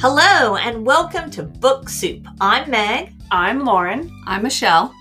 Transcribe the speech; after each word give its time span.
Hello, 0.00 0.56
and 0.56 0.86
welcome 0.86 1.30
to 1.30 1.42
Book 1.42 1.88
Soup. 1.88 2.26
I'm 2.40 2.70
Meg. 2.70 3.12
I'm 3.30 3.64
Lauren. 3.64 4.10
I'm 4.26 4.42
Michelle. 4.42 4.94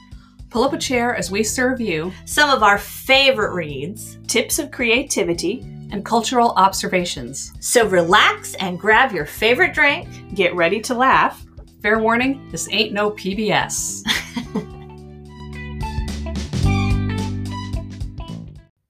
Pull 0.49 0.63
up 0.63 0.73
a 0.73 0.77
chair 0.77 1.15
as 1.15 1.29
we 1.29 1.43
serve 1.43 1.81
you 1.81 2.11
Some 2.25 2.49
of 2.49 2.63
our 2.63 2.77
favorite 2.77 3.53
reads. 3.53 4.17
Tips 4.27 4.59
of 4.59 4.71
creativity. 4.71 5.61
and 5.91 6.03
cultural 6.03 6.51
observations. 6.57 7.53
So 7.61 7.87
relax 7.87 8.53
and 8.55 8.77
grab 8.79 9.13
your 9.13 9.25
favorite 9.25 9.73
drink. 9.73 10.09
Get 10.35 10.53
ready 10.55 10.81
to 10.81 10.93
laugh. 10.93 11.45
Fair 11.81 11.99
warning, 11.99 12.49
this 12.51 12.67
ain't 12.71 12.91
no 12.91 13.11
PBS. 13.11 14.03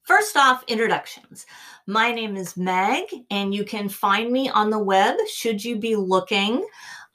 First 0.03 0.37
off, 0.37 0.63
introductions. 0.67 1.45
My 1.89 2.11
name 2.11 2.35
is 2.35 2.57
Meg, 2.57 3.05
and 3.31 3.55
you 3.55 3.63
can 3.63 3.87
find 3.87 4.29
me 4.29 4.49
on 4.49 4.69
the 4.69 4.77
web 4.77 5.15
should 5.33 5.63
you 5.63 5.77
be 5.77 5.95
looking 5.95 6.67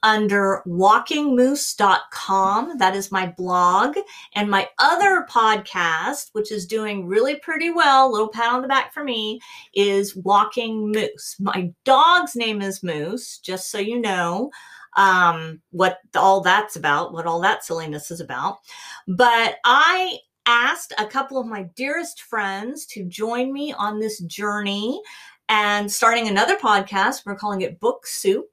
under 0.02 0.62
walkingmoose.com. 0.66 2.78
That 2.78 2.96
is 2.96 3.12
my 3.12 3.26
blog. 3.26 3.98
And 4.34 4.50
my 4.50 4.66
other 4.78 5.26
podcast, 5.30 6.30
which 6.32 6.50
is 6.50 6.64
doing 6.64 7.06
really 7.06 7.36
pretty 7.36 7.68
well, 7.68 8.10
little 8.10 8.28
pat 8.28 8.50
on 8.50 8.62
the 8.62 8.68
back 8.68 8.94
for 8.94 9.04
me, 9.04 9.40
is 9.74 10.16
Walking 10.16 10.90
Moose. 10.90 11.36
My 11.38 11.70
dog's 11.84 12.34
name 12.34 12.62
is 12.62 12.82
Moose, 12.82 13.40
just 13.40 13.70
so 13.70 13.78
you 13.78 14.00
know 14.00 14.50
um, 14.96 15.60
what 15.70 15.98
all 16.16 16.40
that's 16.40 16.76
about, 16.76 17.12
what 17.12 17.26
all 17.26 17.42
that 17.42 17.62
silliness 17.62 18.10
is 18.10 18.20
about. 18.20 18.60
But 19.06 19.56
I 19.66 20.16
asked 20.46 20.92
a 20.98 21.06
couple 21.06 21.38
of 21.38 21.46
my 21.46 21.64
dearest 21.76 22.22
friends 22.22 22.86
to 22.86 23.04
join 23.04 23.52
me 23.52 23.72
on 23.72 24.00
this 24.00 24.20
journey 24.20 25.00
and 25.48 25.90
starting 25.90 26.28
another 26.28 26.56
podcast. 26.56 27.26
We're 27.26 27.34
calling 27.34 27.60
it 27.60 27.80
Book 27.80 28.06
Soup. 28.06 28.48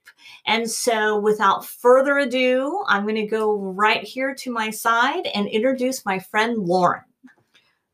And 0.45 0.69
so, 0.69 1.19
without 1.19 1.65
further 1.65 2.17
ado, 2.19 2.83
I'm 2.87 3.03
going 3.03 3.15
to 3.15 3.25
go 3.25 3.57
right 3.57 4.03
here 4.03 4.35
to 4.35 4.51
my 4.51 4.69
side 4.69 5.27
and 5.33 5.47
introduce 5.47 6.05
my 6.05 6.19
friend 6.19 6.57
Lauren. 6.57 7.03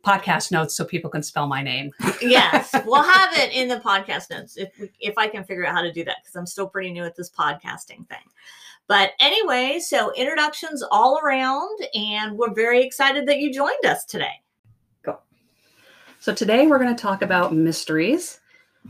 podcast 0.04 0.50
notes 0.50 0.74
so 0.74 0.84
people 0.84 1.10
can 1.10 1.22
spell 1.22 1.46
my 1.46 1.62
name. 1.62 1.90
yes, 2.22 2.74
we'll 2.86 3.02
have 3.02 3.36
it 3.36 3.52
in 3.52 3.68
the 3.68 3.76
podcast 3.76 4.30
notes 4.30 4.56
if 4.56 4.70
we, 4.78 4.90
if 5.00 5.18
I 5.18 5.28
can 5.28 5.44
figure 5.44 5.66
out 5.66 5.74
how 5.74 5.82
to 5.82 5.92
do 5.92 6.04
that 6.04 6.16
because 6.22 6.36
I'm 6.36 6.46
still 6.46 6.68
pretty 6.68 6.90
new 6.90 7.04
at 7.04 7.16
this 7.16 7.30
podcasting 7.30 8.08
thing. 8.08 8.24
But 8.86 9.12
anyway, 9.20 9.78
so 9.78 10.12
introductions 10.14 10.82
all 10.90 11.20
around, 11.22 11.78
and 11.94 12.36
we're 12.36 12.52
very 12.52 12.82
excited 12.82 13.26
that 13.26 13.38
you 13.38 13.52
joined 13.52 13.84
us 13.86 14.04
today. 14.04 14.42
Cool. 15.04 15.20
So 16.18 16.34
today 16.34 16.66
we're 16.66 16.78
going 16.78 16.94
to 16.94 17.00
talk 17.00 17.22
about 17.22 17.54
mysteries. 17.54 18.40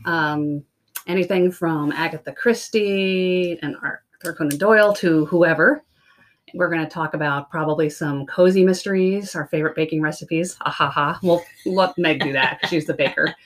Um, 0.06 0.64
anything 1.06 1.50
from 1.50 1.92
Agatha 1.92 2.32
Christie 2.32 3.58
and 3.60 3.76
Arthur 3.82 4.32
Conan 4.32 4.56
Doyle 4.56 4.94
to 4.94 5.26
whoever. 5.26 5.84
We're 6.54 6.68
going 6.70 6.82
to 6.82 6.90
talk 6.90 7.14
about 7.14 7.50
probably 7.50 7.88
some 7.90 8.26
cozy 8.26 8.64
mysteries, 8.64 9.34
our 9.34 9.46
favorite 9.46 9.74
baking 9.76 10.02
recipes. 10.02 10.56
Ha 10.60 10.70
ha 10.70 10.90
ha. 10.90 11.18
We'll 11.22 11.42
let 11.66 11.96
Meg 11.98 12.20
do 12.20 12.32
that. 12.32 12.60
she's 12.68 12.86
the 12.86 12.94
baker. 12.94 13.34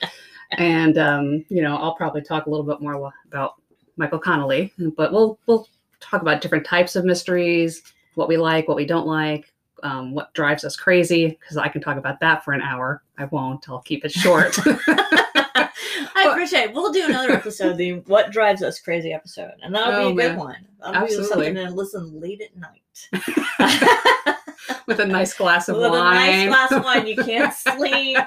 And 0.59 0.99
um, 0.99 1.45
you 1.49 1.63
know, 1.63 1.77
I'll 1.77 1.97
probably 1.97 2.23
talk 2.23 2.47
a 2.47 2.51
little 2.51 2.67
bit 2.67 2.81
more 2.81 3.13
about 3.27 3.55
Michael 3.97 4.21
Connolly, 4.21 4.73
but 4.97 5.11
we'll 5.11 5.39
we'll 5.47 5.67
talk 6.01 6.23
about 6.23 6.43
different 6.43 6.65
types 6.67 6.95
of 6.95 7.05
mysteries, 7.05 7.83
what 8.15 8.29
we 8.29 8.37
like, 8.37 8.69
what 8.69 8.77
we 8.77 8.87
don't 8.87 9.07
like, 9.07 9.53
um, 9.83 10.15
what 10.15 10.33
drives 10.35 10.63
us 10.63 10.77
crazy. 10.77 11.29
Because 11.41 11.57
I 11.57 11.69
can 11.69 11.81
talk 11.81 11.97
about 11.97 12.21
that 12.21 12.45
for 12.45 12.53
an 12.53 12.61
hour. 12.61 13.03
I 13.19 13.25
won't. 13.25 13.69
I'll 13.69 13.81
keep 13.81 14.05
it 14.05 14.13
short. 14.13 14.57
I 16.17 16.29
appreciate 16.31 16.65
it. 16.71 16.75
We'll 16.75 16.93
do 16.93 17.05
another 17.07 17.33
episode, 17.33 17.77
the 17.77 18.01
What 18.07 18.31
Drives 18.33 18.63
Us 18.63 18.81
Crazy 18.81 19.13
episode, 19.13 19.53
and 19.63 19.75
that'll 19.75 19.95
Oh, 19.95 20.13
be 20.15 20.21
a 20.25 20.29
good 20.29 20.37
man. 20.37 20.39
one. 20.39 20.69
That'll 20.81 20.93
be 20.93 20.99
Absolutely. 21.15 21.29
something 21.29 21.55
to 21.55 21.71
listen 21.71 22.21
late 22.21 22.41
at 22.43 22.57
night. 22.57 23.09
with 24.87 25.01
a 25.01 25.07
nice 25.07 25.35
glass 25.35 25.69
of 25.69 25.77
With 25.77 25.91
wine. 25.91 26.01
a 26.01 26.47
nice 26.47 26.49
glass 26.49 26.73
of 26.73 26.85
wine, 26.85 27.07
you 27.07 27.17
can't 27.17 27.53
sleep. 27.53 28.19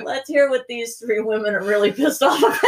Let's 0.00 0.28
hear 0.28 0.48
what 0.50 0.66
these 0.68 0.96
three 0.96 1.20
women 1.20 1.54
are 1.54 1.64
really 1.64 1.90
pissed 1.92 2.22
off 2.22 2.38
about. 2.38 2.58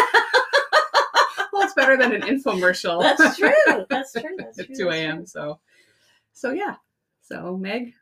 well, 1.53 1.63
it's 1.63 1.75
better 1.75 1.97
than 1.97 2.13
an 2.15 2.23
infomercial. 2.23 3.03
That's 3.03 3.37
true. 3.37 3.53
That's 3.89 4.13
true. 4.13 4.23
That's 4.39 4.57
true. 4.57 4.65
At 4.71 4.77
2 4.77 4.91
a.m. 4.91 5.27
So, 5.27 5.61
so 6.33 6.51
yeah. 6.53 6.77
So 7.23 7.57
Meg, 7.57 7.93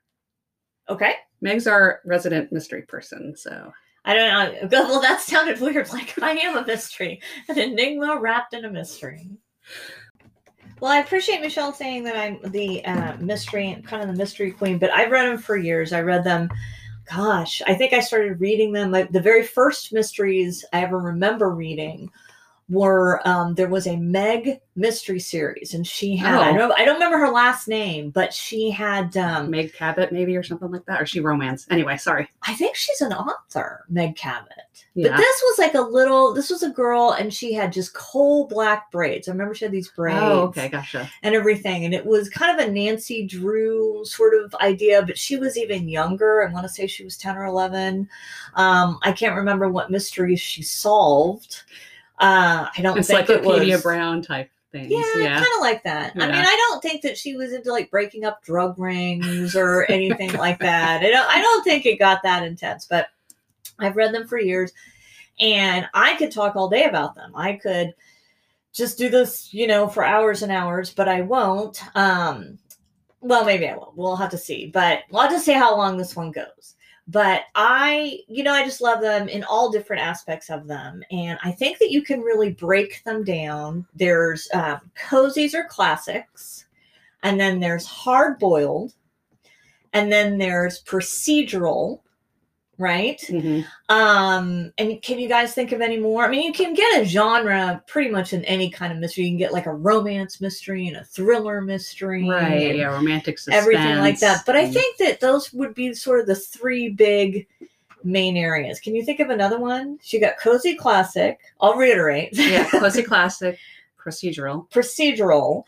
Okay. 0.89 1.15
Meg's 1.43 1.67
our 1.67 2.01
resident 2.07 2.51
mystery 2.53 2.83
person. 2.83 3.35
So 3.37 3.73
I 4.09 4.15
don't 4.15 4.71
know. 4.73 4.85
Well, 4.89 5.03
that 5.03 5.21
sounded 5.21 5.61
weird. 5.61 5.89
Like 5.93 6.21
I 6.23 6.33
am 6.33 6.57
a 6.57 6.67
mystery, 6.67 7.21
an 7.49 7.59
enigma 7.59 8.19
wrapped 8.19 8.55
in 8.55 8.65
a 8.65 8.71
mystery. 8.71 9.29
Well, 10.81 10.91
I 10.91 11.01
appreciate 11.01 11.43
Michelle 11.43 11.75
saying 11.75 12.05
that 12.05 12.17
I'm 12.17 12.39
the 12.51 12.85
uh, 12.87 13.17
mystery, 13.19 13.83
kind 13.87 14.03
of 14.03 14.09
the 14.09 14.15
mystery 14.15 14.51
queen. 14.51 14.79
But 14.79 14.91
I've 14.91 15.11
read 15.11 15.27
them 15.27 15.39
for 15.39 15.57
years. 15.57 15.93
I 15.93 16.01
read 16.01 16.25
them. 16.25 16.49
Gosh, 17.05 17.61
I 17.67 17.75
think 17.75 17.93
I 17.93 18.01
started 18.01 18.41
reading 18.41 18.73
them. 18.73 18.91
Like 18.91 19.11
the 19.13 19.21
very 19.21 19.45
first 19.45 19.93
mysteries 19.93 20.65
I 20.73 20.83
ever 20.83 20.99
remember 20.99 21.51
reading 21.51 22.11
were 22.69 23.27
um, 23.27 23.55
there 23.55 23.69
was 23.69 23.87
a 23.87 23.97
Meg 23.97 24.61
mystery 24.77 25.21
series, 25.21 25.75
and 25.75 25.87
she 25.87 26.17
had 26.17 26.35
I 26.35 26.51
Oh. 26.51 26.57
don't 26.59 26.73
I 26.73 26.85
don't 26.85 26.95
remember 26.95 27.19
her 27.19 27.31
last 27.31 27.67
name, 27.69 28.11
but 28.11 28.33
she 28.33 28.71
had 28.71 29.17
um, 29.17 29.51
Meg 29.51 29.73
Cabot, 29.75 30.13
maybe 30.13 30.37
or 30.37 30.43
something 30.43 30.71
like 30.71 30.85
that, 30.87 31.01
or 31.01 31.07
she 31.07 31.21
romance. 31.21 31.67
Anyway, 31.71 31.97
sorry. 31.97 32.29
I 32.47 32.55
think 32.55 32.77
she's 32.77 33.01
an 33.01 33.13
author, 33.13 33.85
Meg 33.89 34.17
Cabot. 34.17 34.53
Yeah. 34.95 35.11
But 35.11 35.17
this 35.19 35.43
was 35.45 35.59
like 35.59 35.75
a 35.75 35.81
little, 35.81 36.35
this 36.35 36.51
was 36.51 36.63
a 36.65 36.71
girl 36.71 37.13
and 37.13 37.33
she 37.33 37.53
had 37.53 37.73
just 37.73 37.95
coal 37.95 38.47
black 38.49 38.91
braids. 38.91 39.29
I 39.29 39.33
remember 39.33 39.55
she 39.55 39.65
had 39.65 39.71
these 39.73 39.89
braids 39.91 40.19
oh, 40.21 40.41
okay, 40.49 40.69
gotcha. 40.69 41.09
and 41.23 41.35
everything. 41.37 41.85
And 41.85 41.95
it 41.95 42.05
was 42.05 42.29
kind 42.29 42.59
of 42.59 42.67
a 42.67 42.71
Nancy 42.71 43.25
Drew 43.27 44.05
sort 44.05 44.35
of 44.35 44.53
idea, 44.57 45.03
but 45.03 45.17
she 45.17 45.37
was 45.37 45.57
even 45.57 45.89
younger. 45.89 46.47
I 46.47 46.53
want 46.53 46.65
to 46.65 46.69
say 46.73 46.87
she 46.89 47.05
was 47.05 47.17
10 47.17 47.37
or 47.37 47.45
11. 47.45 48.09
Um, 48.55 48.99
I 49.03 49.13
can't 49.13 49.37
remember 49.37 49.69
what 49.69 49.91
mysteries 49.91 50.41
she 50.41 50.63
solved. 50.63 51.63
Uh, 52.21 52.67
I 52.77 52.83
don't 52.83 52.95
think 52.95 53.29
it 53.29 53.31
Encyclopedia 53.31 53.75
was. 53.75 53.83
Brown 53.83 54.23
type 54.23 54.51
things. 54.73 54.91
Yeah, 54.91 55.03
Yeah. 55.17 55.35
kind 55.35 55.47
of 55.57 55.61
like 55.61 55.83
that. 55.85 56.13
I 56.17 56.27
mean, 56.27 56.35
I 56.35 56.67
don't 56.69 56.83
think 56.83 57.03
that 57.03 57.17
she 57.17 57.37
was 57.37 57.53
into 57.53 57.73
like 57.73 57.91
breaking 57.91 58.25
up 58.25 58.43
drug 58.43 58.79
rings 58.79 59.57
or 59.57 59.87
anything 59.89 60.33
like 60.35 60.59
that. 60.61 61.03
I 61.03 61.11
don't, 61.11 61.29
I 61.31 61.41
don't 61.41 61.65
think 61.65 61.87
it 61.87 61.99
got 61.99 62.23
that 62.25 62.43
intense, 62.43 62.87
but 62.87 63.09
I've 63.79 63.97
read 63.97 64.13
them 64.13 64.27
for 64.27 64.39
years 64.39 64.73
and 65.41 65.87
I 65.95 66.17
could 66.17 66.33
talk 66.33 66.57
all 66.57 66.69
day 66.69 66.85
about 66.85 67.15
them. 67.15 67.33
I 67.35 67.55
could 67.55 67.95
just 68.73 68.99
do 68.99 69.09
this, 69.09 69.53
you 69.55 69.67
know, 69.67 69.89
for 69.89 70.05
hours 70.05 70.43
and 70.43 70.53
hours, 70.53 70.93
but 70.93 71.09
I 71.09 71.23
won't. 71.23 71.81
Um, 71.97 72.59
well, 73.21 73.45
maybe 73.45 73.69
I 73.69 73.75
will. 73.75 73.93
We'll 73.97 74.17
have 74.17 74.31
to 74.31 74.39
see, 74.39 74.67
but 74.67 75.01
we'll 75.11 75.23
have 75.23 75.31
to 75.33 75.41
see 75.41 75.53
how 75.53 75.77
long 75.77 75.97
this 75.97 76.15
one 76.15 76.31
goes. 76.31 76.77
But 77.11 77.45
I, 77.55 78.21
you 78.29 78.43
know, 78.43 78.53
I 78.53 78.65
just 78.65 78.83
love 78.83 79.01
them 79.01 79.31
in 79.31 79.43
all 79.43 79.71
different 79.71 80.03
aspects 80.03 80.51
of 80.51 80.67
them. 80.67 81.03
And 81.11 81.39
I 81.43 81.53
think 81.53 81.79
that 81.79 81.91
you 81.91 82.03
can 82.03 82.21
really 82.21 82.53
break 82.53 83.03
them 83.05 83.25
down. 83.25 83.87
There's 83.95 84.47
um, 84.53 84.81
cozies 84.95 85.55
or 85.55 85.65
classics, 85.65 86.67
and 87.23 87.41
then 87.41 87.61
there's 87.61 87.87
hard 87.87 88.39
boiled, 88.39 88.93
and 89.95 90.13
then 90.13 90.37
there's 90.37 90.85
procedural, 90.85 92.01
right? 92.79 93.21
Mhm. 93.29 93.65
Um, 93.89 94.73
and 94.79 95.03
can 95.03 95.19
you 95.19 95.29
guys 95.29 95.53
think 95.53 95.73
of 95.73 95.81
any 95.81 95.99
more? 95.99 96.25
I 96.25 96.29
mean, 96.29 96.45
you 96.45 96.53
can 96.53 96.75
get 96.75 97.03
a 97.03 97.05
genre 97.05 97.83
pretty 97.89 98.09
much 98.11 98.33
in 98.33 98.45
any 98.45 98.71
kind 98.71 98.93
of 98.93 98.99
mystery. 98.99 99.25
You 99.25 99.31
can 99.31 99.39
get 99.39 99.53
like 99.53 99.67
a 99.67 99.73
romance 99.75 100.41
mystery 100.41 100.87
and 100.87 100.97
a 100.97 101.05
thriller 101.05 101.61
mystery, 101.61 102.29
Right. 102.29 102.77
Yeah. 102.77 102.87
Romantic 102.93 103.39
suspense. 103.39 103.63
everything 103.63 103.99
like 103.99 104.21
that. 104.21 104.45
But 104.47 104.57
I 104.57 104.71
think 104.71 104.97
that 104.99 105.21
those 105.21 105.53
would 105.53 105.75
be 105.75 105.93
sort 105.95 106.21
of 106.21 106.27
the 106.27 106.37
three 106.37 106.89
big 106.91 107.47
main 108.05 108.37
areas. 108.37 108.79
Can 108.79 108.95
you 108.95 109.05
think 109.05 109.19
of 109.19 109.29
another 109.31 109.59
one? 109.59 109.99
She 110.03 110.21
got 110.21 110.39
cozy 110.39 110.75
classic. 110.77 111.41
I'll 111.61 111.75
reiterate. 111.75 112.31
yeah, 112.33 112.69
cozy 112.71 113.03
classic, 113.03 113.59
procedural. 114.01 114.71
procedural, 114.71 115.65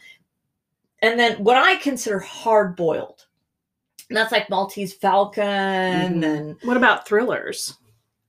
and 1.03 1.19
then 1.19 1.43
what 1.43 1.57
I 1.57 1.75
consider 1.77 2.21
hard 2.21 2.77
boiled. 2.77 3.27
And 4.11 4.17
that's 4.17 4.33
like 4.33 4.51
Maltese 4.51 4.93
Falcon 4.93 5.45
Mhm. 5.45 6.25
and 6.25 6.57
What 6.65 6.77
about 6.77 7.07
thrillers? 7.07 7.79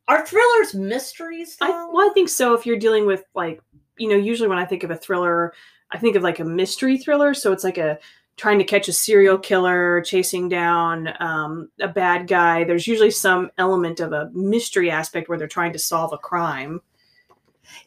are 0.07 0.25
thrillers 0.25 0.74
mysteries 0.75 1.57
though? 1.57 1.66
I, 1.66 1.89
well, 1.92 2.10
I 2.10 2.13
think 2.13 2.30
so. 2.30 2.54
If 2.54 2.66
you're 2.66 2.78
dealing 2.78 3.06
with 3.06 3.24
like, 3.33 3.62
you 3.98 4.07
know, 4.10 4.16
usually 4.16 4.48
when 4.50 4.57
I 4.60 4.66
think 4.66 4.83
of 4.83 4.92
a 4.92 4.95
thriller, 4.95 5.54
I 5.92 5.98
think 5.98 6.16
of 6.16 6.24
like 6.24 6.39
a 6.39 6.45
mystery 6.45 6.98
thriller. 6.98 7.33
So 7.33 7.51
it's 7.51 7.63
like 7.63 7.78
a 7.78 7.98
trying 8.38 8.57
to 8.60 8.63
catch 8.63 8.88
a 8.88 8.94
serial 8.94 9.38
killer, 9.38 10.01
chasing 10.01 10.50
down 10.50 11.13
um, 11.19 11.69
a 11.80 11.88
bad 11.88 12.28
guy. 12.28 12.63
There's 12.63 12.88
usually 12.88 13.12
some 13.12 13.51
element 13.57 14.00
of 14.00 14.13
a 14.13 14.30
mystery 14.33 14.89
aspect 14.92 15.30
where 15.30 15.38
they're 15.38 15.48
trying 15.48 15.74
to 15.74 15.80
solve 15.80 16.13
a 16.13 16.18
crime. 16.18 16.81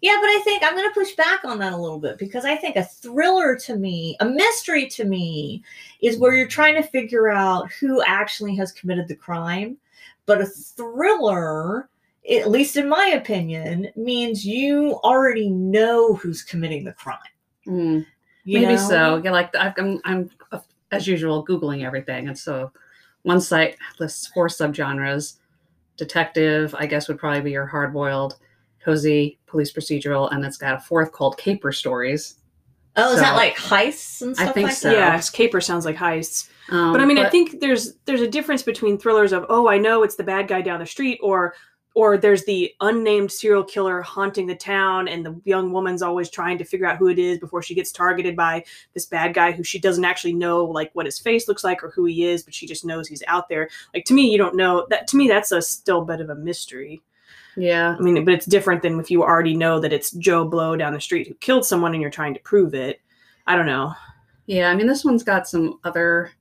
Yeah, 0.00 0.16
but 0.20 0.28
I 0.28 0.40
think 0.44 0.62
I'm 0.62 0.74
going 0.76 0.88
to 0.88 0.94
push 0.94 1.14
back 1.14 1.44
on 1.44 1.58
that 1.58 1.72
a 1.72 1.76
little 1.76 1.98
bit 1.98 2.18
because 2.18 2.44
I 2.44 2.56
think 2.56 2.76
a 2.76 2.84
thriller 2.84 3.56
to 3.60 3.76
me, 3.76 4.16
a 4.20 4.24
mystery 4.24 4.86
to 4.88 5.04
me, 5.04 5.62
is 6.00 6.18
where 6.18 6.34
you're 6.34 6.48
trying 6.48 6.74
to 6.74 6.82
figure 6.82 7.28
out 7.28 7.72
who 7.72 8.02
actually 8.02 8.54
has 8.56 8.72
committed 8.72 9.08
the 9.08 9.16
crime. 9.16 9.76
But 10.26 10.40
a 10.40 10.46
thriller, 10.46 11.88
at 12.30 12.50
least 12.50 12.76
in 12.76 12.88
my 12.88 13.12
opinion, 13.14 13.90
means 13.96 14.44
you 14.44 14.94
already 15.04 15.48
know 15.50 16.14
who's 16.14 16.42
committing 16.42 16.84
the 16.84 16.92
crime. 16.92 17.18
Mm, 17.66 18.06
maybe 18.46 18.66
know? 18.66 18.88
so. 18.88 19.22
Yeah, 19.24 19.30
like 19.30 19.54
I've- 19.56 19.80
I'm, 19.80 20.00
I'm 20.04 20.30
uh, 20.52 20.60
as 20.92 21.06
usual 21.06 21.44
googling 21.46 21.84
everything, 21.84 22.28
and 22.28 22.38
so 22.38 22.70
one 23.22 23.40
site 23.40 23.76
lists 23.98 24.28
four 24.28 24.48
subgenres: 24.48 25.36
detective, 25.96 26.74
I 26.78 26.86
guess, 26.86 27.08
would 27.08 27.18
probably 27.18 27.40
be 27.40 27.50
your 27.52 27.66
hard-boiled, 27.66 28.36
cozy, 28.84 29.38
police 29.46 29.72
procedural, 29.72 30.32
and 30.32 30.44
it's 30.44 30.56
got 30.56 30.74
a 30.74 30.80
fourth 30.80 31.12
called 31.12 31.38
caper 31.38 31.72
stories. 31.72 32.36
Oh, 32.96 33.12
is 33.12 33.20
that 33.20 33.34
like 33.34 33.56
heists 33.56 34.22
and 34.22 34.30
I 34.38 34.44
stuff 34.44 34.54
think 34.54 34.68
like 34.68 34.76
so. 34.76 34.90
that? 34.90 34.96
Yeah, 34.96 35.14
'cause 35.16 35.30
caper 35.30 35.60
sounds 35.60 35.84
like 35.84 35.96
heists. 35.96 36.48
Um, 36.68 36.92
but 36.92 37.00
I 37.00 37.04
mean, 37.04 37.18
I 37.18 37.28
think 37.28 37.60
there's 37.60 37.94
there's 38.04 38.20
a 38.20 38.28
difference 38.28 38.62
between 38.62 38.98
thrillers 38.98 39.32
of 39.32 39.46
oh, 39.48 39.68
I 39.68 39.78
know 39.78 40.02
it's 40.04 40.14
the 40.16 40.22
bad 40.22 40.46
guy 40.48 40.60
down 40.62 40.78
the 40.78 40.86
street, 40.86 41.18
or 41.22 41.54
or 41.96 42.16
there's 42.16 42.44
the 42.44 42.72
unnamed 42.80 43.30
serial 43.30 43.62
killer 43.64 44.00
haunting 44.02 44.46
the 44.46 44.54
town, 44.54 45.08
and 45.08 45.24
the 45.24 45.40
young 45.44 45.72
woman's 45.72 46.02
always 46.02 46.28
trying 46.30 46.58
to 46.58 46.64
figure 46.64 46.86
out 46.86 46.96
who 46.96 47.08
it 47.08 47.18
is 47.18 47.38
before 47.38 47.62
she 47.62 47.74
gets 47.74 47.90
targeted 47.92 48.36
by 48.36 48.64
this 48.94 49.06
bad 49.06 49.34
guy 49.34 49.50
who 49.52 49.62
she 49.64 49.78
doesn't 49.78 50.04
actually 50.04 50.32
know 50.34 50.64
like 50.64 50.90
what 50.92 51.06
his 51.06 51.18
face 51.18 51.48
looks 51.48 51.64
like 51.64 51.82
or 51.82 51.90
who 51.90 52.04
he 52.04 52.24
is, 52.24 52.42
but 52.44 52.54
she 52.54 52.66
just 52.66 52.84
knows 52.84 53.08
he's 53.08 53.22
out 53.26 53.48
there. 53.48 53.68
Like 53.92 54.04
to 54.06 54.14
me, 54.14 54.30
you 54.30 54.38
don't 54.38 54.56
know 54.56 54.86
that. 54.90 55.08
To 55.08 55.16
me, 55.16 55.26
that's 55.26 55.50
a 55.52 55.60
still 55.60 56.04
bit 56.04 56.20
of 56.20 56.30
a 56.30 56.34
mystery. 56.36 57.02
Yeah, 57.56 57.96
I 57.98 58.02
mean, 58.02 58.24
but 58.24 58.34
it's 58.34 58.46
different 58.46 58.82
than 58.82 58.98
if 59.00 59.10
you 59.10 59.22
already 59.22 59.54
know 59.54 59.80
that 59.80 59.92
it's 59.92 60.10
Joe 60.12 60.44
Blow 60.44 60.76
down 60.76 60.92
the 60.92 61.00
street 61.00 61.28
who 61.28 61.34
killed 61.34 61.64
someone 61.64 61.92
and 61.92 62.00
you're 62.02 62.10
trying 62.10 62.34
to 62.34 62.40
prove 62.40 62.74
it. 62.74 63.00
I 63.46 63.56
don't 63.56 63.66
know. 63.66 63.94
yeah. 64.46 64.70
I 64.70 64.74
mean, 64.74 64.86
this 64.86 65.04
one's 65.04 65.22
got 65.22 65.46
some 65.46 65.78
other 65.84 66.32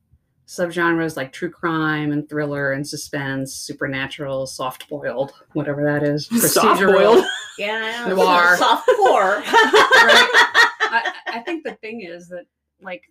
subgenres 0.46 1.16
like 1.16 1.32
true 1.32 1.50
crime 1.50 2.12
and 2.12 2.28
thriller 2.28 2.72
and 2.72 2.86
suspense, 2.86 3.54
supernatural, 3.54 4.46
soft-boiled, 4.46 5.32
whatever 5.54 5.82
that 5.82 6.02
is, 6.02 6.26
Soft-boiled. 6.52 7.24
Yeah, 7.58 8.02
I 8.04 8.08
know. 8.08 8.16
Noir. 8.16 8.56
soft 8.58 8.86
core. 8.86 9.42
I, 9.46 11.12
I 11.28 11.38
think 11.40 11.64
the 11.64 11.74
thing 11.74 12.02
is 12.02 12.28
that 12.28 12.44
like 12.82 13.04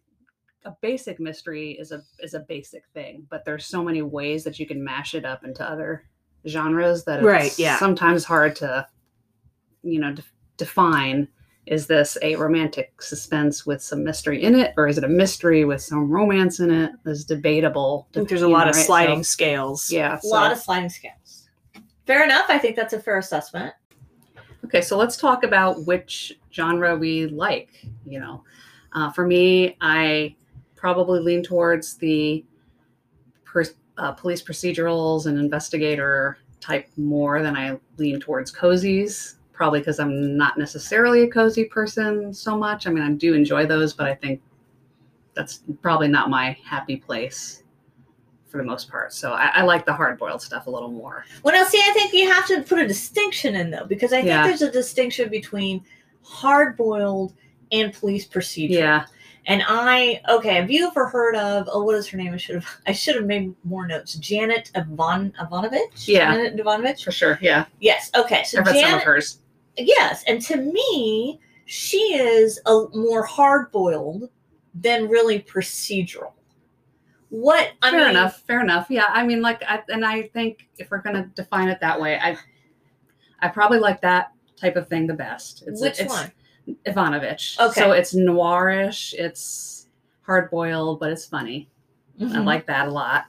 a 0.65 0.71
basic 0.81 1.19
mystery 1.19 1.71
is 1.71 1.91
a 1.91 2.03
is 2.19 2.33
a 2.33 2.39
basic 2.41 2.83
thing, 2.93 3.25
but 3.29 3.45
there's 3.45 3.65
so 3.65 3.83
many 3.83 4.01
ways 4.01 4.43
that 4.43 4.59
you 4.59 4.65
can 4.65 4.83
mash 4.83 5.13
it 5.13 5.25
up 5.25 5.43
into 5.43 5.67
other 5.67 6.05
genres 6.47 7.03
that 7.05 7.19
it's 7.19 7.25
Right, 7.25 7.57
yeah. 7.59 7.77
sometimes 7.79 8.23
hard 8.23 8.55
to 8.57 8.87
you 9.83 9.99
know 9.99 10.13
def- 10.13 10.33
define. 10.57 11.27
Is 11.65 11.87
this 11.87 12.17
a 12.21 12.35
romantic 12.35 13.01
suspense 13.01 13.65
with 13.65 13.81
some 13.81 14.03
mystery 14.03 14.43
in 14.43 14.53
it, 14.53 14.73
or 14.75 14.87
is 14.87 14.97
it 14.97 15.05
a 15.05 15.07
mystery 15.07 15.63
with 15.63 15.81
some 15.81 16.09
romance 16.09 16.59
in 16.59 16.71
it? 16.71 16.91
Is 17.05 17.23
debatable. 17.23 18.07
I 18.11 18.13
think 18.15 18.29
there's 18.29 18.41
a 18.41 18.47
lot 18.49 18.65
know, 18.65 18.71
of 18.71 18.75
right? 18.75 18.81
So, 18.81 18.87
sliding 18.87 19.23
scales. 19.23 19.89
yeah. 19.89 20.19
a 20.21 20.27
lot 20.27 20.51
of 20.51 20.57
sliding 20.57 20.89
scales. 20.89 21.47
Fair 22.05 22.25
enough. 22.25 22.45
I 22.49 22.57
think 22.57 22.75
that's 22.75 22.91
a 22.91 22.99
fair 22.99 23.17
assessment. 23.17 23.73
Okay, 24.65 24.81
so 24.81 24.97
let's 24.97 25.15
talk 25.15 25.43
about 25.43 25.85
which 25.85 26.33
genre 26.51 26.97
we 26.97 27.27
like. 27.27 27.85
You 28.05 28.19
know, 28.19 28.43
uh, 28.93 29.11
for 29.11 29.25
me, 29.25 29.77
I 29.79 30.35
probably 30.75 31.21
lean 31.21 31.43
towards 31.43 31.95
the 31.95 32.43
per, 32.43 32.52
uh, 33.97 34.11
police 34.11 34.41
procedurals 34.41 35.25
and 35.25 35.37
investigator 35.37 36.37
type 36.59 36.87
more 36.97 37.41
than 37.41 37.55
I 37.55 37.77
lean 37.97 38.19
towards 38.19 38.51
cozies. 38.53 39.35
Probably 39.51 39.79
because 39.81 39.99
I'm 39.99 40.35
not 40.35 40.57
necessarily 40.57 41.21
a 41.23 41.27
cozy 41.27 41.65
person 41.65 42.33
so 42.33 42.57
much. 42.57 42.87
I 42.87 42.89
mean, 42.89 43.03
I 43.03 43.11
do 43.11 43.35
enjoy 43.35 43.67
those, 43.67 43.93
but 43.93 44.07
I 44.07 44.15
think 44.15 44.41
that's 45.35 45.61
probably 45.81 46.07
not 46.07 46.29
my 46.29 46.57
happy 46.65 46.97
place 46.97 47.63
for 48.47 48.57
the 48.57 48.63
most 48.63 48.89
part. 48.89 49.13
So 49.13 49.33
I, 49.33 49.51
I 49.53 49.61
like 49.63 49.85
the 49.85 49.93
hard 49.93 50.17
boiled 50.17 50.41
stuff 50.41 50.65
a 50.65 50.71
little 50.71 50.89
more. 50.91 51.25
Well, 51.43 51.53
now, 51.53 51.65
see, 51.65 51.79
I 51.79 51.91
think 51.93 52.13
you 52.13 52.31
have 52.31 52.47
to 52.47 52.61
put 52.63 52.79
a 52.79 52.87
distinction 52.87 53.55
in 53.55 53.69
though, 53.69 53.85
because 53.85 54.11
I 54.11 54.17
think 54.17 54.27
Yeah. 54.27 54.47
there's 54.47 54.63
a 54.63 54.71
distinction 54.71 55.29
between 55.29 55.83
hard 56.23 56.75
boiled 56.75 57.33
and 57.71 57.93
police 57.93 58.25
procedure. 58.25 58.73
Yeah. 58.79 59.05
And 59.45 59.61
I, 59.67 60.21
okay, 60.29 60.55
have 60.55 60.71
you 60.71 60.87
ever 60.87 61.07
heard 61.07 61.35
of? 61.35 61.67
Oh, 61.71 61.83
what 61.83 61.95
is 61.95 62.07
her 62.07 62.17
name? 62.17 62.33
I 62.33 62.37
should 62.37 62.55
have, 62.55 62.67
I 62.87 62.93
should 62.93 63.15
have 63.15 63.25
made 63.25 63.53
more 63.65 63.85
notes. 63.85 64.15
Janet 64.15 64.71
Ivan 64.73 65.33
Evanovich. 65.41 66.07
Yeah. 66.07 66.33
Janet 66.33 66.59
Evanovich. 66.59 67.03
For 67.03 67.11
sure. 67.11 67.37
Yeah. 67.41 67.65
Yes. 67.79 68.09
Okay. 68.15 68.43
So 68.45 68.59
I've 68.59 68.65
read 68.67 68.75
some 68.75 68.83
of 68.83 68.89
Janet, 68.89 69.03
hers. 69.03 69.39
yes, 69.77 70.23
and 70.27 70.41
to 70.43 70.57
me, 70.57 71.41
she 71.65 71.97
is 71.97 72.59
a 72.65 72.85
more 72.93 73.23
hard 73.23 73.71
boiled 73.71 74.29
than 74.75 75.07
really 75.07 75.39
procedural. 75.39 76.31
What 77.29 77.71
I 77.81 77.89
fair 77.91 77.99
mean, 78.01 78.09
enough 78.11 78.41
fair 78.41 78.61
enough 78.61 78.85
yeah 78.91 79.05
i 79.09 79.25
mean 79.25 79.41
like 79.41 79.63
I, 79.67 79.81
and 79.89 80.05
i 80.05 80.21
think 80.21 80.69
if 80.77 80.91
we're 80.91 81.01
going 81.01 81.15
to 81.15 81.23
define 81.33 81.67
it 81.67 81.79
that 81.81 81.99
way 81.99 82.19
i 82.19 82.37
i 83.39 83.47
probably 83.47 83.79
like 83.79 84.01
that 84.01 84.33
type 84.55 84.75
of 84.75 84.87
thing 84.87 85.07
the 85.07 85.15
best 85.15 85.63
it's, 85.65 85.81
Which 85.81 85.99
it's 85.99 86.13
one? 86.13 86.31
Ivanovich 86.85 87.57
Okay. 87.59 87.81
so 87.81 87.91
it's 87.91 88.13
noirish 88.15 89.13
it's 89.15 89.87
hard 90.21 90.49
boiled 90.49 90.99
but 90.99 91.11
it's 91.11 91.25
funny 91.25 91.69
i 92.19 92.23
Mhm. 92.23 92.45
like 92.45 92.65
that 92.67 92.87
a 92.87 92.91
lot 92.91 93.25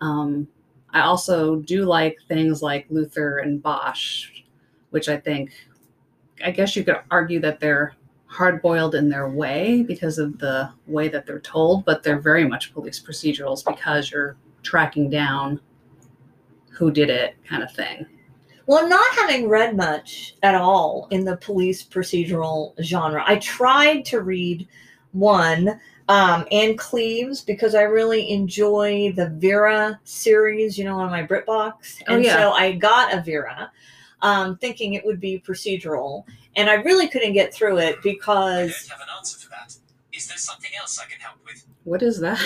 um 0.00 0.48
i 0.92 1.00
also 1.00 1.56
do 1.56 1.84
like 1.84 2.16
things 2.28 2.62
like 2.62 2.86
luther 2.90 3.38
and 3.38 3.62
bosch 3.62 4.30
which 4.90 5.08
i 5.08 5.16
think 5.16 5.52
i 6.44 6.50
guess 6.50 6.74
you 6.76 6.84
could 6.84 6.96
argue 7.10 7.40
that 7.40 7.60
they're 7.60 7.94
hard 8.26 8.60
boiled 8.62 8.94
in 8.96 9.08
their 9.08 9.28
way 9.28 9.82
because 9.82 10.18
of 10.18 10.38
the 10.38 10.68
way 10.88 11.06
that 11.06 11.24
they're 11.24 11.38
told, 11.38 11.84
but 11.84 12.02
they're 12.02 12.18
very 12.18 12.44
much 12.44 12.74
police 12.74 12.98
procedurals 12.98 13.64
because 13.64 14.10
you're 14.10 14.34
tracking 14.64 15.08
down 15.08 15.60
who 16.70 16.90
did 16.90 17.10
it 17.10 17.36
kind 17.48 17.62
of 17.62 17.70
thing. 17.72 18.04
Well, 18.66 18.88
not 18.88 19.14
having 19.14 19.48
read 19.48 19.76
much 19.76 20.36
at 20.42 20.54
all 20.54 21.06
in 21.10 21.24
the 21.24 21.36
police 21.36 21.82
procedural 21.82 22.72
genre, 22.82 23.22
I 23.26 23.36
tried 23.36 24.04
to 24.06 24.20
read 24.20 24.66
one, 25.12 25.80
um, 26.08 26.46
Ann 26.50 26.76
Cleeves, 26.76 27.42
because 27.42 27.74
I 27.74 27.82
really 27.82 28.30
enjoy 28.30 29.12
the 29.16 29.28
Vera 29.28 30.00
series, 30.04 30.78
you 30.78 30.84
know, 30.84 30.98
on 30.98 31.10
my 31.10 31.26
BritBox. 31.26 32.02
Oh, 32.08 32.14
And 32.14 32.24
yeah. 32.24 32.36
so 32.36 32.52
I 32.52 32.72
got 32.72 33.12
a 33.12 33.20
Vera, 33.20 33.70
um, 34.22 34.56
thinking 34.58 34.94
it 34.94 35.04
would 35.04 35.20
be 35.20 35.42
procedural. 35.46 36.24
And 36.56 36.70
I 36.70 36.74
really 36.74 37.08
couldn't 37.08 37.34
get 37.34 37.52
through 37.52 37.78
it 37.78 37.96
I 37.98 38.00
because 38.02 38.88
don't 38.88 38.98
have 38.98 39.08
an 39.08 39.14
answer 39.16 39.38
for 39.38 39.50
that. 39.50 39.76
Is 40.12 40.26
there 40.28 40.38
something 40.38 40.70
else 40.78 40.98
I 40.98 41.04
can 41.10 41.20
help 41.20 41.36
with? 41.44 41.66
What 41.84 42.02
is 42.02 42.18
that? 42.20 42.40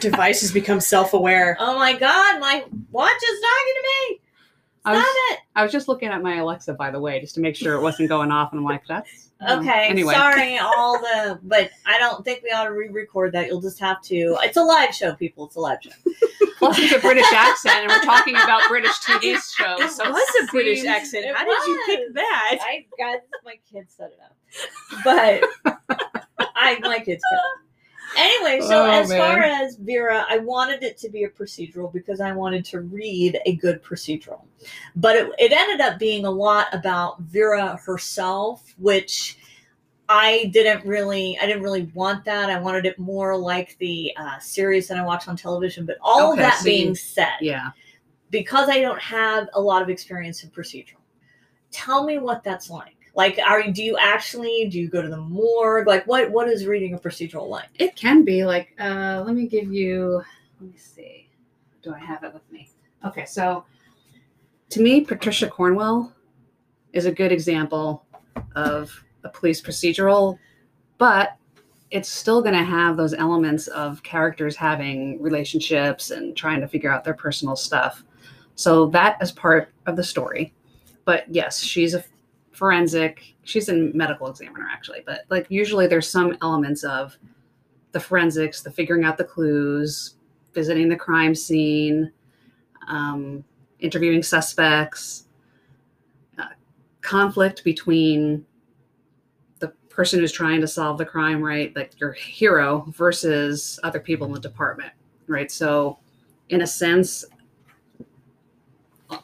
Device 0.00 0.40
has 0.42 0.52
become 0.52 0.78
self-aware. 0.80 1.56
Oh 1.58 1.76
my 1.78 1.92
God, 1.98 2.40
my 2.40 2.64
watch 2.92 3.10
is 3.10 3.40
talking 3.40 3.74
to 3.74 3.82
me. 3.82 4.20
I 4.88 4.96
was, 4.96 5.04
it. 5.06 5.38
I 5.56 5.62
was 5.62 5.72
just 5.72 5.88
looking 5.88 6.08
at 6.08 6.22
my 6.22 6.36
Alexa, 6.36 6.74
by 6.74 6.90
the 6.90 7.00
way, 7.00 7.20
just 7.20 7.34
to 7.36 7.40
make 7.40 7.56
sure 7.56 7.74
it 7.74 7.82
wasn't 7.82 8.08
going 8.08 8.30
off. 8.30 8.52
And 8.52 8.60
I'm 8.60 8.64
like, 8.64 8.86
that's. 8.86 9.30
Okay, 9.48 9.86
Anyway, 9.88 10.14
sorry, 10.14 10.58
all 10.58 10.98
the, 10.98 11.38
but 11.44 11.70
I 11.86 11.98
don't 11.98 12.24
think 12.24 12.42
we 12.42 12.50
ought 12.50 12.64
to 12.64 12.72
re-record 12.72 13.32
that. 13.32 13.46
You'll 13.46 13.60
just 13.60 13.78
have 13.78 14.02
to. 14.02 14.36
It's 14.42 14.56
a 14.56 14.62
live 14.62 14.92
show, 14.92 15.14
people. 15.14 15.46
It's 15.46 15.54
a 15.54 15.60
live 15.60 15.78
show. 15.80 15.90
plus 16.58 16.78
it's 16.78 16.92
a 16.92 16.98
British 16.98 17.32
accent, 17.32 17.76
and 17.76 17.88
we're 17.88 18.02
talking 18.02 18.34
about 18.34 18.62
British 18.68 18.98
TV 18.98 19.34
shows. 19.34 19.80
It 19.80 19.90
So 19.92 20.10
was 20.10 20.28
a 20.42 20.46
British 20.46 20.84
accent. 20.84 21.24
It 21.24 21.36
How 21.36 21.44
did 21.44 21.68
you 21.68 21.82
pick 21.86 22.14
that? 22.14 22.58
I 22.60 22.86
got 22.98 23.20
my 23.44 23.54
kids 23.72 23.94
set 23.96 24.10
it 24.10 24.18
up, 24.24 24.36
but 25.04 25.78
I 26.56 26.78
my 26.80 26.98
kids. 26.98 27.22
It. 27.30 27.67
Anyway, 28.18 28.60
so 28.60 28.82
Oh, 28.84 28.90
as 28.90 29.08
man. 29.08 29.18
far 29.18 29.42
as 29.42 29.76
Vera, 29.76 30.26
I 30.28 30.38
wanted 30.38 30.82
it 30.82 30.98
to 30.98 31.08
be 31.08 31.24
a 31.24 31.28
procedural 31.30 31.92
because 31.92 32.20
I 32.20 32.32
wanted 32.32 32.64
to 32.66 32.80
read 32.80 33.40
a 33.46 33.56
good 33.56 33.82
procedural. 33.82 34.42
But 34.96 35.16
it, 35.16 35.32
it 35.38 35.52
ended 35.52 35.80
up 35.80 35.98
being 35.98 36.24
a 36.26 36.30
lot 36.30 36.66
about 36.72 37.20
Vera 37.20 37.76
herself, 37.76 38.74
which 38.78 39.38
I 40.08 40.50
didn't 40.52 40.84
really, 40.86 41.38
I 41.40 41.46
didn't 41.46 41.62
really 41.62 41.90
want 41.94 42.24
that. 42.24 42.50
I 42.50 42.58
wanted 42.60 42.86
it 42.86 42.98
more 42.98 43.36
like 43.36 43.76
the 43.78 44.12
uh, 44.16 44.38
series 44.38 44.88
that 44.88 44.98
I 44.98 45.02
watch 45.04 45.28
on 45.28 45.36
television. 45.36 45.86
But 45.86 45.96
all 46.00 46.32
of 46.32 46.38
that 46.38 46.58
so 46.58 46.64
being 46.64 46.88
you- 46.88 46.94
said, 46.94 47.34
Yeah. 47.40 47.70
because 48.30 48.68
I 48.68 48.80
don't 48.80 49.00
have 49.00 49.48
a 49.54 49.60
lot 49.60 49.82
of 49.82 49.88
experience 49.88 50.42
in 50.44 50.50
procedural, 50.50 50.94
tell 51.70 52.04
me 52.04 52.18
what 52.18 52.42
that's 52.42 52.70
like. 52.70 52.94
Like, 53.14 53.38
are 53.38 53.60
you 53.60 53.72
do 53.72 53.82
you 53.82 53.96
actually 53.98 54.68
do 54.70 54.78
you 54.78 54.88
go 54.88 55.02
to 55.02 55.08
the 55.08 55.20
morgue? 55.20 55.86
Like, 55.86 56.06
what 56.06 56.30
what 56.30 56.48
is 56.48 56.66
reading 56.66 56.94
a 56.94 56.98
procedural 56.98 57.48
like? 57.48 57.68
It 57.74 57.96
can 57.96 58.24
be 58.24 58.44
like, 58.44 58.74
uh, 58.80 59.22
let 59.24 59.34
me 59.34 59.46
give 59.46 59.72
you, 59.72 60.22
let 60.60 60.70
me 60.70 60.76
see. 60.76 61.28
Do 61.82 61.94
I 61.94 61.98
have 61.98 62.24
it 62.24 62.32
with 62.32 62.50
me? 62.50 62.70
Okay, 63.04 63.24
so 63.24 63.64
to 64.70 64.80
me, 64.80 65.02
Patricia 65.02 65.48
Cornwell 65.48 66.12
is 66.92 67.06
a 67.06 67.12
good 67.12 67.32
example 67.32 68.04
of 68.54 68.92
a 69.24 69.28
police 69.28 69.60
procedural, 69.60 70.38
but 70.98 71.36
it's 71.90 72.08
still 72.08 72.42
going 72.42 72.54
to 72.54 72.64
have 72.64 72.96
those 72.96 73.14
elements 73.14 73.66
of 73.68 74.02
characters 74.02 74.54
having 74.56 75.20
relationships 75.22 76.10
and 76.10 76.36
trying 76.36 76.60
to 76.60 76.68
figure 76.68 76.92
out 76.92 77.04
their 77.04 77.14
personal 77.14 77.56
stuff. 77.56 78.04
So 78.56 78.86
that 78.86 79.16
is 79.22 79.32
part 79.32 79.72
of 79.86 79.96
the 79.96 80.04
story. 80.04 80.52
But 81.04 81.24
yes, 81.32 81.62
she's 81.62 81.94
a 81.94 82.04
forensic, 82.58 83.36
she's 83.44 83.68
a 83.68 83.72
medical 83.72 84.28
examiner 84.28 84.68
actually, 84.70 85.00
but 85.06 85.20
like 85.30 85.46
usually 85.48 85.86
there's 85.86 86.10
some 86.10 86.36
elements 86.42 86.82
of 86.82 87.16
the 87.92 88.00
forensics, 88.00 88.62
the 88.62 88.70
figuring 88.70 89.04
out 89.04 89.16
the 89.16 89.24
clues, 89.24 90.16
visiting 90.54 90.88
the 90.88 90.96
crime 90.96 91.36
scene, 91.36 92.10
um, 92.88 93.44
interviewing 93.78 94.24
suspects, 94.24 95.28
uh, 96.38 96.46
conflict 97.00 97.62
between 97.62 98.44
the 99.60 99.68
person 99.88 100.18
who's 100.18 100.32
trying 100.32 100.60
to 100.60 100.66
solve 100.66 100.98
the 100.98 101.06
crime, 101.06 101.40
right? 101.40 101.74
Like 101.76 101.98
your 102.00 102.12
hero 102.12 102.86
versus 102.88 103.78
other 103.84 104.00
people 104.00 104.26
in 104.26 104.32
the 104.32 104.40
department, 104.40 104.92
right? 105.28 105.50
So, 105.50 105.98
in 106.48 106.62
a 106.62 106.66
sense, 106.66 107.24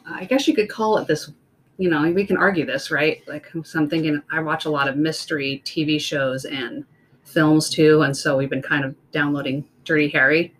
I 0.05 0.23
guess 0.23 0.47
you 0.47 0.55
could 0.55 0.69
call 0.69 0.97
it 0.99 1.07
this. 1.07 1.29
You 1.77 1.89
know, 1.89 2.09
we 2.11 2.25
can 2.25 2.37
argue 2.37 2.65
this, 2.65 2.89
right? 2.89 3.21
Like, 3.27 3.47
so 3.63 3.79
I'm 3.79 3.89
thinking, 3.89 4.21
I 4.31 4.39
watch 4.39 4.65
a 4.65 4.69
lot 4.69 4.87
of 4.87 4.95
mystery 4.95 5.61
TV 5.65 5.99
shows 5.99 6.45
and 6.45 6.85
films 7.25 7.69
too, 7.69 8.01
and 8.03 8.15
so 8.15 8.37
we've 8.37 8.49
been 8.49 8.61
kind 8.61 8.85
of 8.85 8.95
downloading 9.11 9.67
Dirty 9.83 10.07
Harry. 10.09 10.53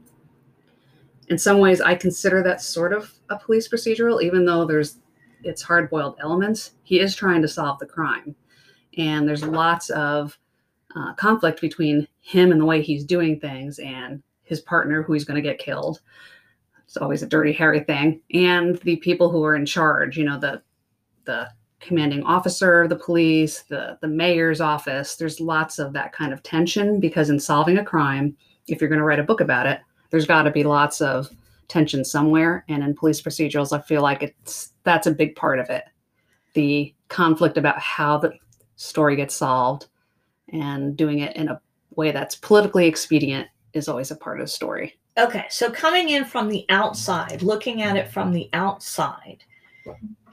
In 1.30 1.38
some 1.38 1.60
ways, 1.60 1.80
I 1.82 1.96
consider 1.96 2.44
that 2.44 2.62
sort 2.62 2.92
of 2.94 3.14
a 3.30 3.38
police 3.38 3.68
procedural, 3.68 4.22
even 4.22 4.46
though 4.46 4.66
there's 4.66 5.00
it's 5.44 5.62
hard-boiled 5.62 6.18
elements. 6.20 6.72
He 6.84 7.00
is 7.00 7.16
trying 7.16 7.42
to 7.44 7.48
solve 7.48 7.80
the 7.80 7.86
crime, 7.86 8.36
and 8.98 9.28
there's 9.28 9.44
lots 9.44 9.90
of 9.92 10.38
uh, 10.96 11.14
conflict 11.14 11.62
between 11.62 12.08
him 12.22 12.52
and 12.52 12.60
the 12.60 12.66
way 12.66 12.82
he's 12.82 13.06
doing 13.06 13.40
things, 13.40 13.80
and 13.80 14.22
his 14.44 14.62
partner, 14.62 15.02
who 15.02 15.14
he's 15.14 15.26
going 15.26 15.42
to 15.42 15.48
get 15.48 15.60
killed. 15.60 16.02
It's 16.86 16.98
always 16.98 17.24
a 17.24 17.28
Dirty 17.28 17.54
Harry 17.54 17.80
thing, 17.82 18.22
and 18.34 18.78
the 18.78 18.98
people 18.98 19.30
who 19.30 19.44
are 19.44 19.56
in 19.56 19.66
charge. 19.66 20.18
You 20.18 20.26
know, 20.26 20.40
the 20.40 20.62
the 21.26 21.50
commanding 21.80 22.24
officer 22.24 22.84
of 22.84 22.90
the 22.90 22.96
police, 22.96 23.62
the 23.64 23.98
the 24.02 24.08
mayor's 24.08 24.62
office. 24.62 25.16
There's 25.16 25.40
lots 25.40 25.80
of 25.80 25.94
that 25.94 26.14
kind 26.14 26.34
of 26.34 26.44
tension 26.44 27.00
because 27.00 27.30
in 27.30 27.40
solving 27.40 27.78
a 27.78 27.86
crime, 27.86 28.36
if 28.68 28.82
you're 28.82 28.90
going 28.90 29.00
to 29.00 29.06
write 29.06 29.20
a 29.20 29.24
book 29.24 29.42
about 29.42 29.68
it, 29.68 29.80
there's 30.10 30.26
got 30.26 30.44
to 30.44 30.52
be 30.52 30.64
lots 30.64 31.02
of 31.02 31.30
tension 31.68 32.04
somewhere. 32.04 32.64
And 32.68 32.84
in 32.84 32.96
police 32.96 33.22
procedurals, 33.22 33.78
I 33.78 33.82
feel 33.82 34.02
like 34.02 34.24
it's 34.24 34.74
that's 34.84 35.08
a 35.08 35.12
big 35.12 35.36
part 35.36 35.60
of 35.60 35.70
it. 35.70 35.84
The 36.54 36.94
conflict 37.10 37.58
about 37.58 37.80
how 37.80 38.18
the 38.18 38.34
story 38.76 39.16
gets 39.16 39.36
solved 39.36 39.88
and 40.52 40.96
doing 40.96 41.20
it 41.20 41.36
in 41.36 41.50
a 41.50 41.60
way 41.96 42.12
that's 42.12 42.36
politically 42.36 42.88
expedient 42.88 43.48
is 43.74 43.88
always 43.88 44.12
a 44.12 44.16
part 44.16 44.40
of 44.40 44.46
the 44.46 44.52
story. 44.52 44.98
Okay, 45.18 45.46
so 45.50 45.72
coming 45.72 46.10
in 46.10 46.26
from 46.26 46.50
the 46.50 46.66
outside, 46.70 47.42
looking 47.42 47.82
at 47.82 47.96
it 47.96 48.10
from 48.10 48.34
the 48.34 48.50
outside, 48.52 49.44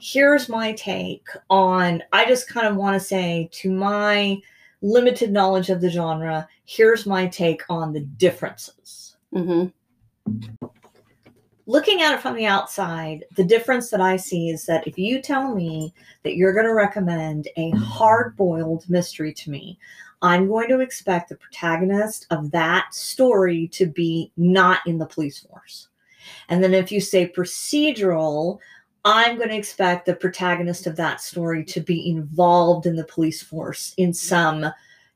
here's 0.03 0.49
my 0.49 0.73
take 0.73 1.27
on 1.49 2.03
I 2.11 2.25
just 2.25 2.49
kind 2.49 2.67
of 2.67 2.75
want 2.75 2.99
to 2.99 2.99
say 2.99 3.49
to 3.53 3.71
my 3.71 4.41
limited 4.81 5.31
knowledge 5.31 5.69
of 5.69 5.79
the 5.79 5.89
genre, 5.89 6.45
here's 6.65 7.05
my 7.05 7.25
take 7.27 7.61
on 7.69 7.93
the 7.93 8.01
differences. 8.01 9.15
Mm-hmm. 9.33 9.67
Looking 11.67 12.01
at 12.01 12.13
it 12.13 12.19
from 12.21 12.35
the 12.35 12.45
outside, 12.45 13.23
the 13.37 13.45
difference 13.45 13.89
that 13.91 14.01
I 14.01 14.17
see 14.17 14.49
is 14.49 14.65
that 14.65 14.85
if 14.85 14.97
you 14.97 15.21
tell 15.21 15.55
me 15.55 15.93
that 16.23 16.35
you're 16.35 16.53
going 16.53 16.65
to 16.65 16.73
recommend 16.73 17.47
a 17.55 17.69
hard 17.71 18.35
boiled 18.35 18.89
mystery 18.89 19.33
to 19.35 19.49
me, 19.49 19.79
I'm 20.21 20.49
going 20.49 20.67
to 20.67 20.81
expect 20.81 21.29
the 21.29 21.37
protagonist 21.37 22.27
of 22.29 22.51
that 22.51 22.93
story 22.93 23.69
to 23.69 23.85
be 23.85 24.33
not 24.35 24.81
in 24.85 24.97
the 24.97 25.05
police 25.05 25.39
force. 25.39 25.87
And 26.49 26.61
then 26.61 26.73
if 26.73 26.91
you 26.91 26.99
say 26.99 27.29
procedural, 27.29 28.59
I'm 29.05 29.37
going 29.37 29.49
to 29.49 29.57
expect 29.57 30.05
the 30.05 30.15
protagonist 30.15 30.87
of 30.87 30.95
that 30.95 31.21
story 31.21 31.63
to 31.65 31.81
be 31.81 32.09
involved 32.09 32.85
in 32.85 32.95
the 32.95 33.03
police 33.03 33.41
force 33.41 33.93
in 33.97 34.13
some 34.13 34.71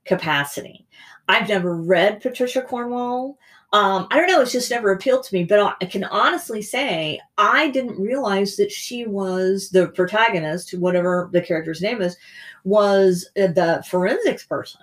capacity. 0.06 0.86
I've 1.30 1.50
never 1.50 1.76
read 1.76 2.22
Patricia 2.22 2.62
Cornwell. 2.62 3.38
Um, 3.74 4.08
I 4.12 4.18
don't 4.18 4.28
know, 4.28 4.42
it's 4.42 4.54
just 4.54 4.72
never 4.72 4.94
appealed 4.94 5.24
to 5.24 5.36
me, 5.36 5.44
but 5.44 5.76
I 5.82 5.86
can 5.86 6.06
honestly 6.06 6.62
say 6.62 7.20
I 7.38 7.70
didn't 7.70 8.00
realize 8.00 8.56
that 8.56 8.72
she 8.72 9.06
was 9.06 9.70
the 9.70 9.88
protagonist, 9.88 10.74
whatever 10.74 11.30
the 11.34 11.42
character's 11.42 11.82
name 11.82 12.02
is, 12.02 12.16
was 12.64 13.30
uh, 13.38 13.48
the 13.48 13.84
forensics 13.90 14.46
person. 14.46 14.82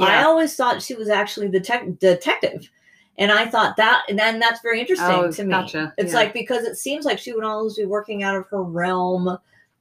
I 0.00 0.24
always 0.24 0.56
thought 0.56 0.82
she 0.82 0.94
was 0.94 1.08
actually 1.08 1.48
the 1.48 1.60
tech 1.60 1.98
detective. 1.98 2.68
And 3.18 3.30
I 3.30 3.46
thought 3.46 3.76
that, 3.76 4.02
and 4.08 4.18
then 4.18 4.40
that's 4.40 4.60
very 4.60 4.80
interesting 4.80 5.08
Oh, 5.08 5.30
to 5.30 5.44
me. 5.44 5.50
gotcha. 5.50 5.94
It's 5.98 6.12
Yeah. 6.12 6.18
like 6.18 6.32
because 6.32 6.64
it 6.64 6.76
seems 6.76 7.04
like 7.04 7.18
she 7.18 7.32
would 7.32 7.44
always 7.44 7.76
be 7.76 7.84
working 7.84 8.22
out 8.24 8.34
of 8.34 8.46
her 8.48 8.62
realm. 8.62 9.38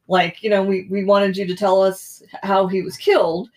Like, 0.08 0.44
you 0.44 0.50
know, 0.50 0.62
we, 0.64 0.88
we 0.92 1.04
wanted 1.04 1.36
you 1.38 1.48
to 1.48 1.56
tell 1.56 1.82
us 1.82 2.22
how 2.44 2.68
he 2.68 2.82
was 2.84 2.96
killed, 2.98 3.50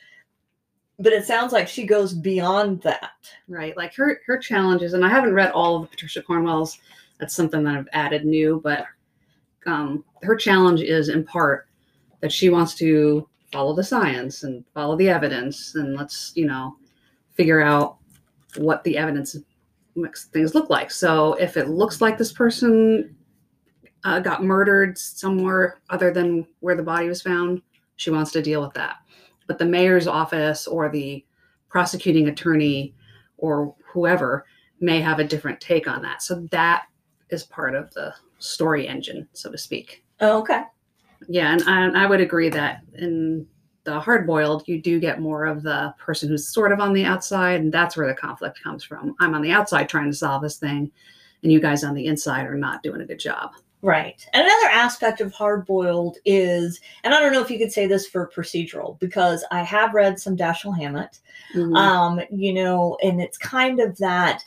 but 0.99 1.12
it 1.12 1.26
sounds 1.26 1.52
like 1.52 1.68
she 1.68 1.85
goes 1.85 2.14
beyond 2.14 2.80
that. 2.83 3.11
Right. 3.49 3.76
Like 3.76 3.95
her 3.97 4.21
her 4.26 4.38
challenges, 4.38 4.95
and 4.95 5.04
I 5.04 5.09
haven't 5.11 5.35
read 5.35 5.50
all 5.52 5.83
of 5.83 5.90
Patricia 5.90 6.23
Cornwell's. 6.23 6.78
That's 7.18 7.35
something 7.35 7.62
that 7.64 7.76
I've 7.76 7.88
added 7.92 8.25
new, 8.25 8.61
but 8.62 8.87
um, 9.66 10.04
her 10.23 10.37
challenge 10.37 10.80
is 10.80 11.09
in 11.09 11.25
part 11.25 11.66
that 12.21 12.33
she 12.33 12.49
wants 12.49 12.75
to 12.76 13.28
follow 13.52 13.75
the 13.75 13.85
science 13.85 14.42
and 14.42 14.64
follow 14.73 14.97
the 14.97 15.09
evidence, 15.11 15.75
and 15.75 15.97
let's 15.97 16.33
you 16.35 16.47
know 16.47 16.76
figure 17.35 17.61
out 17.61 17.97
what 18.56 18.83
the 18.85 18.97
evidence 18.97 19.37
things 20.33 20.55
look 20.55 20.71
like. 20.71 20.91
So 20.91 21.35
if 21.35 21.57
it 21.57 21.69
looks 21.69 22.00
like 22.00 22.19
this 22.19 22.33
person 22.33 23.17
uh, 24.05 24.21
got 24.21 24.45
murdered 24.45 24.97
somewhere 24.99 25.81
other 25.91 26.12
than 26.12 26.47
where 26.61 26.76
the 26.76 26.83
body 26.83 27.09
was 27.09 27.23
found, 27.23 27.62
she 27.97 28.11
wants 28.11 28.31
to 28.33 28.43
deal 28.43 28.61
with 28.61 28.75
that. 28.75 28.97
But 29.47 29.59
the 29.59 29.65
mayor's 29.65 30.07
office 30.07 30.67
or 30.67 30.88
the 30.88 31.25
prosecuting 31.69 32.29
attorney 32.29 32.95
or 33.38 33.75
whoever 33.85 34.47
may 34.81 35.00
have 35.00 35.19
a 35.19 35.25
different 35.25 35.61
take 35.61 35.88
on 35.88 36.03
that. 36.03 36.23
So 36.23 36.47
that 36.50 36.87
is 37.31 37.45
part 37.45 37.75
of 37.75 37.93
the 37.95 38.15
story 38.38 38.87
engine, 38.87 39.29
so 39.33 39.50
to 39.50 39.59
speak. 39.59 40.05
Oh, 40.21 40.38
okay. 40.41 40.62
Yeah, 41.29 41.53
and 41.53 41.62
I, 41.97 42.05
I 42.05 42.07
would 42.07 42.21
agree 42.21 42.50
that 42.50 42.81
in 42.95 43.47
the 43.87 43.99
hard 43.99 44.26
boiled, 44.26 44.66
you 44.66 44.83
do 44.83 45.00
get 45.00 45.21
more 45.21 45.47
of 45.47 45.62
the 45.62 45.95
person 45.99 46.28
who's 46.28 46.49
sort 46.49 46.73
of 46.73 46.81
on 46.81 46.93
the 46.93 47.05
outside, 47.05 47.61
and 47.61 47.73
that's 47.73 47.97
where 47.97 48.07
the 48.07 48.14
conflict 48.14 48.62
comes 48.62 48.85
from. 48.85 49.14
I'm 49.21 49.35
on 49.35 49.40
the 49.40 49.52
outside 49.52 49.88
trying 49.88 50.11
to 50.11 50.16
solve 50.16 50.43
this 50.43 50.59
thing, 50.59 50.90
and 51.43 51.50
you 51.50 51.61
guys 51.61 51.85
on 51.85 51.95
the 51.95 52.07
inside 52.07 52.47
are 52.47 52.55
not 52.59 52.83
doing 52.83 53.00
a 53.00 53.07
good 53.07 53.21
job. 53.21 53.52
Right. 53.83 54.26
And 54.33 54.43
another 54.43 54.69
aspect 54.73 55.21
of 55.21 55.33
hard 55.33 55.64
boiled 55.64 56.16
is, 56.25 56.81
and 57.05 57.14
I 57.14 57.21
don't 57.21 57.33
know 57.33 57.43
if 57.43 57.50
you 57.50 57.59
could 57.59 57.73
say 57.73 57.87
this 57.87 58.07
for 58.07 58.31
procedural 58.35 58.99
because 58.99 59.45
I 59.52 59.62
have 59.62 59.95
read 59.95 60.19
some 60.19 60.37
Dashiell 60.37 60.76
Hammett, 60.76 61.21
Mhm. 61.55 61.76
um, 61.76 62.21
you 62.31 62.52
know, 62.52 62.99
and 63.02 63.21
it's 63.21 63.38
kind 63.38 63.78
of 63.81 63.97
that 63.99 64.43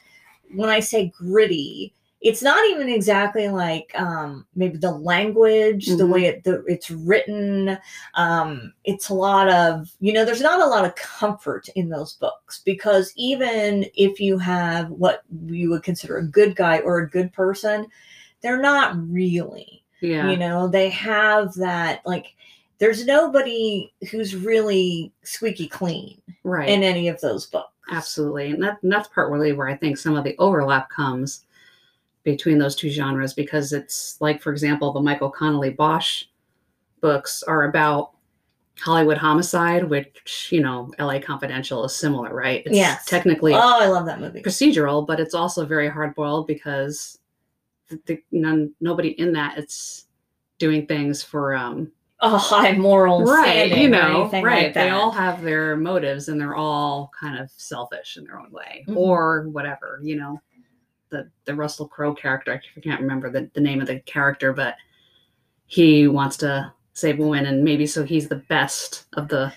when 0.53 0.69
I 0.69 0.81
say 0.81 1.13
gritty, 1.17 1.93
it's 2.21 2.41
not 2.41 2.59
even 2.69 2.89
exactly 2.89 3.47
like 3.47 3.97
um, 3.97 4.45
maybe 4.55 4.77
the 4.77 4.91
language, 4.91 5.87
the 5.87 6.03
Mhm. 6.03 6.13
way 6.13 6.25
it, 6.25 6.43
the, 6.43 6.63
it's 6.65 6.91
written. 6.91 7.77
Um, 8.15 8.73
it's 8.83 9.07
a 9.07 9.13
lot 9.13 9.49
of, 9.49 9.89
you 10.01 10.11
know, 10.11 10.25
there's 10.25 10.41
not 10.41 10.61
a 10.61 10.65
lot 10.65 10.83
of 10.83 10.95
comfort 10.95 11.69
in 11.75 11.87
those 11.87 12.13
books 12.13 12.61
because 12.65 13.13
even 13.15 13.85
if 13.95 14.19
you 14.19 14.37
have 14.37 14.89
what 14.89 15.23
you 15.47 15.69
would 15.69 15.83
consider 15.83 16.17
a 16.17 16.27
good 16.27 16.55
guy 16.57 16.79
or 16.79 16.99
a 16.99 17.09
good 17.09 17.31
person, 17.31 17.87
they're 18.41 18.61
not 18.61 18.95
really 19.09 19.83
yeah. 20.01 20.29
you 20.29 20.37
know 20.37 20.67
they 20.67 20.89
have 20.89 21.53
that 21.55 22.01
like 22.05 22.27
there's 22.77 23.05
nobody 23.05 23.91
who's 24.09 24.35
really 24.35 25.11
squeaky 25.23 25.67
clean 25.67 26.21
right. 26.43 26.69
in 26.69 26.83
any 26.83 27.09
of 27.09 27.19
those 27.19 27.45
books 27.47 27.73
Absolutely. 27.91 28.51
And, 28.51 28.63
that, 28.63 28.77
and 28.83 28.91
that's 28.91 29.07
part 29.07 29.31
really 29.31 29.53
where 29.53 29.67
I 29.67 29.75
think 29.75 29.97
some 29.97 30.15
of 30.15 30.23
the 30.23 30.35
overlap 30.37 30.89
comes 30.89 31.45
between 32.23 32.57
those 32.57 32.75
two 32.75 32.89
genres 32.89 33.33
because 33.33 33.73
it's 33.73 34.17
like, 34.21 34.41
for 34.41 34.51
example, 34.51 34.91
the 34.91 35.01
Michael 35.01 35.29
Connolly 35.31 35.71
Bosch 35.71 36.25
books 37.01 37.43
are 37.43 37.63
about 37.63 38.11
Hollywood 38.79 39.17
homicide, 39.17 39.83
which, 39.83 40.49
you 40.51 40.61
know, 40.61 40.91
LA 40.99 41.19
Confidential 41.19 41.83
is 41.85 41.95
similar, 41.95 42.33
right? 42.33 42.63
It's 42.65 42.75
Yes. 42.75 43.05
technically 43.05 43.53
Oh, 43.53 43.77
I 43.79 43.87
love 43.87 44.05
that 44.05 44.19
movie. 44.21 44.41
procedural, 44.41 45.05
but 45.05 45.19
it's 45.19 45.33
also 45.33 45.65
very 45.65 45.89
hard 45.89 46.15
boiled 46.15 46.47
because 46.47 47.19
the, 47.89 47.99
the, 48.05 48.23
none, 48.31 48.71
nobody 48.79 49.09
in 49.19 49.33
that 49.33 49.57
it's 49.57 50.05
doing 50.59 50.85
things 50.85 51.23
for 51.23 51.55
um 51.55 51.89
A 52.21 52.37
high 52.37 52.73
moral 52.73 53.23
right 53.23 53.71
you 53.71 53.87
know 53.89 54.29
right 54.33 54.43
like 54.65 54.73
they 54.73 54.89
all 54.89 55.09
have 55.09 55.41
their 55.41 55.77
motives 55.77 56.27
and 56.27 56.39
they're 56.39 56.55
all 56.55 57.09
kind 57.17 57.39
of 57.39 57.49
selfish 57.55 58.17
in 58.17 58.25
their 58.25 58.37
own 58.39 58.51
way 58.51 58.83
Mhm. 58.89 58.97
or 58.97 59.47
whatever 59.49 60.01
you 60.03 60.17
know 60.17 60.39
the 61.09 61.29
the 61.45 61.55
russell 61.55 61.87
crowe 61.87 62.13
character 62.13 62.61
i 62.75 62.79
can't 62.79 63.01
remember 63.01 63.29
the, 63.29 63.49
the 63.53 63.61
name 63.61 63.81
of 63.81 63.87
the 63.87 63.99
character 64.01 64.53
but 64.53 64.75
he 65.67 66.07
wants 66.07 66.37
to 66.37 66.71
save 66.93 67.19
women 67.19 67.45
and 67.45 67.63
maybe 67.63 67.85
so 67.85 68.03
he's 68.03 68.27
the 68.27 68.43
best 68.49 69.05
of 69.13 69.27
the 69.27 69.51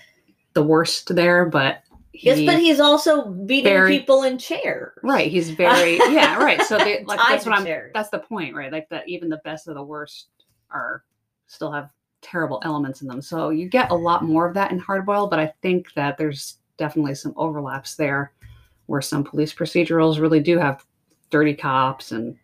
the 0.53 0.63
worst 0.63 1.13
there 1.15 1.45
but 1.45 1.83
he, 2.11 2.27
yes, 2.27 2.45
but 2.45 2.59
he's 2.61 2.79
also 2.79 3.25
beating 3.31 3.63
Very- 3.63 3.97
people 3.97 4.23
in 4.23 4.37
chairs. 4.37 4.97
right 5.03 5.31
he's 5.31 5.49
very 5.49 5.97
yeah 6.09 6.37
right 6.37 6.61
so 6.61 6.77
they 6.77 7.03
like 7.05 7.19
that's 7.27 7.45
what 7.45 7.57
i'm 7.57 7.65
chairs. 7.65 7.91
that's 7.93 8.09
the 8.09 8.19
point 8.19 8.55
right 8.55 8.71
like 8.71 8.87
that 8.89 9.07
even 9.07 9.29
the 9.29 9.41
best 9.43 9.67
of 9.67 9.75
the 9.75 9.83
worst 9.83 10.27
are 10.69 11.03
still 11.47 11.71
have 11.71 11.89
terrible 12.21 12.61
elements 12.63 13.01
in 13.01 13.07
them 13.07 13.21
so 13.21 13.49
you 13.49 13.67
get 13.67 13.91
a 13.91 13.95
lot 13.95 14.23
more 14.23 14.47
of 14.47 14.53
that 14.53 14.71
in 14.71 14.79
hardboiled 14.79 15.29
but 15.29 15.39
i 15.39 15.51
think 15.61 15.91
that 15.93 16.17
there's 16.17 16.57
definitely 16.77 17.15
some 17.15 17.33
overlaps 17.35 17.95
there 17.95 18.31
where 18.85 19.01
some 19.01 19.23
police 19.23 19.53
procedurals 19.53 20.19
really 20.19 20.39
do 20.39 20.57
have 20.57 20.85
dirty 21.33 21.55
cops 21.55 22.11
and 22.11 22.37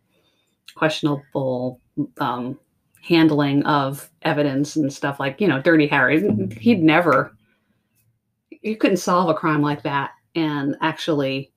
questionable 0.73 1.79
um, 2.19 2.57
handling 3.03 3.61
of 3.63 4.09
evidence 4.23 4.75
and 4.75 4.91
stuff 4.91 5.19
like 5.19 5.39
you 5.39 5.47
know 5.47 5.61
dirty 5.61 5.85
harry. 5.85 6.27
He'd 6.59 6.81
never 6.81 7.37
you 8.49 8.75
couldn't 8.75 8.97
solve 8.97 9.29
a 9.29 9.35
crime 9.35 9.61
like 9.61 9.83
that 9.83 10.11
and 10.33 10.75
actually 10.81 11.51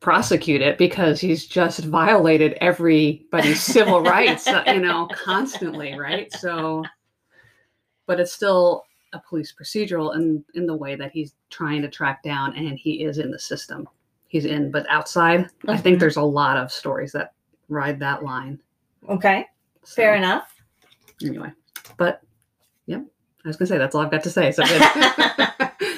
prosecute 0.00 0.60
it 0.60 0.76
because 0.76 1.18
he's 1.18 1.46
just 1.46 1.80
violated 1.80 2.58
everybody's 2.60 3.62
civil 3.62 4.02
rights 4.14 4.46
uh, 4.46 4.62
you 4.66 4.80
know 4.80 5.08
constantly 5.14 5.98
right? 5.98 6.30
So 6.34 6.84
but 8.06 8.20
it's 8.20 8.34
still 8.34 8.84
a 9.14 9.18
police 9.18 9.54
procedural 9.58 10.14
in 10.14 10.44
in 10.52 10.66
the 10.66 10.76
way 10.76 10.94
that 10.94 11.10
he's 11.10 11.32
trying 11.48 11.80
to 11.80 11.88
track 11.88 12.22
down 12.22 12.54
and 12.54 12.78
he 12.78 13.02
is 13.02 13.16
in 13.16 13.30
the 13.30 13.38
system 13.38 13.88
he's 14.34 14.46
in 14.46 14.68
but 14.68 14.84
outside 14.90 15.48
i 15.68 15.76
think 15.76 15.96
Mhm. 15.96 16.00
there's 16.00 16.16
a 16.16 16.22
lot 16.22 16.56
of 16.56 16.72
stories 16.72 17.12
that 17.12 17.34
ride 17.68 18.00
that 18.00 18.24
line 18.24 18.58
Okay, 19.08 19.46
So, 19.84 19.94
fair 19.94 20.14
enough. 20.16 20.52
anyway 21.24 21.50
but 21.98 22.20
yep 22.86 23.02
i 23.44 23.48
was 23.48 23.56
gonna 23.56 23.68
say 23.68 23.78
that's 23.78 23.94
all 23.94 24.00
i've 24.02 24.10
got 24.10 24.24
to 24.24 24.30
say 24.30 24.50
so 24.50 24.64
good 24.66 24.82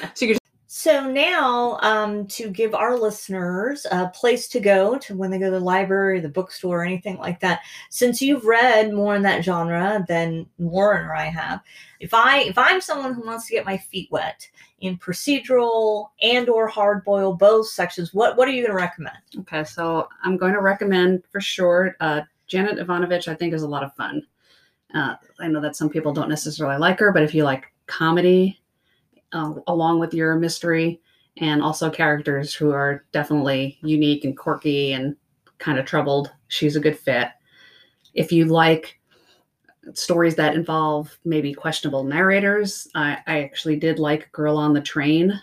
so 0.79 1.11
now, 1.11 1.79
um, 1.81 2.27
to 2.27 2.51
give 2.51 2.75
our 2.75 2.99
listeners 2.99 3.87
a 3.91 4.09
place 4.09 4.47
to 4.49 4.61
go 4.61 4.99
to 4.99 5.17
when 5.17 5.31
they 5.31 5.39
go 5.39 5.47
to 5.47 5.53
the 5.53 5.59
library, 5.59 6.21
the 6.21 6.29
bookstore, 6.29 6.83
or 6.83 6.85
anything 6.85 7.17
like 7.17 7.41
that, 7.41 7.63
since 7.89 8.21
you've 8.21 8.45
read 8.45 8.93
more 8.93 9.17
in 9.17 9.23
that 9.23 9.43
genre 9.43 10.05
than 10.07 10.45
Lauren 10.59 11.07
or 11.07 11.17
I 11.17 11.31
have, 11.31 11.63
if 11.99 12.13
I 12.13 12.41
if 12.41 12.59
I'm 12.59 12.83
someone 12.83 13.15
who 13.15 13.25
wants 13.25 13.47
to 13.47 13.55
get 13.55 13.65
my 13.65 13.79
feet 13.79 14.11
wet 14.13 14.47
in 14.81 14.99
procedural 14.99 16.11
and 16.21 16.51
or 16.51 16.69
hard 16.69 17.07
boil 17.07 17.33
both 17.33 17.69
sections, 17.69 18.13
what 18.13 18.37
what 18.37 18.47
are 18.47 18.53
you 18.53 18.61
going 18.61 18.77
to 18.77 18.83
recommend? 18.83 19.17
Okay, 19.39 19.65
so 19.65 20.11
I'm 20.25 20.37
going 20.37 20.53
to 20.53 20.61
recommend 20.61 21.23
for 21.33 21.41
sure. 21.41 21.97
Uh, 22.01 22.21
Janet 22.49 22.79
Evanovich, 22.79 23.29
I 23.29 23.35
think, 23.35 23.55
is 23.55 23.63
a 23.63 23.69
lot 23.69 23.83
of 23.83 23.95
fun. 23.95 24.27
Uh, 24.95 25.15
I 25.41 25.49
know 25.49 25.63
that 25.63 25.75
some 25.75 25.89
people 25.89 26.13
don't 26.13 26.29
necessarily 26.29 26.77
like 26.77 26.99
her, 26.99 27.13
but 27.13 27.23
if 27.23 27.35
you 27.35 27.45
like 27.45 27.73
comedy 27.87 28.61
uh, 29.33 29.55
along 29.67 29.99
with 29.99 30.15
your 30.15 30.37
mystery 30.37 31.01
and 31.39 31.63
also 31.63 31.91
characters 31.91 32.55
who 32.55 32.71
are 32.71 33.05
definitely 33.13 33.79
unique 33.83 34.25
and 34.25 34.37
quirky 34.37 34.93
and 34.93 35.17
kind 35.59 35.79
of 35.79 35.85
troubled, 35.87 36.33
she's 36.49 36.77
a 36.77 36.81
good 36.81 36.99
fit. 36.99 37.29
If 38.15 38.33
you 38.33 38.47
like 38.47 38.99
stories 39.93 40.35
that 40.37 40.55
involve 40.55 41.19
maybe 41.25 41.53
questionable 41.53 42.05
narrators, 42.05 42.89
I, 42.95 43.19
I 43.27 43.43
actually 43.43 43.77
did 43.77 43.99
like 43.99 44.33
Girl 44.33 44.57
on 44.57 44.73
the 44.73 44.81
Train 44.81 45.41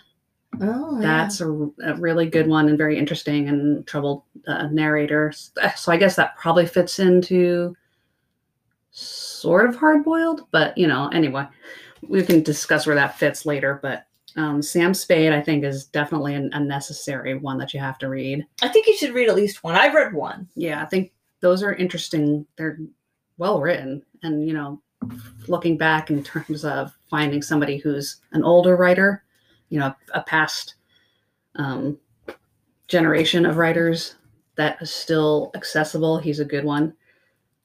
Oh, 0.60 1.00
that's 1.00 1.40
a, 1.40 1.50
a 1.84 1.94
really 1.98 2.26
good 2.26 2.46
one 2.46 2.68
and 2.68 2.78
very 2.78 2.98
interesting 2.98 3.48
and 3.48 3.86
troubled 3.86 4.22
uh, 4.46 4.68
narrator. 4.68 5.32
So 5.76 5.92
I 5.92 5.96
guess 5.96 6.16
that 6.16 6.36
probably 6.36 6.66
fits 6.66 6.98
into 6.98 7.74
sort 8.90 9.68
of 9.68 9.76
hard 9.76 10.04
boiled, 10.04 10.42
but 10.52 10.76
you 10.78 10.86
know, 10.86 11.08
anyway, 11.08 11.46
we 12.08 12.22
can 12.22 12.42
discuss 12.42 12.86
where 12.86 12.96
that 12.96 13.18
fits 13.18 13.46
later. 13.46 13.78
But 13.82 14.06
um, 14.36 14.62
Sam 14.62 14.94
Spade, 14.94 15.32
I 15.32 15.40
think, 15.40 15.64
is 15.64 15.86
definitely 15.86 16.34
an, 16.34 16.50
a 16.52 16.60
necessary 16.60 17.34
one 17.36 17.58
that 17.58 17.72
you 17.72 17.80
have 17.80 17.98
to 17.98 18.08
read. 18.08 18.44
I 18.62 18.68
think 18.68 18.86
you 18.86 18.96
should 18.96 19.14
read 19.14 19.28
at 19.28 19.36
least 19.36 19.62
one. 19.62 19.74
I've 19.74 19.94
read 19.94 20.12
one. 20.12 20.48
Yeah, 20.54 20.82
I 20.82 20.86
think 20.86 21.12
those 21.40 21.62
are 21.62 21.74
interesting. 21.74 22.46
They're 22.56 22.78
well 23.38 23.60
written, 23.60 24.02
and 24.22 24.46
you 24.46 24.54
know, 24.54 24.80
looking 25.48 25.76
back 25.76 26.10
in 26.10 26.22
terms 26.22 26.64
of 26.64 26.92
finding 27.10 27.42
somebody 27.42 27.78
who's 27.78 28.16
an 28.32 28.42
older 28.42 28.76
writer, 28.76 29.24
you 29.68 29.78
know, 29.78 29.94
a 30.14 30.22
past 30.22 30.74
um, 31.56 31.98
generation 32.88 33.46
of 33.46 33.56
writers 33.56 34.16
that 34.56 34.80
is 34.80 34.90
still 34.90 35.50
accessible. 35.54 36.18
He's 36.18 36.40
a 36.40 36.44
good 36.44 36.64
one. 36.64 36.94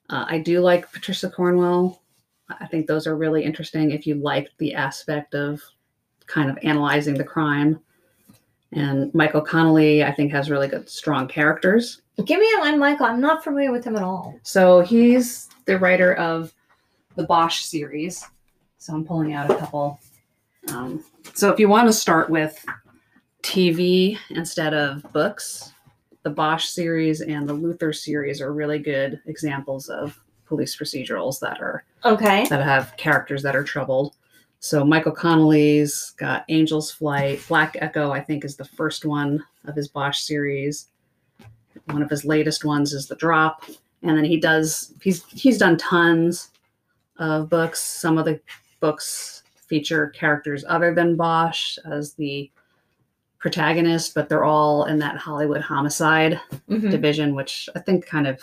Uh, 0.09 0.25
I 0.27 0.39
do 0.39 0.59
like 0.59 0.91
Patricia 0.91 1.29
Cornwell. 1.29 2.01
I 2.49 2.67
think 2.67 2.87
those 2.87 3.07
are 3.07 3.15
really 3.15 3.43
interesting 3.43 3.91
if 3.91 4.07
you 4.07 4.15
like 4.15 4.49
the 4.57 4.73
aspect 4.73 5.35
of 5.35 5.61
kind 6.25 6.49
of 6.49 6.57
analyzing 6.63 7.15
the 7.15 7.23
crime. 7.23 7.79
And 8.71 9.13
Michael 9.15 9.41
Connolly, 9.41 10.03
I 10.03 10.11
think, 10.11 10.31
has 10.31 10.49
really 10.49 10.67
good, 10.67 10.89
strong 10.89 11.27
characters. 11.27 12.01
Give 12.25 12.39
me 12.39 12.49
a 12.57 12.59
line, 12.59 12.77
Michael. 12.77 13.07
I'm 13.07 13.21
not 13.21 13.43
familiar 13.43 13.71
with 13.71 13.83
him 13.83 13.95
at 13.95 14.03
all. 14.03 14.35
So 14.43 14.81
he's 14.81 15.49
the 15.65 15.79
writer 15.79 16.13
of 16.15 16.53
the 17.15 17.23
Bosch 17.23 17.61
series. 17.61 18.25
So 18.77 18.93
I'm 18.93 19.05
pulling 19.05 19.33
out 19.33 19.49
a 19.49 19.55
couple. 19.55 19.99
Um, 20.69 21.03
so 21.33 21.49
if 21.49 21.59
you 21.59 21.67
want 21.67 21.87
to 21.87 21.93
start 21.93 22.29
with 22.29 22.63
TV 23.41 24.17
instead 24.29 24.73
of 24.73 25.03
books, 25.13 25.71
the 26.23 26.29
Bosch 26.29 26.67
series 26.67 27.21
and 27.21 27.47
the 27.47 27.53
Luther 27.53 27.93
series 27.93 28.41
are 28.41 28.53
really 28.53 28.79
good 28.79 29.19
examples 29.25 29.89
of 29.89 30.19
police 30.49 30.75
procedurals 30.75 31.39
that 31.39 31.61
are 31.61 31.83
Okay. 32.03 32.45
that 32.49 32.61
have 32.61 32.93
characters 32.97 33.41
that 33.43 33.55
are 33.55 33.63
troubled. 33.63 34.15
So 34.59 34.83
Michael 34.83 35.13
Connolly's 35.13 36.09
got 36.17 36.43
Angel's 36.49 36.91
Flight, 36.91 37.41
Black 37.47 37.77
Echo, 37.79 38.11
I 38.11 38.19
think 38.19 38.43
is 38.43 38.57
the 38.57 38.65
first 38.65 39.05
one 39.05 39.41
of 39.65 39.75
his 39.75 39.87
Bosch 39.87 40.19
series. 40.19 40.87
One 41.85 42.01
of 42.01 42.09
his 42.09 42.25
latest 42.25 42.65
ones 42.65 42.91
is 42.93 43.07
The 43.07 43.15
Drop, 43.15 43.63
and 44.03 44.17
then 44.17 44.25
he 44.25 44.37
does 44.39 44.93
he's 45.01 45.23
he's 45.27 45.57
done 45.57 45.77
tons 45.77 46.49
of 47.17 47.49
books. 47.49 47.79
Some 47.81 48.17
of 48.17 48.25
the 48.25 48.39
books 48.81 49.43
feature 49.67 50.07
characters 50.07 50.65
other 50.67 50.93
than 50.93 51.15
Bosch 51.15 51.77
as 51.85 52.13
the 52.13 52.49
protagonist, 53.37 54.13
but 54.13 54.27
they're 54.27 54.43
all 54.43 54.85
in 54.85 54.99
that 54.99 55.15
Hollywood 55.15 55.61
homicide 55.61 56.39
Mhm. 56.69 56.91
division, 56.91 57.33
which 57.35 57.69
I 57.75 57.79
think 57.79 58.05
kind 58.05 58.27
of, 58.27 58.41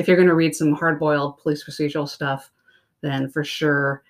if 0.00 0.08
you're 0.08 0.16
going 0.16 0.28
to 0.28 0.34
read 0.34 0.56
some 0.56 0.72
hard 0.72 0.98
boiled 0.98 1.36
police 1.36 1.62
procedural 1.62 2.08
stuff, 2.08 2.50
then 3.02 3.28
for 3.28 3.44
sure 3.44 4.02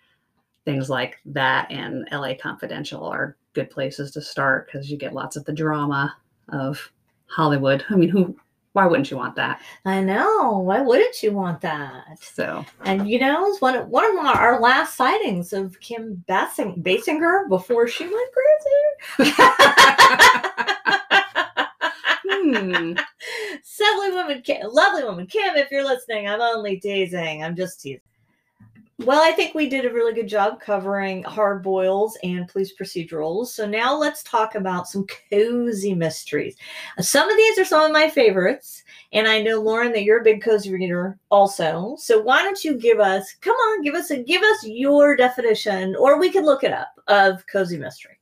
things 0.64 0.88
like 0.88 1.18
that 1.26 1.68
and 1.68 2.07
LA 2.12 2.35
Confidential 2.40 3.05
are 3.05 3.37
good 3.55 3.70
places 3.70 4.12
to 4.12 4.22
start 4.22 4.66
because 4.66 4.88
you 4.88 4.96
get 4.96 5.14
lots 5.14 5.35
of 5.35 5.44
the 5.46 5.53
drama 5.53 6.14
of 6.50 6.92
Hollywood. 7.26 7.85
I 7.90 7.96
mean, 7.96 8.09
who, 8.09 8.37
why 8.72 8.87
wouldn't 8.87 9.11
you 9.11 9.16
want 9.16 9.35
that? 9.35 9.61
I 9.85 10.00
know. 10.00 10.59
Why 10.59 10.81
wouldn't 10.81 11.24
you 11.24 11.33
want 11.33 11.61
that? 11.62 12.05
So, 12.20 12.64
And 12.85 13.11
you 13.11 13.18
know, 13.18 13.46
it's 13.48 13.61
one 13.61 13.74
of, 13.74 13.88
one 13.88 14.05
of 14.12 14.24
our, 14.24 14.35
our 14.35 14.61
last 14.61 14.96
sightings 14.96 15.53
of 15.53 15.81
Kim 15.81 16.24
Basinger 16.29 17.48
before 17.48 17.88
she 17.88 18.05
went 18.05 18.31
crazy. 19.18 19.35
hmm. 22.54 22.92
Lovely 23.80 24.16
woman, 24.16 24.42
Kim, 24.42 24.68
lovely 24.70 25.04
woman, 25.04 25.26
Kim. 25.26 25.56
If 25.56 25.70
you're 25.70 25.84
listening, 25.84 26.28
I'm 26.28 26.40
only 26.40 26.78
teasing. 26.78 27.42
I'm 27.42 27.56
just 27.56 27.80
teasing. 27.80 28.00
Well, 29.06 29.22
I 29.22 29.32
think 29.32 29.54
we 29.54 29.66
did 29.66 29.86
a 29.86 29.92
really 29.92 30.12
good 30.12 30.28
job 30.28 30.60
covering 30.60 31.22
hard 31.22 31.62
boils 31.62 32.18
and 32.22 32.46
police 32.46 32.74
procedurals. 32.78 33.46
So 33.46 33.66
now 33.66 33.96
let's 33.96 34.22
talk 34.22 34.56
about 34.56 34.88
some 34.88 35.06
cozy 35.30 35.94
mysteries. 35.94 36.54
Some 36.98 37.30
of 37.30 37.34
these 37.34 37.58
are 37.58 37.64
some 37.64 37.80
of 37.80 37.92
my 37.92 38.10
favorites, 38.10 38.82
and 39.14 39.26
I 39.26 39.40
know 39.40 39.62
Lauren 39.62 39.92
that 39.92 40.02
you're 40.02 40.20
a 40.20 40.24
big 40.24 40.42
cozy 40.42 40.70
reader 40.70 41.18
also. 41.30 41.96
So 41.98 42.20
why 42.20 42.42
don't 42.42 42.62
you 42.62 42.76
give 42.76 43.00
us, 43.00 43.34
come 43.40 43.56
on, 43.56 43.82
give 43.82 43.94
us 43.94 44.10
a 44.10 44.22
give 44.22 44.42
us 44.42 44.66
your 44.66 45.16
definition, 45.16 45.96
or 45.96 46.20
we 46.20 46.30
could 46.30 46.44
look 46.44 46.62
it 46.62 46.74
up 46.74 46.92
of 47.08 47.46
cozy 47.46 47.78
mystery. 47.78 48.19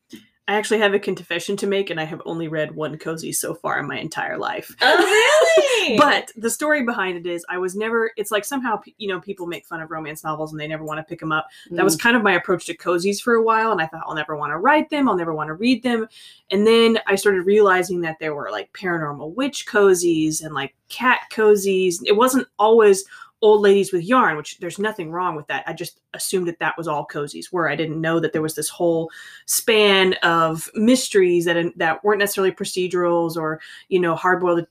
I 0.48 0.54
actually 0.54 0.78
have 0.78 0.94
a 0.94 0.98
confession 0.98 1.58
to 1.58 1.66
make, 1.66 1.90
and 1.90 2.00
I 2.00 2.04
have 2.04 2.22
only 2.24 2.48
read 2.48 2.74
one 2.74 2.96
cozy 2.96 3.32
so 3.32 3.54
far 3.54 3.78
in 3.78 3.86
my 3.86 3.98
entire 3.98 4.38
life. 4.38 4.74
Oh, 4.80 4.96
really? 5.86 5.98
But 5.98 6.32
the 6.36 6.48
story 6.48 6.84
behind 6.84 7.18
it 7.18 7.26
is, 7.30 7.44
I 7.50 7.58
was 7.58 7.76
never. 7.76 8.12
It's 8.16 8.30
like 8.30 8.46
somehow 8.46 8.80
you 8.96 9.08
know 9.08 9.20
people 9.20 9.46
make 9.46 9.66
fun 9.66 9.82
of 9.82 9.90
romance 9.90 10.24
novels 10.24 10.52
and 10.52 10.58
they 10.58 10.66
never 10.66 10.84
want 10.84 10.98
to 10.98 11.04
pick 11.04 11.20
them 11.20 11.32
up. 11.32 11.48
That 11.70 11.84
was 11.84 11.96
mm. 11.96 12.00
kind 12.00 12.16
of 12.16 12.22
my 12.22 12.32
approach 12.32 12.64
to 12.66 12.76
cozies 12.76 13.20
for 13.20 13.34
a 13.34 13.42
while, 13.42 13.72
and 13.72 13.82
I 13.82 13.86
thought 13.86 14.04
I'll 14.06 14.14
never 14.14 14.36
want 14.36 14.52
to 14.52 14.56
write 14.56 14.88
them. 14.88 15.06
I'll 15.06 15.16
never 15.16 15.34
want 15.34 15.48
to 15.48 15.54
read 15.54 15.82
them. 15.82 16.08
And 16.50 16.66
then 16.66 16.98
I 17.06 17.14
started 17.14 17.42
realizing 17.42 18.00
that 18.00 18.16
there 18.18 18.34
were 18.34 18.48
like 18.50 18.72
paranormal 18.72 19.34
witch 19.34 19.66
cozies 19.66 20.42
and 20.42 20.54
like 20.54 20.74
cat 20.88 21.20
cozies. 21.30 21.96
It 22.06 22.16
wasn't 22.16 22.48
always 22.58 23.04
old 23.40 23.60
ladies 23.60 23.92
with 23.92 24.02
yarn, 24.02 24.36
which 24.36 24.58
there's 24.58 24.78
nothing 24.78 25.10
wrong 25.10 25.36
with 25.36 25.46
that. 25.46 25.64
I 25.66 25.72
just 25.72 26.00
assumed 26.14 26.48
that 26.48 26.58
that 26.58 26.76
was 26.76 26.88
all 26.88 27.06
cozies. 27.06 27.46
Where 27.50 27.68
I 27.68 27.76
didn't 27.76 28.00
know 28.00 28.20
that 28.20 28.32
there 28.32 28.42
was 28.42 28.54
this 28.54 28.68
whole 28.68 29.10
span 29.46 30.14
of 30.22 30.68
mysteries 30.74 31.44
that 31.44 31.72
that 31.76 32.04
weren't 32.04 32.20
necessarily 32.20 32.52
procedurals 32.52 33.36
or 33.36 33.60
you 33.88 34.00
know 34.00 34.14
hard-boiled 34.14 34.66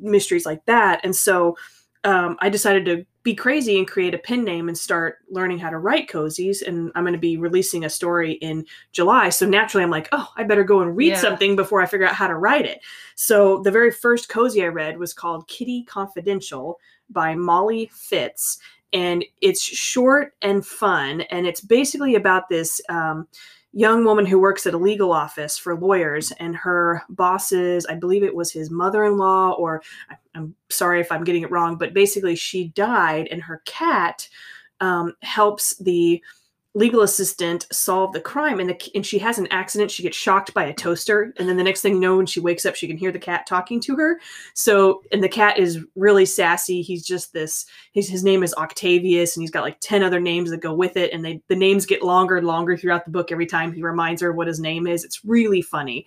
mysteries 0.00 0.46
like 0.46 0.64
that. 0.66 1.00
And 1.04 1.14
so 1.14 1.56
um, 2.04 2.36
I 2.40 2.48
decided 2.48 2.84
to 2.86 3.06
be 3.26 3.34
crazy 3.34 3.76
and 3.76 3.88
create 3.88 4.14
a 4.14 4.18
pen 4.18 4.44
name 4.44 4.68
and 4.68 4.78
start 4.78 5.18
learning 5.28 5.58
how 5.58 5.68
to 5.68 5.78
write 5.78 6.08
cozies. 6.08 6.64
And 6.64 6.92
I'm 6.94 7.02
going 7.02 7.12
to 7.12 7.18
be 7.18 7.36
releasing 7.36 7.84
a 7.84 7.90
story 7.90 8.34
in 8.34 8.64
July. 8.92 9.30
So 9.30 9.44
naturally, 9.48 9.82
I'm 9.82 9.90
like, 9.90 10.08
oh, 10.12 10.32
I 10.36 10.44
better 10.44 10.62
go 10.62 10.80
and 10.80 10.96
read 10.96 11.08
Yeah. 11.08 11.20
something 11.20 11.56
before 11.56 11.82
I 11.82 11.86
figure 11.86 12.06
out 12.06 12.14
how 12.14 12.28
to 12.28 12.36
write 12.36 12.66
it. 12.66 12.82
So 13.16 13.62
the 13.62 13.72
very 13.72 13.90
first 13.90 14.28
cozy 14.28 14.62
I 14.62 14.68
read 14.68 14.96
was 14.96 15.12
called 15.12 15.48
Kitty 15.48 15.82
Confidential 15.82 16.78
by 17.10 17.34
Molly 17.34 17.90
Fitz. 17.92 18.60
And 18.92 19.24
it's 19.42 19.60
short 19.60 20.34
and 20.40 20.64
fun. 20.64 21.22
And 21.22 21.48
it's 21.48 21.60
basically 21.60 22.14
about 22.14 22.48
this 22.48 22.80
um, 22.88 23.26
young 23.76 24.06
woman 24.06 24.24
who 24.24 24.38
works 24.40 24.66
at 24.66 24.72
a 24.72 24.78
legal 24.78 25.12
office 25.12 25.58
for 25.58 25.78
lawyers. 25.78 26.32
And 26.40 26.56
her 26.56 27.02
bosses, 27.10 27.84
I 27.84 27.94
believe 27.94 28.22
it 28.24 28.34
was 28.34 28.50
his 28.50 28.70
mother 28.70 29.04
in 29.04 29.18
law, 29.18 29.52
or 29.52 29.82
I'm 30.34 30.54
sorry 30.70 30.98
if 30.98 31.12
I'm 31.12 31.24
getting 31.24 31.42
it 31.42 31.50
wrong, 31.50 31.76
but 31.76 31.92
basically 31.92 32.36
she 32.36 32.68
died, 32.68 33.28
and 33.30 33.42
her 33.42 33.60
cat 33.66 34.28
um, 34.80 35.12
helps 35.20 35.76
the 35.76 36.22
legal 36.76 37.00
assistant 37.00 37.66
solve 37.72 38.12
the 38.12 38.20
crime 38.20 38.60
and 38.60 38.68
the 38.68 38.90
and 38.94 39.06
she 39.06 39.18
has 39.18 39.38
an 39.38 39.46
accident 39.50 39.90
she 39.90 40.02
gets 40.02 40.16
shocked 40.16 40.52
by 40.52 40.64
a 40.64 40.74
toaster 40.74 41.32
and 41.38 41.48
then 41.48 41.56
the 41.56 41.64
next 41.64 41.80
thing 41.80 41.94
you 41.94 42.00
know 42.00 42.18
when 42.18 42.26
she 42.26 42.38
wakes 42.38 42.66
up 42.66 42.74
she 42.74 42.86
can 42.86 42.98
hear 42.98 43.10
the 43.10 43.18
cat 43.18 43.46
talking 43.46 43.80
to 43.80 43.96
her. 43.96 44.20
So 44.52 45.02
and 45.10 45.22
the 45.22 45.28
cat 45.28 45.58
is 45.58 45.82
really 45.94 46.26
sassy 46.26 46.82
he's 46.82 47.02
just 47.02 47.32
this 47.32 47.64
his, 47.92 48.10
his 48.10 48.22
name 48.22 48.42
is 48.42 48.54
octavius 48.58 49.34
and 49.34 49.42
he's 49.42 49.50
got 49.50 49.64
like 49.64 49.80
10 49.80 50.02
other 50.02 50.20
names 50.20 50.50
that 50.50 50.60
go 50.60 50.74
with 50.74 50.98
it 50.98 51.14
and 51.14 51.24
they 51.24 51.40
the 51.48 51.56
names 51.56 51.86
get 51.86 52.02
longer 52.02 52.36
and 52.36 52.46
longer 52.46 52.76
throughout 52.76 53.06
the 53.06 53.10
book 53.10 53.32
every 53.32 53.46
time 53.46 53.72
he 53.72 53.82
reminds 53.82 54.20
her 54.20 54.32
what 54.34 54.46
his 54.46 54.60
name 54.60 54.86
is. 54.86 55.02
It's 55.02 55.24
really 55.24 55.62
funny. 55.62 56.04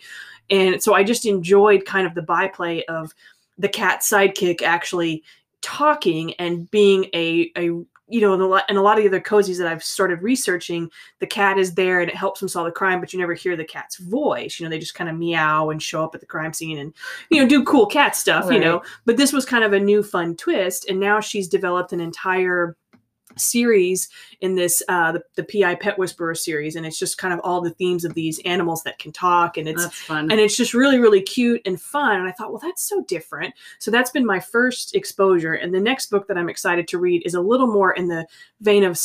And 0.51 0.83
so 0.83 0.93
i 0.93 1.03
just 1.03 1.25
enjoyed 1.25 1.85
kind 1.85 2.05
of 2.05 2.13
the 2.13 2.21
byplay 2.21 2.83
of 2.83 3.11
the 3.57 3.69
cat 3.69 4.01
sidekick 4.01 4.61
actually 4.61 5.23
talking 5.61 6.35
and 6.35 6.69
being 6.69 7.05
a 7.15 7.51
a 7.57 7.71
you 8.09 8.21
know, 8.21 8.33
in 8.33 8.41
a, 8.41 8.47
lot, 8.47 8.69
in 8.69 8.77
a 8.77 8.81
lot 8.81 8.97
of 8.97 9.03
the 9.03 9.09
other 9.09 9.21
cozies 9.21 9.57
that 9.59 9.67
I've 9.67 9.83
started 9.83 10.21
researching, 10.21 10.89
the 11.19 11.27
cat 11.27 11.57
is 11.57 11.73
there 11.73 12.01
and 12.01 12.09
it 12.09 12.15
helps 12.15 12.39
them 12.39 12.49
solve 12.49 12.65
the 12.65 12.71
crime, 12.71 12.99
but 12.99 13.13
you 13.13 13.19
never 13.19 13.33
hear 13.33 13.55
the 13.55 13.63
cat's 13.63 13.97
voice. 13.97 14.59
You 14.59 14.65
know, 14.65 14.69
they 14.69 14.79
just 14.79 14.95
kind 14.95 15.09
of 15.09 15.15
meow 15.15 15.69
and 15.69 15.81
show 15.81 16.03
up 16.03 16.15
at 16.15 16.21
the 16.21 16.27
crime 16.27 16.53
scene 16.53 16.79
and, 16.79 16.93
you 17.29 17.41
know, 17.41 17.47
do 17.47 17.63
cool 17.63 17.85
cat 17.85 18.15
stuff, 18.15 18.51
you 18.51 18.59
know. 18.59 18.81
But 19.05 19.17
this 19.17 19.31
was 19.31 19.45
kind 19.45 19.63
of 19.63 19.73
a 19.73 19.79
new 19.79 20.03
fun 20.03 20.35
twist. 20.35 20.89
And 20.89 20.99
now 20.99 21.19
she's 21.19 21.47
developed 21.47 21.93
an 21.93 21.99
entire 21.99 22.75
series 23.39 24.09
in 24.41 24.55
this 24.55 24.81
uh 24.89 25.11
the, 25.11 25.23
the 25.35 25.43
pi 25.43 25.75
pet 25.75 25.97
whisperer 25.97 26.35
series 26.35 26.75
and 26.75 26.85
it's 26.85 26.99
just 26.99 27.17
kind 27.17 27.33
of 27.33 27.39
all 27.43 27.61
the 27.61 27.71
themes 27.71 28.05
of 28.05 28.13
these 28.13 28.39
animals 28.45 28.83
that 28.83 28.99
can 28.99 29.11
talk 29.11 29.57
and 29.57 29.67
it's 29.67 29.85
fun. 30.01 30.31
and 30.31 30.39
it's 30.39 30.55
just 30.55 30.73
really 30.73 30.99
really 30.99 31.21
cute 31.21 31.61
and 31.65 31.81
fun 31.81 32.17
and 32.17 32.27
i 32.27 32.31
thought 32.31 32.51
well 32.51 32.61
that's 32.61 32.83
so 32.83 33.03
different 33.03 33.53
so 33.79 33.89
that's 33.91 34.11
been 34.11 34.25
my 34.25 34.39
first 34.39 34.95
exposure 34.95 35.53
and 35.53 35.73
the 35.73 35.79
next 35.79 36.09
book 36.09 36.27
that 36.27 36.37
i'm 36.37 36.49
excited 36.49 36.87
to 36.87 36.97
read 36.97 37.21
is 37.25 37.33
a 37.33 37.41
little 37.41 37.67
more 37.67 37.93
in 37.93 38.07
the 38.07 38.25
vein 38.61 38.83
of 38.83 38.97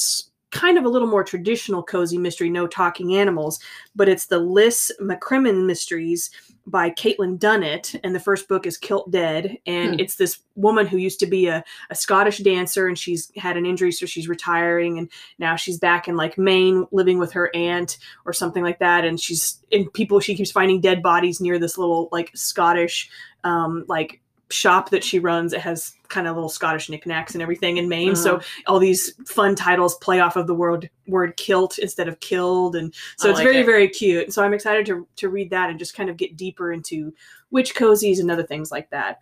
kind 0.54 0.78
of 0.78 0.84
a 0.84 0.88
little 0.88 1.08
more 1.08 1.24
traditional 1.24 1.82
cozy 1.82 2.16
mystery 2.16 2.48
no 2.48 2.66
talking 2.66 3.16
animals 3.16 3.58
but 3.96 4.08
it's 4.08 4.26
the 4.26 4.38
liss 4.38 4.90
maccrimmon 5.02 5.66
mysteries 5.66 6.30
by 6.66 6.88
kaitlyn 6.90 7.36
dunnett 7.38 7.98
and 8.04 8.14
the 8.14 8.20
first 8.20 8.48
book 8.48 8.64
is 8.64 8.78
kilt 8.78 9.10
dead 9.10 9.58
and 9.66 9.94
Hmm. 9.94 10.00
it's 10.00 10.14
this 10.14 10.38
woman 10.54 10.86
who 10.86 10.96
used 10.96 11.18
to 11.18 11.26
be 11.26 11.48
a, 11.48 11.62
a 11.90 11.94
scottish 11.94 12.38
dancer 12.38 12.86
and 12.86 12.96
she's 12.96 13.32
had 13.36 13.56
an 13.56 13.66
injury 13.66 13.90
so 13.90 14.06
she's 14.06 14.28
retiring 14.28 14.96
and 14.98 15.10
now 15.40 15.56
she's 15.56 15.76
back 15.78 16.06
in 16.06 16.16
like 16.16 16.38
maine 16.38 16.86
living 16.92 17.18
with 17.18 17.32
her 17.32 17.50
aunt 17.54 17.98
or 18.24 18.32
something 18.32 18.62
like 18.62 18.78
that 18.78 19.04
and 19.04 19.20
she's 19.20 19.58
and 19.72 19.92
people 19.92 20.20
she 20.20 20.36
keeps 20.36 20.52
finding 20.52 20.80
dead 20.80 21.02
bodies 21.02 21.40
near 21.40 21.58
this 21.58 21.76
little 21.76 22.08
like 22.12 22.30
scottish 22.36 23.10
um 23.42 23.84
like 23.88 24.20
shop 24.54 24.90
that 24.90 25.02
she 25.02 25.18
runs 25.18 25.52
it 25.52 25.60
has 25.60 25.94
kind 26.08 26.26
of 26.28 26.34
little 26.36 26.48
scottish 26.48 26.88
knickknacks 26.88 27.34
and 27.34 27.42
everything 27.42 27.76
in 27.78 27.88
maine 27.88 28.14
so 28.14 28.36
Uh-huh. 28.36 28.44
all 28.68 28.78
these 28.78 29.14
fun 29.26 29.54
titles 29.54 29.96
play 29.96 30.20
off 30.20 30.36
of 30.36 30.46
the 30.46 30.54
word 30.54 30.88
word 31.08 31.36
kilt 31.36 31.78
instead 31.78 32.06
of 32.08 32.20
killed 32.20 32.76
and 32.76 32.94
so 33.18 33.28
I 33.28 33.30
it's 33.32 33.38
like 33.40 33.46
very 33.48 33.58
it. 33.60 33.66
very 33.66 33.88
cute 33.88 34.32
so 34.32 34.44
i'm 34.44 34.54
excited 34.54 34.86
to 34.86 35.06
to 35.16 35.28
read 35.28 35.50
that 35.50 35.70
and 35.70 35.78
just 35.78 35.96
kind 35.96 36.08
of 36.08 36.16
get 36.16 36.36
deeper 36.36 36.72
into 36.72 37.12
witch 37.50 37.74
cozies 37.74 38.20
and 38.20 38.30
other 38.30 38.44
things 38.46 38.70
like 38.70 38.88
that 38.90 39.18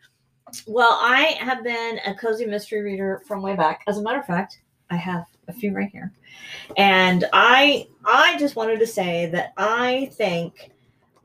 Well, 0.67 0.99
I 1.01 1.37
have 1.41 1.65
been 1.65 1.99
a 2.05 2.15
cozy 2.15 2.45
mystery 2.45 2.83
reader 2.83 3.23
from 3.27 3.41
way 3.41 3.57
back. 3.57 3.81
As 3.87 3.97
a 3.97 4.03
matter 4.03 4.19
of 4.19 4.27
fact, 4.27 4.61
I 4.91 4.97
have 4.97 5.25
a 5.49 5.53
few 5.53 5.73
right 5.73 5.89
here. 5.91 6.13
And 6.77 7.25
I 7.33 7.87
I 8.05 8.37
just 8.39 8.55
wanted 8.55 8.79
to 8.81 8.87
say 8.87 9.27
that 9.33 9.55
I 9.57 10.11
think 10.13 10.71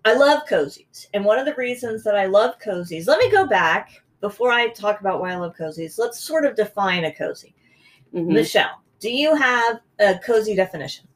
I 0.06 0.14
love 0.14 0.44
cozies. 0.50 1.08
And 1.14 1.26
one 1.26 1.38
of 1.40 1.46
the 1.46 1.56
reasons 1.56 2.04
that 2.04 2.16
I 2.16 2.26
love 2.26 2.56
cozies, 2.60 3.08
let 3.08 3.20
me 3.20 3.30
go 3.30 3.46
back 3.46 4.02
before 4.22 4.52
I 4.52 4.70
talk 4.70 5.00
about 5.02 5.20
why 5.20 5.34
I 5.34 5.36
love 5.36 5.56
cozies. 5.56 5.98
Let's 5.98 6.20
sort 6.20 6.46
of 6.46 6.56
define 6.56 7.06
a 7.06 7.14
cozy. 7.14 7.54
Mhm. 8.14 8.28
Michelle, 8.28 8.82
do 9.00 9.12
you 9.12 9.36
have 9.36 9.82
a 10.00 10.18
cozy 10.20 10.56
definition? 10.56 11.08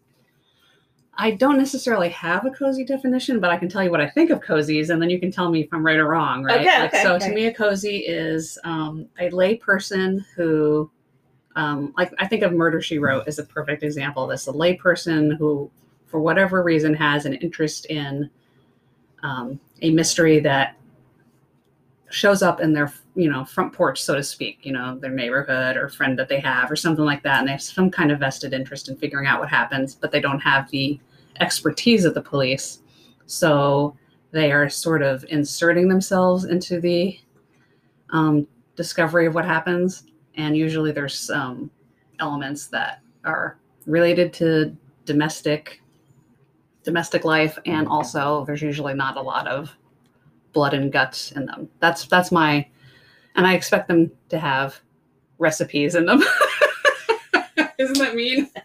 I 1.18 1.32
don't 1.32 1.58
necessarily 1.58 2.10
have 2.10 2.46
a 2.46 2.52
cozy 2.52 2.84
definition, 2.84 3.40
but 3.40 3.50
I 3.50 3.58
can 3.58 3.70
tell 3.70 3.84
you 3.84 3.92
what 3.92 4.02
I 4.02 4.10
think 4.10 4.30
of 4.30 4.42
cozies, 4.42 4.90
and 4.90 5.02
then 5.02 5.10
you 5.10 5.20
can 5.20 5.32
tell 5.32 5.50
me 5.52 5.62
if 5.62 5.68
I'm 5.72 5.86
right 5.86 5.98
or 5.98 6.08
wrong, 6.08 6.44
right? 6.44 6.62
Okay, 6.62 6.80
Like, 6.80 6.94
okay, 6.94 7.04
so 7.04 7.16
okay. 7.16 7.28
to 7.28 7.36
me, 7.36 7.46
a 7.48 7.54
cozy 7.54 7.98
is 7.98 8.58
um, 8.64 9.08
a 9.20 9.30
lay 9.30 9.56
person 9.56 10.26
who, 10.36 10.90
um, 11.56 11.94
like 11.98 12.14
I 12.18 12.28
think 12.28 12.44
of 12.44 12.54
Murder 12.54 12.82
She 12.82 12.98
Wrote 12.98 13.28
as 13.28 13.40
a 13.40 13.44
perfect 13.44 13.84
example 13.84 14.24
of 14.24 14.30
this. 14.30 14.48
A 14.48 14.52
lay 14.52 14.76
person 14.76 15.32
who, 15.32 15.70
for 16.08 16.22
whatever 16.22 16.64
reason, 16.64 16.94
has 16.94 17.26
an 17.26 17.34
interest 17.34 17.86
in 17.88 18.30
um, 19.24 19.60
a 19.82 19.92
mystery 19.92 20.40
that 20.40 20.76
shows 22.10 22.42
up 22.42 22.60
in 22.60 22.74
their 22.74 22.92
you 23.16 23.30
know 23.30 23.46
front 23.46 23.72
porch 23.72 24.02
so 24.02 24.16
to 24.16 24.24
speak 24.24 24.60
you 24.64 24.72
know 24.74 24.98
their 25.00 25.12
neighborhood 25.12 25.78
or 25.78 25.88
friend 25.88 26.20
that 26.20 26.28
they 26.28 26.40
have 26.40 26.70
or 26.70 26.76
something 26.76 27.06
like 27.06 27.24
that. 27.24 27.40
And 27.40 27.48
they 27.48 27.54
have 27.54 27.62
some 27.62 27.90
kind 27.90 28.12
of 28.12 28.20
vested 28.20 28.54
interest 28.54 28.90
in 28.90 28.98
figuring 28.98 29.28
out 29.28 29.40
what 29.40 29.50
happens 29.50 29.96
but 29.96 30.12
they 30.12 30.20
don't 30.22 30.40
have 30.40 30.70
the 30.72 31.00
expertise 31.40 32.06
of 32.06 32.14
the 32.14 32.22
police. 32.22 32.82
So 33.26 33.96
they 34.32 34.52
are 34.52 34.70
sort 34.70 35.02
of 35.02 35.26
inserting 35.30 35.88
themselves 35.88 36.46
into 36.46 36.80
the 36.80 37.20
um, 38.12 38.48
discovery 38.76 39.26
of 39.26 39.36
what 39.36 39.46
happens. 39.46 40.04
And 40.36 40.56
usually 40.56 40.92
there's 40.92 41.18
some 41.18 41.70
elements 42.20 42.68
that 42.68 43.02
are 43.26 43.58
related 43.86 44.32
to 44.34 44.76
domestic 45.06 45.81
domestic 46.84 47.24
life 47.26 47.58
and 47.66 47.88
also 47.88 48.44
there's 48.46 48.62
usually 48.62 48.94
not 48.94 49.18
a 49.18 49.22
lot 49.22 49.48
of 49.48 49.72
blood 50.54 50.74
and 50.74 50.92
guts 50.92 51.32
in 51.34 51.46
them 51.46 51.70
that's 51.80 52.06
that's 52.08 52.32
my 52.32 52.66
and 53.36 53.46
i 53.48 53.54
expect 53.54 53.88
them 53.88 54.12
to 54.30 54.40
have 54.40 54.80
recipes 55.38 55.96
in 55.96 56.06
them 56.06 56.22
isn't 57.78 57.98
that 58.00 58.16
mean 58.16 58.50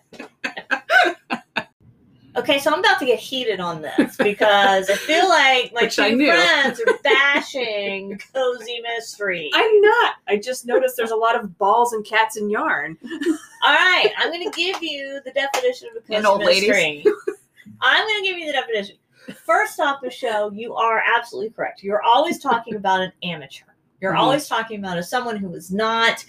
Okay, 2.39 2.59
so 2.59 2.71
I'm 2.71 2.81
about 2.81 2.99
to 2.99 3.07
get 3.07 3.19
heated 3.19 3.61
on 3.61 3.81
this 3.81 4.15
because 4.19 4.91
I 4.91 4.95
feel 4.95 5.27
like 5.27 5.73
my 5.73 5.83
Which 5.85 5.97
two 5.97 6.27
friends 6.27 6.79
are 6.87 6.99
bashing 7.03 8.21
cozy 8.35 8.79
mystery. 8.83 9.51
i'm 9.55 9.81
not 9.81 10.15
i 10.29 10.37
just 10.37 10.67
noticed 10.67 10.99
there's 10.99 11.13
a 11.13 11.17
lot 11.17 11.35
of 11.43 11.57
balls 11.57 11.95
and 11.95 12.05
cats 12.05 12.37
and 12.37 12.51
yarn 12.51 12.99
All 13.65 13.73
right, 13.75 14.11
I'm 14.19 14.31
going 14.31 14.45
to 14.51 14.55
give 14.55 14.83
you 14.83 15.19
the 15.25 15.31
definition 15.33 15.89
of 15.89 15.97
a 15.97 16.01
cozy 16.01 16.15
And 16.17 16.27
old 16.27 16.45
ladies. 16.45 16.69
mystery. 16.69 17.05
I'm 17.81 18.07
going 18.07 18.23
to 18.25 18.29
give 18.29 18.39
you 18.39 18.47
the 18.47 18.53
definition. 18.53 18.97
First 19.45 19.81
off, 19.81 20.01
the 20.03 20.11
show, 20.11 20.51
you 20.53 20.75
are 20.75 21.03
absolutely 21.17 21.51
correct. 21.51 21.83
You're 21.83 22.03
always 22.03 22.39
talking 22.39 22.77
about 22.77 23.01
an 23.01 23.13
amateur. 23.23 23.65
You're 24.01 24.13
Mhm. 24.15 24.19
always 24.19 24.47
talking 24.47 24.79
about 24.79 24.99
as 24.99 25.09
someone 25.11 25.37
who 25.37 25.55
is 25.55 25.71
not 25.73 26.25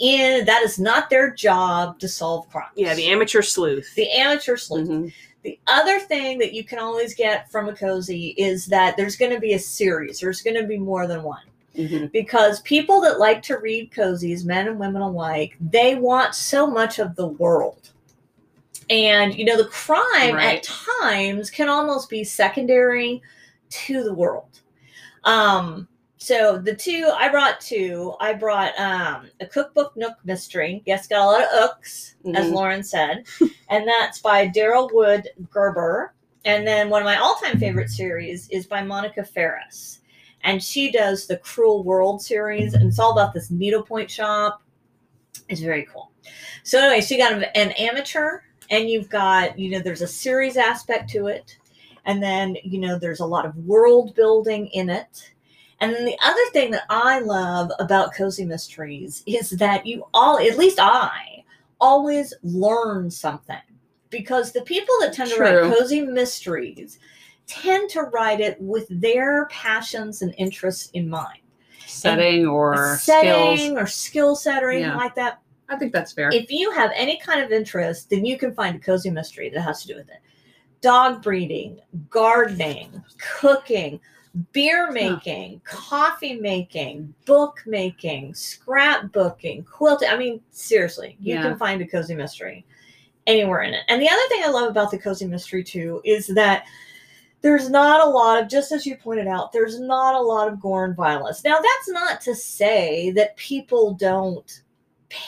in. 0.00 0.44
That 0.44 0.62
is 0.62 0.78
not 0.78 1.08
their 1.08 1.30
job 1.30 1.98
to 2.00 2.08
solve 2.08 2.48
crimes. 2.50 2.72
yeah 2.74 2.94
the 2.94 3.06
amateur 3.06 3.40
sleuth 3.42 3.94
the 3.94 4.10
amateur 4.10 4.56
sleuth. 4.56 4.88
Mhm. 4.88 5.12
The 5.42 5.58
other 5.68 6.00
thing 6.00 6.38
that 6.38 6.52
you 6.52 6.64
can 6.64 6.78
always 6.78 7.14
get 7.14 7.50
from 7.50 7.68
a 7.68 7.74
cozy 7.76 8.34
is 8.36 8.66
that 8.66 8.96
there's 8.96 9.16
going 9.16 9.32
to 9.32 9.38
be 9.40 9.52
a 9.54 9.58
series. 9.58 10.18
There's 10.20 10.42
going 10.42 10.56
to 10.56 10.66
be 10.66 10.78
more 10.78 11.06
than 11.06 11.22
one 11.22 11.44
Mhm. 11.76 12.10
because 12.12 12.60
people 12.62 13.00
that 13.02 13.18
like 13.20 13.42
to 13.42 13.58
read 13.58 13.90
cozies, 13.92 14.44
men 14.44 14.66
and 14.68 14.78
women 14.80 15.02
alike, 15.02 15.56
they 15.60 15.94
want 15.94 16.34
so 16.34 16.66
much 16.66 16.98
of 16.98 17.14
the 17.14 17.28
world. 17.28 17.90
And 18.90 19.34
you 19.34 19.44
know 19.44 19.56
the 19.56 19.68
crime 19.68 20.34
Right. 20.34 20.58
at 20.58 20.62
times 20.62 21.50
can 21.50 21.68
almost 21.68 22.08
be 22.10 22.24
secondary 22.24 23.22
to 23.70 24.02
the 24.04 24.14
world. 24.14 24.60
Um 25.24 25.88
so 26.16 26.56
the 26.58 26.74
two 26.74 27.10
i 27.16 27.28
brought 27.28 27.60
two 27.60 28.14
i 28.20 28.32
brought 28.32 28.72
um 28.78 29.28
a 29.40 29.46
cookbook 29.46 29.96
nook 29.96 30.14
mystery. 30.24 30.82
Yes 30.86 31.06
got 31.06 31.20
a 31.20 31.26
lot 31.26 31.42
of 31.42 31.48
ooks 31.70 32.14
as 32.34 32.46
Mhm. 32.46 32.52
lauren 32.52 32.82
said. 32.82 33.24
And 33.68 33.86
that's 33.88 34.20
by 34.20 34.48
daryl 34.48 34.92
wood 34.92 35.28
gerber. 35.50 36.14
And 36.44 36.66
then 36.66 36.90
one 36.90 37.00
of 37.02 37.06
my 37.06 37.16
all-time 37.16 37.58
favorite 37.58 37.88
series 37.90 38.48
is 38.50 38.66
by 38.66 38.82
monica 38.82 39.24
ferris 39.24 40.00
and 40.42 40.62
she 40.62 40.90
does 40.92 41.26
the 41.26 41.38
crewel 41.38 41.82
world 41.84 42.22
series 42.22 42.74
and 42.74 42.86
it's 42.86 42.98
all 42.98 43.12
about 43.12 43.32
this 43.32 43.50
needlepoint 43.50 44.10
shop. 44.10 44.62
It's 45.48 45.60
very 45.62 45.86
cool. 45.92 46.10
So 46.62 46.78
anyway 46.78 47.00
she 47.00 47.16
got 47.18 47.32
an 47.32 47.70
amateur 47.72 48.40
and 48.70 48.88
you've 48.88 49.08
got 49.08 49.58
you 49.58 49.70
know 49.70 49.78
there's 49.80 50.02
a 50.02 50.06
series 50.06 50.56
aspect 50.56 51.10
to 51.10 51.26
it. 51.26 51.58
And 52.06 52.22
then 52.22 52.56
you 52.64 52.78
know 52.78 52.98
there's 52.98 53.20
a 53.20 53.26
lot 53.26 53.46
of 53.46 53.56
world 53.58 54.14
building 54.14 54.66
in 54.68 54.90
it. 54.90 55.32
And 55.80 55.92
then 55.92 56.04
the 56.04 56.18
other 56.24 56.40
thing 56.52 56.70
that 56.70 56.84
i 56.88 57.18
love 57.18 57.70
about 57.78 58.14
cozy 58.14 58.44
mysteries 58.44 59.22
is 59.26 59.50
that 59.50 59.84
you 59.86 60.04
all 60.14 60.38
at 60.38 60.56
least 60.56 60.78
i 60.80 61.44
always 61.80 62.32
learn 62.42 63.10
something. 63.10 63.56
Because 64.10 64.52
the 64.52 64.62
people 64.62 64.94
that 65.00 65.12
tend 65.12 65.30
to 65.30 65.40
write 65.40 65.72
cozy 65.74 66.00
mysteries 66.02 66.98
tend 67.46 67.90
to 67.90 68.02
write 68.02 68.40
it 68.40 68.56
with 68.60 68.86
their 68.88 69.46
passions 69.46 70.22
and 70.22 70.34
interests 70.38 70.90
in 70.94 71.08
mind. 71.08 71.40
Setting 71.86 72.46
or 72.46 72.96
setting 73.00 73.56
skills. 73.58 73.70
or 73.78 73.86
skill 73.86 74.36
set 74.36 74.62
or 74.62 74.70
anything 74.70 74.90
Yeah. 74.90 74.96
like 74.96 75.14
that 75.16 75.40
I 75.68 75.76
think 75.76 75.92
that's 75.92 76.12
fair. 76.12 76.30
if 76.32 76.50
you 76.50 76.70
have 76.72 76.90
any 76.94 77.18
kind 77.18 77.40
of 77.40 77.50
interest, 77.50 78.10
then 78.10 78.24
you 78.24 78.38
can 78.38 78.54
find 78.54 78.76
a 78.76 78.78
cozy 78.78 79.10
mystery 79.10 79.48
that 79.50 79.60
has 79.62 79.82
to 79.82 79.88
do 79.88 79.96
with 79.96 80.08
it. 80.08 80.20
Dog 80.80 81.22
breeding, 81.22 81.80
gardening, 82.10 83.02
cooking, 83.18 83.98
beer 84.52 84.90
making, 84.90 85.60
coffee 85.64 86.34
making, 86.34 87.14
book 87.24 87.62
making, 87.66 88.32
scrapbooking, 88.32 89.64
quilting. 89.64 90.08
I 90.08 90.16
mean, 90.16 90.40
seriously, 90.50 91.16
you 91.20 91.34
Yeah. 91.34 91.42
can 91.42 91.56
find 91.56 91.80
a 91.80 91.86
cozy 91.86 92.14
mystery 92.14 92.66
anywhere 93.26 93.62
in 93.62 93.72
it. 93.72 93.84
And 93.88 94.02
the 94.02 94.08
other 94.08 94.28
thing 94.28 94.42
I 94.44 94.50
love 94.50 94.68
about 94.68 94.90
the 94.90 94.98
cozy 94.98 95.26
mystery 95.26 95.64
too 95.64 96.02
is 96.04 96.26
that 96.28 96.64
there's 97.40 97.70
not 97.70 98.06
a 98.06 98.08
lot 98.10 98.42
of, 98.42 98.48
just 98.48 98.72
as 98.72 98.84
you 98.86 98.96
pointed 98.96 99.26
out, 99.26 99.52
there's 99.52 99.78
not 99.78 100.14
a 100.14 100.20
lot 100.20 100.48
of 100.48 100.60
gore 100.60 100.84
and 100.84 100.96
violence. 100.96 101.44
Now, 101.44 101.56
that's 101.60 101.88
not 101.88 102.20
to 102.22 102.34
say 102.34 103.10
that 103.12 103.36
people 103.36 103.94
don't 103.94 104.62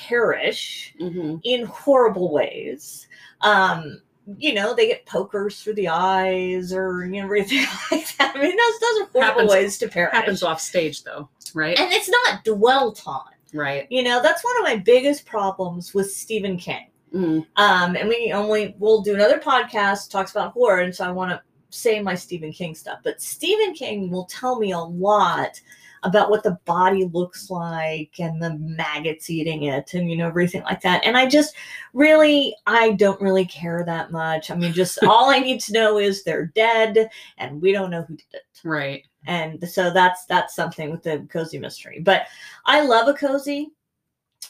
perish 0.08 0.94
Mhm. 1.00 1.40
in 1.44 1.64
horrible 1.66 2.32
ways. 2.32 3.06
Um, 3.40 4.00
you 4.38 4.54
know, 4.54 4.74
they 4.74 4.88
get 4.88 5.06
pokers 5.06 5.62
through 5.62 5.74
the 5.74 5.88
eyes 5.88 6.72
or 6.72 7.04
you 7.06 7.20
know 7.20 7.24
everything 7.26 7.64
like 7.92 8.16
that. 8.16 8.32
I 8.34 8.42
mean, 8.42 8.56
those 8.56 8.80
those 8.80 9.00
are 9.00 9.10
horrible 9.12 9.20
Happens- 9.20 9.50
ways 9.50 9.78
to 9.78 9.88
perish. 9.88 10.12
Happens 10.14 10.42
off 10.42 10.60
stage 10.60 11.04
though, 11.04 11.28
right? 11.54 11.78
and 11.78 11.92
it's 11.92 12.08
not 12.08 12.44
dwelt 12.44 13.02
on. 13.06 13.22
right. 13.54 13.86
You 13.90 14.02
know, 14.02 14.20
that's 14.22 14.44
one 14.44 14.56
of 14.58 14.64
my 14.64 14.76
biggest 14.76 15.26
problems 15.26 15.94
with 15.94 16.10
Stephen 16.12 16.56
King. 16.56 16.86
Mm. 17.14 17.46
Um, 17.56 17.96
and 17.96 18.08
we 18.08 18.32
only 18.34 18.74
we'll 18.78 19.00
do 19.02 19.14
another 19.14 19.38
podcast 19.38 20.10
talks 20.10 20.32
about 20.32 20.52
horror, 20.52 20.80
and 20.80 20.94
so 20.94 21.04
I 21.04 21.10
want 21.12 21.30
to 21.30 21.40
say 21.70 22.00
my 22.00 22.14
Stephen 22.16 22.52
King 22.52 22.74
stuff. 22.74 22.98
But 23.04 23.22
Stephen 23.22 23.74
King 23.74 24.10
will 24.10 24.24
tell 24.26 24.58
me 24.58 24.72
a 24.72 24.78
lot 24.80 25.60
about 26.02 26.30
what 26.30 26.42
the 26.42 26.58
body 26.64 27.04
looks 27.12 27.50
like 27.50 28.14
and 28.18 28.42
the 28.42 28.56
maggots 28.58 29.30
eating 29.30 29.64
it 29.64 29.94
and 29.94 30.10
you 30.10 30.16
know 30.16 30.26
everything 30.28 30.62
like 30.64 30.80
that. 30.82 31.04
And 31.04 31.16
I 31.16 31.26
just 31.26 31.54
really 31.92 32.54
I 32.66 32.92
don't 32.92 33.20
really 33.20 33.46
care 33.46 33.84
that 33.84 34.10
much. 34.12 34.50
I 34.50 34.54
mean, 34.56 34.72
just 34.72 34.98
all 35.04 35.30
I 35.30 35.38
need 35.38 35.60
to 35.62 35.72
know 35.72 35.98
is 35.98 36.22
they're 36.24 36.46
dead 36.54 37.08
and 37.38 37.60
we 37.62 37.72
don't 37.72 37.90
know 37.90 38.02
who 38.02 38.16
did 38.16 38.26
it 38.32 38.42
Right. 38.64 39.04
and 39.26 39.62
so 39.68 39.90
that's 39.92 40.24
that's 40.26 40.54
something 40.56 40.90
with 40.90 41.02
the 41.02 41.26
cozy 41.30 41.58
mystery 41.58 42.00
but 42.00 42.22
i 42.64 42.80
love 42.80 43.06
a 43.06 43.12
cozy 43.14 43.70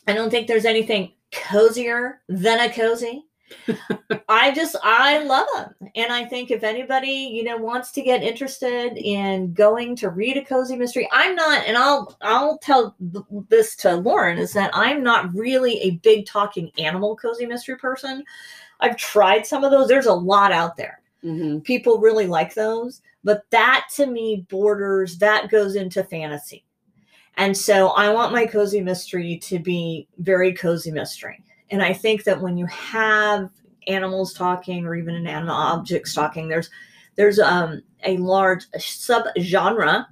i 0.06 0.12
don't 0.12 0.30
think 0.30 0.46
there's 0.46 0.64
anything 0.64 1.12
cozier 1.32 2.22
than 2.28 2.60
a 2.60 2.72
cozy 2.72 3.25
i 4.28 4.52
just 4.52 4.76
i 4.82 5.22
love 5.22 5.46
them 5.54 5.90
and 5.94 6.12
i 6.12 6.24
think 6.24 6.50
if 6.50 6.64
anybody 6.64 7.08
you 7.08 7.44
know 7.44 7.56
wants 7.56 7.92
to 7.92 8.02
get 8.02 8.22
interested 8.22 8.96
in 8.96 9.52
going 9.52 9.94
to 9.94 10.10
read 10.10 10.36
a 10.36 10.44
cozy 10.44 10.76
mystery 10.76 11.08
i'm 11.12 11.34
not 11.34 11.64
and 11.66 11.76
i'll 11.76 12.16
i'll 12.22 12.58
tell 12.58 12.96
this 13.48 13.76
to 13.76 13.94
lauren 13.94 14.36
is 14.38 14.52
that 14.52 14.70
i'm 14.74 15.02
not 15.02 15.32
really 15.32 15.80
a 15.80 15.92
big 16.02 16.26
talking 16.26 16.70
animal 16.78 17.16
cozy 17.16 17.46
mystery 17.46 17.76
person. 17.76 18.24
I've 18.80 18.98
tried 18.98 19.46
some 19.46 19.64
of 19.64 19.70
those. 19.70 19.88
There's 19.88 20.04
a 20.04 20.12
lot 20.12 20.52
out 20.52 20.76
there. 20.76 21.00
Hmm 21.22 21.60
people 21.60 21.98
really 21.98 22.26
like 22.26 22.54
those 22.54 23.00
but 23.24 23.44
that 23.50 23.86
to 23.94 24.06
me 24.06 24.44
borders 24.50 25.18
that 25.18 25.50
goes 25.50 25.74
into 25.74 26.04
fantasy. 26.04 26.64
And 27.36 27.56
so 27.56 27.88
i 27.88 28.10
want 28.10 28.32
my 28.32 28.44
cozy 28.46 28.80
mystery 28.80 29.38
to 29.44 29.58
be 29.58 30.08
very 30.18 30.52
cozy 30.52 30.90
mystery 30.90 31.42
and 31.70 31.82
i 31.82 31.92
think 31.92 32.24
that 32.24 32.40
when 32.40 32.56
you 32.56 32.66
have 32.66 33.50
animals 33.86 34.32
talking 34.32 34.84
or 34.84 34.94
even 34.94 35.14
inanimate 35.14 35.54
objects 35.54 36.14
talking 36.14 36.48
there's 36.48 36.70
there's 37.16 37.38
um, 37.38 37.82
a 38.04 38.18
large 38.18 38.70
subgenre 38.72 40.06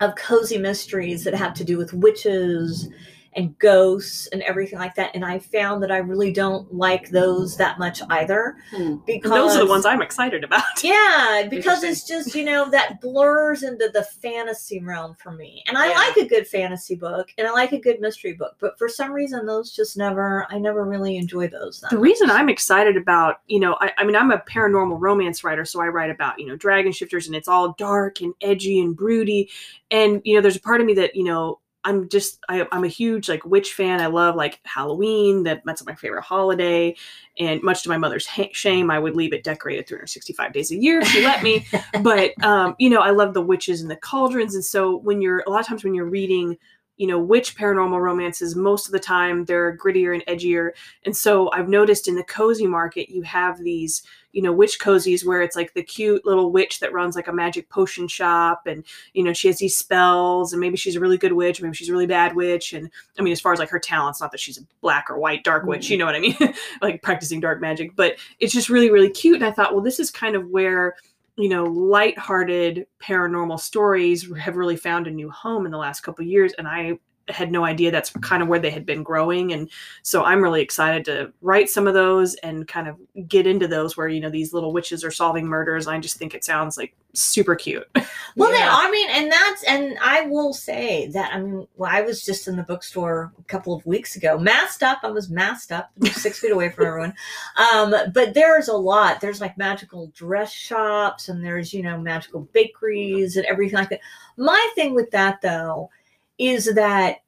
of 0.00 0.16
cozy 0.16 0.58
mysteries 0.58 1.22
that 1.24 1.34
have 1.34 1.54
to 1.54 1.64
do 1.64 1.78
with 1.78 1.92
witches 1.92 2.88
and 3.36 3.58
ghosts 3.58 4.26
and 4.28 4.42
everything 4.42 4.78
like 4.78 4.94
that 4.94 5.10
and 5.14 5.24
i 5.24 5.38
found 5.38 5.82
that 5.82 5.90
i 5.90 5.98
really 5.98 6.32
don't 6.32 6.72
like 6.74 7.10
those 7.10 7.56
that 7.56 7.78
much 7.78 8.00
either 8.10 8.56
Hmm. 8.70 8.96
because 9.06 9.30
Those 9.30 9.56
are 9.56 9.64
the 9.64 9.66
ones 9.70 9.86
I'm 9.86 10.02
excited 10.02 10.42
about. 10.44 10.62
yeah, 10.82 11.46
because 11.50 11.82
it's 11.84 12.06
just, 12.06 12.34
you 12.34 12.44
know, 12.44 12.68
that 12.70 13.00
blurs 13.00 13.62
into 13.62 13.88
the 13.92 14.02
fantasy 14.02 14.80
realm 14.80 15.14
for 15.22 15.30
me. 15.32 15.62
And 15.66 15.76
I 15.76 15.90
Yeah. 15.90 15.98
like 15.98 16.16
a 16.16 16.26
good 16.26 16.46
fantasy 16.46 16.94
book 16.96 17.32
and 17.38 17.46
I 17.46 17.50
like 17.52 17.72
a 17.72 17.78
good 17.78 18.00
mystery 18.00 18.32
book, 18.32 18.56
but 18.60 18.76
for 18.78 18.88
some 18.88 19.12
reason 19.12 19.46
those 19.46 19.70
just 19.72 19.96
never 19.96 20.46
I 20.50 20.58
never 20.58 20.84
really 20.84 21.16
enjoy 21.16 21.48
those. 21.48 21.80
that 21.80 21.90
The 21.90 21.98
reason. 21.98 22.30
I'm 22.30 22.48
excited 22.48 22.96
about, 22.96 23.40
you 23.46 23.60
know, 23.60 23.76
I, 23.80 23.92
I 23.98 24.04
mean, 24.04 24.16
I'm 24.16 24.30
a 24.30 24.38
paranormal 24.38 24.96
romance 25.00 25.44
writer, 25.44 25.64
so 25.64 25.80
I 25.80 25.88
write 25.88 26.10
about, 26.10 26.38
you 26.38 26.46
know, 26.46 26.56
dragon 26.56 26.92
shifters 26.92 27.26
and 27.26 27.36
it's 27.36 27.48
all 27.48 27.74
dark 27.78 28.20
and 28.20 28.34
edgy 28.40 28.80
and 28.80 28.96
broody. 28.96 29.50
And, 29.90 30.20
you 30.24 30.34
know, 30.34 30.40
there's 30.40 30.56
a 30.56 30.60
part 30.60 30.80
of 30.80 30.86
me 30.86 30.94
that, 30.94 31.14
you 31.14 31.24
know, 31.24 31.60
I'm 31.84 32.08
just, 32.08 32.42
I, 32.48 32.66
I'm 32.72 32.84
a 32.84 32.88
huge 32.88 33.28
like 33.28 33.44
witch 33.44 33.72
fan. 33.72 34.00
I 34.00 34.06
love 34.06 34.36
like 34.36 34.60
Halloween. 34.64 35.42
That 35.44 35.62
that's 35.64 35.84
my 35.84 35.94
favorite 35.94 36.22
holiday. 36.22 36.96
And 37.38 37.62
much 37.62 37.82
to 37.82 37.88
my 37.88 37.98
mother's 37.98 38.26
ha- 38.26 38.50
shame, 38.52 38.90
I 38.90 38.98
would 38.98 39.16
leave 39.16 39.32
it 39.32 39.44
decorated 39.44 39.86
365 39.86 40.52
days 40.52 40.70
a 40.70 40.76
year 40.76 41.00
if 41.00 41.08
she 41.08 41.24
let 41.24 41.42
me. 41.42 41.66
but 42.02 42.32
um, 42.42 42.74
you 42.78 42.90
know, 42.90 43.00
I 43.00 43.10
love 43.10 43.34
the 43.34 43.42
witches 43.42 43.82
and 43.82 43.90
the 43.90 43.96
cauldrons. 43.96 44.54
And 44.54 44.64
so 44.64 44.96
when 44.96 45.20
you're 45.20 45.42
a 45.46 45.50
lot 45.50 45.60
of 45.60 45.66
times 45.66 45.84
when 45.84 45.94
you're 45.94 46.04
reading, 46.06 46.56
you 46.96 47.06
know, 47.06 47.18
witch 47.18 47.56
paranormal 47.56 48.00
romances, 48.00 48.54
most 48.54 48.86
of 48.86 48.92
the 48.92 49.00
time 49.00 49.44
they're 49.44 49.76
grittier 49.76 50.14
and 50.14 50.24
edgier. 50.26 50.70
And 51.04 51.16
so 51.16 51.50
I've 51.52 51.68
noticed 51.68 52.08
in 52.08 52.14
the 52.14 52.24
cozy 52.24 52.66
market, 52.66 53.10
you 53.10 53.22
have 53.22 53.62
these, 53.62 54.02
you 54.34 54.42
know, 54.42 54.52
witch 54.52 54.80
cozies 54.80 55.24
where 55.24 55.40
it's 55.40 55.54
like 55.54 55.72
the 55.74 55.82
cute 55.82 56.26
little 56.26 56.50
witch 56.50 56.80
that 56.80 56.92
runs 56.92 57.14
like 57.14 57.28
a 57.28 57.32
magic 57.32 57.68
potion 57.68 58.08
shop. 58.08 58.66
And, 58.66 58.84
you 59.12 59.22
know, 59.22 59.32
she 59.32 59.46
has 59.46 59.58
these 59.58 59.78
spells 59.78 60.52
and 60.52 60.60
maybe 60.60 60.76
she's 60.76 60.96
a 60.96 61.00
really 61.00 61.16
good 61.16 61.32
witch, 61.32 61.62
maybe 61.62 61.76
she's 61.76 61.88
a 61.88 61.92
really 61.92 62.08
bad 62.08 62.34
witch. 62.34 62.72
And 62.72 62.90
I 63.16 63.22
mean, 63.22 63.32
as 63.32 63.40
far 63.40 63.52
as 63.52 63.60
like 63.60 63.70
her 63.70 63.78
talents, 63.78 64.20
not 64.20 64.32
that 64.32 64.40
she's 64.40 64.58
a 64.58 64.62
black 64.80 65.08
or 65.08 65.18
white 65.18 65.44
dark 65.44 65.64
witch, 65.64 65.88
you 65.88 65.96
mm-hmm. 65.96 66.00
know 66.00 66.06
what 66.06 66.16
I 66.16 66.18
mean? 66.48 66.54
like 66.82 67.00
practicing 67.00 67.38
dark 67.38 67.60
magic, 67.60 67.94
but 67.94 68.16
it's 68.40 68.52
just 68.52 68.68
really, 68.68 68.90
really 68.90 69.10
cute. 69.10 69.36
And 69.36 69.44
I 69.44 69.52
thought, 69.52 69.72
well, 69.72 69.84
this 69.84 70.00
is 70.00 70.10
kind 70.10 70.34
of 70.34 70.48
where, 70.48 70.96
you 71.36 71.48
know, 71.48 71.64
lighthearted 71.64 72.88
paranormal 73.00 73.60
stories 73.60 74.28
have 74.36 74.56
really 74.56 74.76
found 74.76 75.06
a 75.06 75.12
new 75.12 75.30
home 75.30 75.64
in 75.64 75.70
the 75.70 75.78
last 75.78 76.00
couple 76.00 76.24
of 76.24 76.28
years. 76.28 76.52
And 76.58 76.66
I 76.66 76.98
had 77.28 77.50
no 77.50 77.64
idea 77.64 77.90
that's 77.90 78.10
kind 78.20 78.42
of 78.42 78.48
where 78.48 78.58
they 78.58 78.70
had 78.70 78.84
been 78.84 79.02
growing. 79.02 79.52
And 79.52 79.70
so 80.02 80.24
I'm 80.24 80.42
really 80.42 80.60
excited 80.62 81.04
to 81.06 81.32
write 81.40 81.70
some 81.70 81.86
of 81.86 81.94
those 81.94 82.34
and 82.36 82.68
kind 82.68 82.88
of 82.88 82.96
get 83.28 83.46
into 83.46 83.66
those 83.66 83.96
where, 83.96 84.08
you 84.08 84.20
know, 84.20 84.30
these 84.30 84.52
little 84.52 84.72
witches 84.72 85.04
are 85.04 85.10
solving 85.10 85.46
murders. 85.46 85.86
I 85.86 85.98
just 85.98 86.16
think 86.16 86.34
it 86.34 86.44
sounds 86.44 86.76
like 86.76 86.94
super 87.12 87.54
cute. 87.54 87.88
Well, 88.36 88.50
then, 88.50 88.62
Yeah. 88.62 88.70
I 88.72 88.90
mean, 88.90 89.08
and 89.10 89.30
that's, 89.30 89.62
and 89.62 89.96
I 90.02 90.22
will 90.22 90.52
say 90.52 91.06
that, 91.12 91.32
I 91.32 91.40
mean, 91.40 91.68
well, 91.76 91.88
I 91.92 92.00
was 92.00 92.24
just 92.24 92.48
in 92.48 92.56
the 92.56 92.64
bookstore 92.64 93.32
a 93.38 93.42
couple 93.44 93.72
of 93.72 93.86
weeks 93.86 94.16
ago, 94.16 94.36
masked 94.36 94.82
up. 94.82 94.98
I 95.04 95.12
was 95.12 95.30
masked 95.30 95.70
up, 95.70 95.92
six 96.06 96.40
feet 96.40 96.50
away 96.50 96.70
from 96.70 96.86
everyone. 96.86 97.14
Um, 97.72 97.94
but 98.12 98.34
there's 98.34 98.66
a 98.66 98.76
lot. 98.76 99.20
There's 99.20 99.40
like 99.40 99.56
magical 99.56 100.08
dress 100.08 100.52
shops 100.52 101.28
and 101.28 101.44
there's, 101.44 101.72
you 101.72 101.82
know, 101.82 101.96
magical 101.96 102.40
bakeries 102.52 103.36
and 103.36 103.46
everything 103.46 103.78
like 103.78 103.90
that. 103.90 104.00
My 104.36 104.68
thing 104.74 104.94
with 104.94 105.12
that, 105.12 105.40
though, 105.40 105.90
is 106.38 106.72
that, 106.74 107.18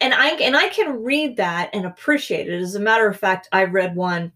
and 0.00 0.14
I, 0.14 0.30
and 0.36 0.56
I 0.56 0.68
can 0.68 1.02
read 1.02 1.36
that 1.36 1.70
and 1.72 1.86
appreciate 1.86 2.48
it. 2.48 2.60
As 2.60 2.74
a 2.74 2.80
matter 2.80 3.08
of 3.08 3.18
fact, 3.18 3.48
I 3.52 3.64
read 3.64 3.96
one 3.96 4.32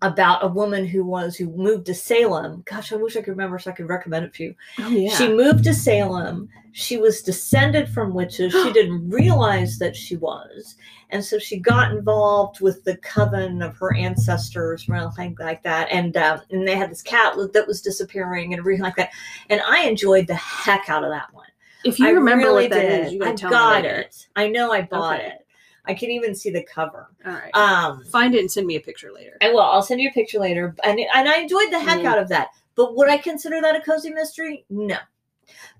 about 0.00 0.44
a 0.44 0.48
woman 0.48 0.84
who 0.86 1.04
was 1.04 1.36
who 1.36 1.46
moved 1.56 1.86
to 1.86 1.94
Salem. 1.94 2.62
Gosh, 2.66 2.92
I 2.92 2.96
wish 2.96 3.16
I 3.16 3.20
could 3.20 3.30
remember 3.30 3.58
so 3.58 3.70
I 3.70 3.74
could 3.74 3.88
recommend 3.88 4.24
it 4.24 4.34
for 4.34 4.42
you. 4.42 4.54
Oh 4.78 4.88
yeah. 4.88 5.16
She 5.16 5.28
moved 5.28 5.64
to 5.64 5.74
Salem. 5.74 6.48
She 6.72 6.96
was 6.96 7.22
descended 7.22 7.88
from 7.88 8.14
witches. 8.14 8.52
She 8.52 8.72
didn't 8.72 9.08
realize 9.10 9.78
that 9.78 9.94
she 9.94 10.16
was. 10.16 10.76
And 11.10 11.24
so 11.24 11.38
she 11.38 11.58
got 11.58 11.92
involved 11.92 12.60
with 12.60 12.82
the 12.84 12.96
coven 12.98 13.60
of 13.60 13.76
her 13.76 13.94
ancestors, 13.94 14.88
around 14.88 15.12
things 15.12 15.38
like 15.38 15.62
that. 15.62 15.88
And 15.90 16.16
um, 16.16 16.40
and 16.50 16.66
they 16.66 16.76
had 16.76 16.90
this 16.90 17.02
cat 17.02 17.34
that 17.52 17.66
was 17.66 17.82
disappearing 17.82 18.52
and 18.52 18.60
everything 18.60 18.82
like 18.82 18.96
that. 18.96 19.10
And 19.50 19.60
I 19.66 19.84
enjoyed 19.84 20.26
the 20.26 20.34
heck 20.34 20.88
out 20.88 21.04
of 21.04 21.10
that 21.10 21.32
one. 21.32 21.46
If 21.84 21.98
you 21.98 22.06
I 22.06 22.10
remember 22.10 22.46
really 22.46 22.64
what 22.64 22.70
that 22.72 22.84
is, 22.84 23.04
did. 23.06 23.12
you 23.14 23.18
gotta 23.20 23.32
I 23.32 23.34
tell 23.34 23.50
got 23.50 23.82
me 23.82 23.88
later. 23.88 24.00
it. 24.00 24.26
I 24.36 24.48
know 24.48 24.72
I 24.72 24.82
bought 24.82 25.16
Okay. 25.20 25.28
it. 25.28 25.46
I 25.84 25.94
can 25.94 26.10
even 26.10 26.34
see 26.34 26.50
the 26.50 26.62
cover. 26.62 27.08
All 27.26 27.32
right. 27.32 27.50
Um, 27.54 28.04
Find 28.04 28.34
it 28.36 28.40
and 28.40 28.50
send 28.50 28.66
me 28.68 28.76
a 28.76 28.80
picture 28.80 29.12
later. 29.12 29.36
I 29.42 29.50
will. 29.50 29.60
I'll 29.60 29.82
send 29.82 30.00
you 30.00 30.08
a 30.10 30.12
picture 30.12 30.38
later. 30.38 30.74
And, 30.84 31.00
and 31.00 31.28
I 31.28 31.38
enjoyed 31.38 31.72
the 31.72 31.80
heck 31.80 32.00
Mhm. 32.00 32.04
out 32.06 32.18
of 32.18 32.28
that. 32.28 32.48
But 32.76 32.94
would 32.96 33.08
I 33.08 33.18
consider 33.18 33.60
that 33.60 33.74
a 33.76 33.80
cozy 33.80 34.10
mystery? 34.10 34.64
No. 34.70 34.96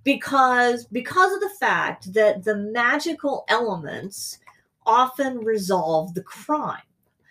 Because 0.05 0.87
because 0.87 1.33
of 1.33 1.41
the 1.41 1.51
fact 1.61 2.13
that 2.15 2.43
the 2.45 2.57
magical 2.57 3.45
elements 3.49 4.39
often 4.85 5.39
resolve 5.39 6.15
the 6.15 6.23
crime, 6.23 6.83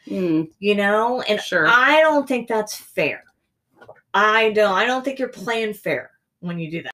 Mm, 0.08 0.50
you 0.60 0.74
know? 0.76 1.22
And 1.22 1.40
sure. 1.40 1.68
I 1.68 2.00
don't 2.02 2.28
think 2.28 2.48
that's 2.48 2.76
fair. 2.76 3.24
I 4.14 4.52
don't 4.52 4.74
I 4.74 4.86
don't 4.86 5.04
think 5.06 5.20
you're 5.20 5.28
playing 5.30 5.74
fair 5.74 6.12
when 6.40 6.58
you 6.58 6.72
do 6.72 6.82
that. 6.84 6.94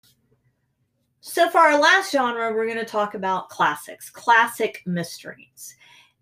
So 1.28 1.50
for 1.50 1.58
our 1.58 1.78
last 1.78 2.14
genre, 2.14 2.54
we're 2.54 2.66
going 2.66 2.78
to 2.78 2.86
talk 2.86 3.14
about 3.14 3.50
classics, 3.50 4.10
classic 4.10 4.82
mysteries. 4.86 5.76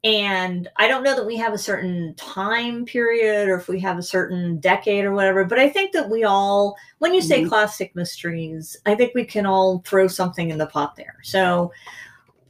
And 0.04 0.68
I 0.78 0.88
don't 0.88 1.04
know 1.04 1.16
that 1.16 1.26
we 1.26 1.38
have 1.38 1.54
a 1.54 1.60
certain 1.60 2.16
time 2.16 2.86
period 2.86 3.48
or 3.48 3.56
if 3.56 3.68
we 3.68 3.80
have 3.82 4.00
a 4.00 4.04
certain 4.04 4.60
decade 4.60 5.06
or 5.06 5.14
whatever, 5.14 5.46
but 5.46 5.60
I 5.60 5.70
think 5.70 5.94
that 5.94 6.10
we 6.10 6.24
all, 6.24 6.76
when 7.00 7.14
you 7.14 7.22
say 7.22 7.44
Mhm. 7.44 7.50
classic 7.50 7.96
mysteries, 7.96 8.78
I 8.88 8.96
think 8.96 9.14
we 9.14 9.26
can 9.26 9.46
all 9.46 9.84
throw 9.86 10.08
something 10.08 10.50
in 10.50 10.58
the 10.58 10.66
pot 10.66 10.96
there. 10.96 11.18
So, 11.22 11.72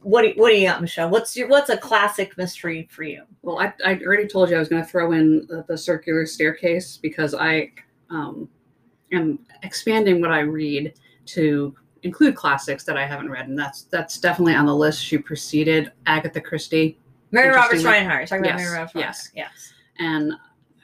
what 0.00 0.22
do, 0.22 0.28
you, 0.28 0.34
what 0.36 0.50
do 0.50 0.56
you 0.56 0.66
got, 0.66 0.80
Michelle? 0.80 1.10
What's 1.10 1.36
your 1.36 1.48
what's 1.48 1.68
a 1.68 1.76
classic 1.76 2.38
mystery 2.38 2.88
for 2.90 3.02
you? 3.02 3.24
Well, 3.42 3.58
I, 3.58 3.72
I 3.84 3.98
already 3.98 4.28
told 4.28 4.48
you 4.50 4.56
I 4.56 4.60
was 4.60 4.68
going 4.68 4.82
to 4.82 4.88
throw 4.88 5.12
in 5.12 5.46
the, 5.48 5.64
the 5.68 5.76
circular 5.76 6.24
staircase 6.26 6.96
because 6.96 7.34
I 7.34 7.72
um, 8.08 8.48
am 9.12 9.40
expanding 9.62 10.20
what 10.20 10.30
I 10.30 10.40
read 10.40 10.94
to 11.26 11.74
include 12.06 12.34
classics 12.34 12.84
that 12.84 12.96
I 12.96 13.06
haven't 13.06 13.30
read, 13.30 13.48
and 13.48 13.58
that's 13.58 13.82
that's 13.82 14.18
definitely 14.18 14.54
on 14.54 14.66
the 14.66 14.74
list. 14.74 15.04
She 15.04 15.18
preceded 15.18 15.92
Agatha 16.06 16.40
Christie, 16.40 16.98
Mary 17.30 17.54
Roberts 17.54 17.82
Rinehart. 17.82 18.18
You're 18.18 18.26
talking 18.26 18.44
about 18.46 18.56
Mary 18.56 18.72
Roberts 18.72 18.94
yes. 18.94 19.30
Yes. 19.34 19.72
and 19.98 20.32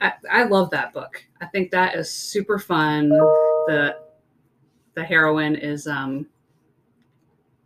I, 0.01 0.13
I 0.29 0.43
love 0.43 0.69
that 0.71 0.93
book. 0.93 1.23
I 1.41 1.45
think 1.47 1.71
that 1.71 1.95
is 1.95 2.09
super 2.09 2.59
fun. 2.59 3.09
The 3.09 3.97
the 4.95 5.03
heroine 5.03 5.55
is 5.55 5.87
um, 5.87 6.27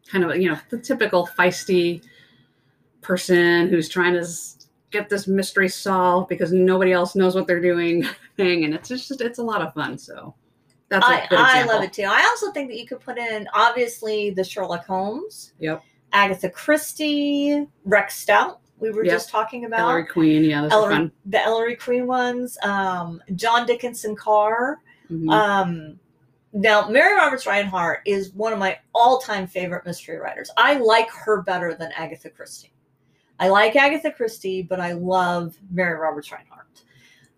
kind 0.08 0.24
of 0.24 0.36
you 0.38 0.50
know 0.50 0.58
the 0.70 0.78
typical 0.78 1.28
feisty 1.28 2.04
person 3.02 3.68
who's 3.70 3.90
trying 3.90 4.14
to 4.14 4.26
get 4.92 5.10
this 5.10 5.28
mystery 5.28 5.68
solved 5.68 6.30
because 6.30 6.52
nobody 6.52 6.94
else 6.94 7.16
knows 7.16 7.36
what 7.36 7.46
they're 7.48 7.62
doing 7.62 8.06
thing 8.38 8.64
and 8.64 8.74
it's 8.74 8.88
just 8.88 9.20
it's 9.22 9.40
a 9.40 9.44
lot 9.44 9.62
of 9.62 9.74
fun 9.74 9.98
so 9.98 10.34
that's 10.90 11.06
I, 11.06 11.28
I 11.32 11.64
love 11.64 11.84
it 11.84 11.94
too. 11.94 12.04
I 12.08 12.22
also 12.24 12.52
think 12.52 12.70
that 12.70 12.78
you 12.78 12.86
could 12.88 13.00
put 13.00 13.18
in 13.18 13.48
obviously 13.54 14.30
the 14.32 14.44
Sherlock 14.44 14.86
Holmes, 14.86 15.54
Yep. 15.60 15.84
Agatha 16.14 16.50
Christie, 16.50 17.68
Rex 17.86 18.16
Stout. 18.18 18.62
We 18.80 18.92
were 18.92 19.04
Yep. 19.04 19.14
just 19.14 19.30
talking 19.30 19.66
about 19.66 19.78
the 19.78 19.84
Ellery 19.84 20.06
Queen 20.06 20.44
yeah 20.44 20.68
Ellery- 20.72 21.12
the 21.26 21.42
Ellery 21.44 21.76
Queen 21.76 22.08
ones, 22.08 22.58
um, 22.64 23.22
John 23.36 23.66
Dickinson 23.66 24.16
Carr. 24.16 24.80
Mhm. 25.12 25.32
Um, 25.32 26.00
now, 26.54 26.88
Mary 26.88 27.16
Roberts 27.16 27.46
Rinehart 27.46 27.98
is 28.06 28.34
one 28.34 28.54
of 28.54 28.60
my 28.60 28.80
all-time 28.96 29.48
favorite 29.48 29.86
mystery 29.86 30.18
writers. 30.18 30.50
I 30.58 30.76
like 30.76 31.10
her 31.12 31.42
better 31.42 31.74
than 31.76 31.92
Agatha 31.94 32.30
Christie. 32.30 32.72
I 33.40 33.50
like 33.50 33.76
Agatha 33.76 34.12
Christie, 34.12 34.64
but 34.64 34.80
I 34.80 34.94
love 34.94 35.58
Mary 35.70 35.98
Roberts 36.00 36.30
Rinehart. 36.30 36.84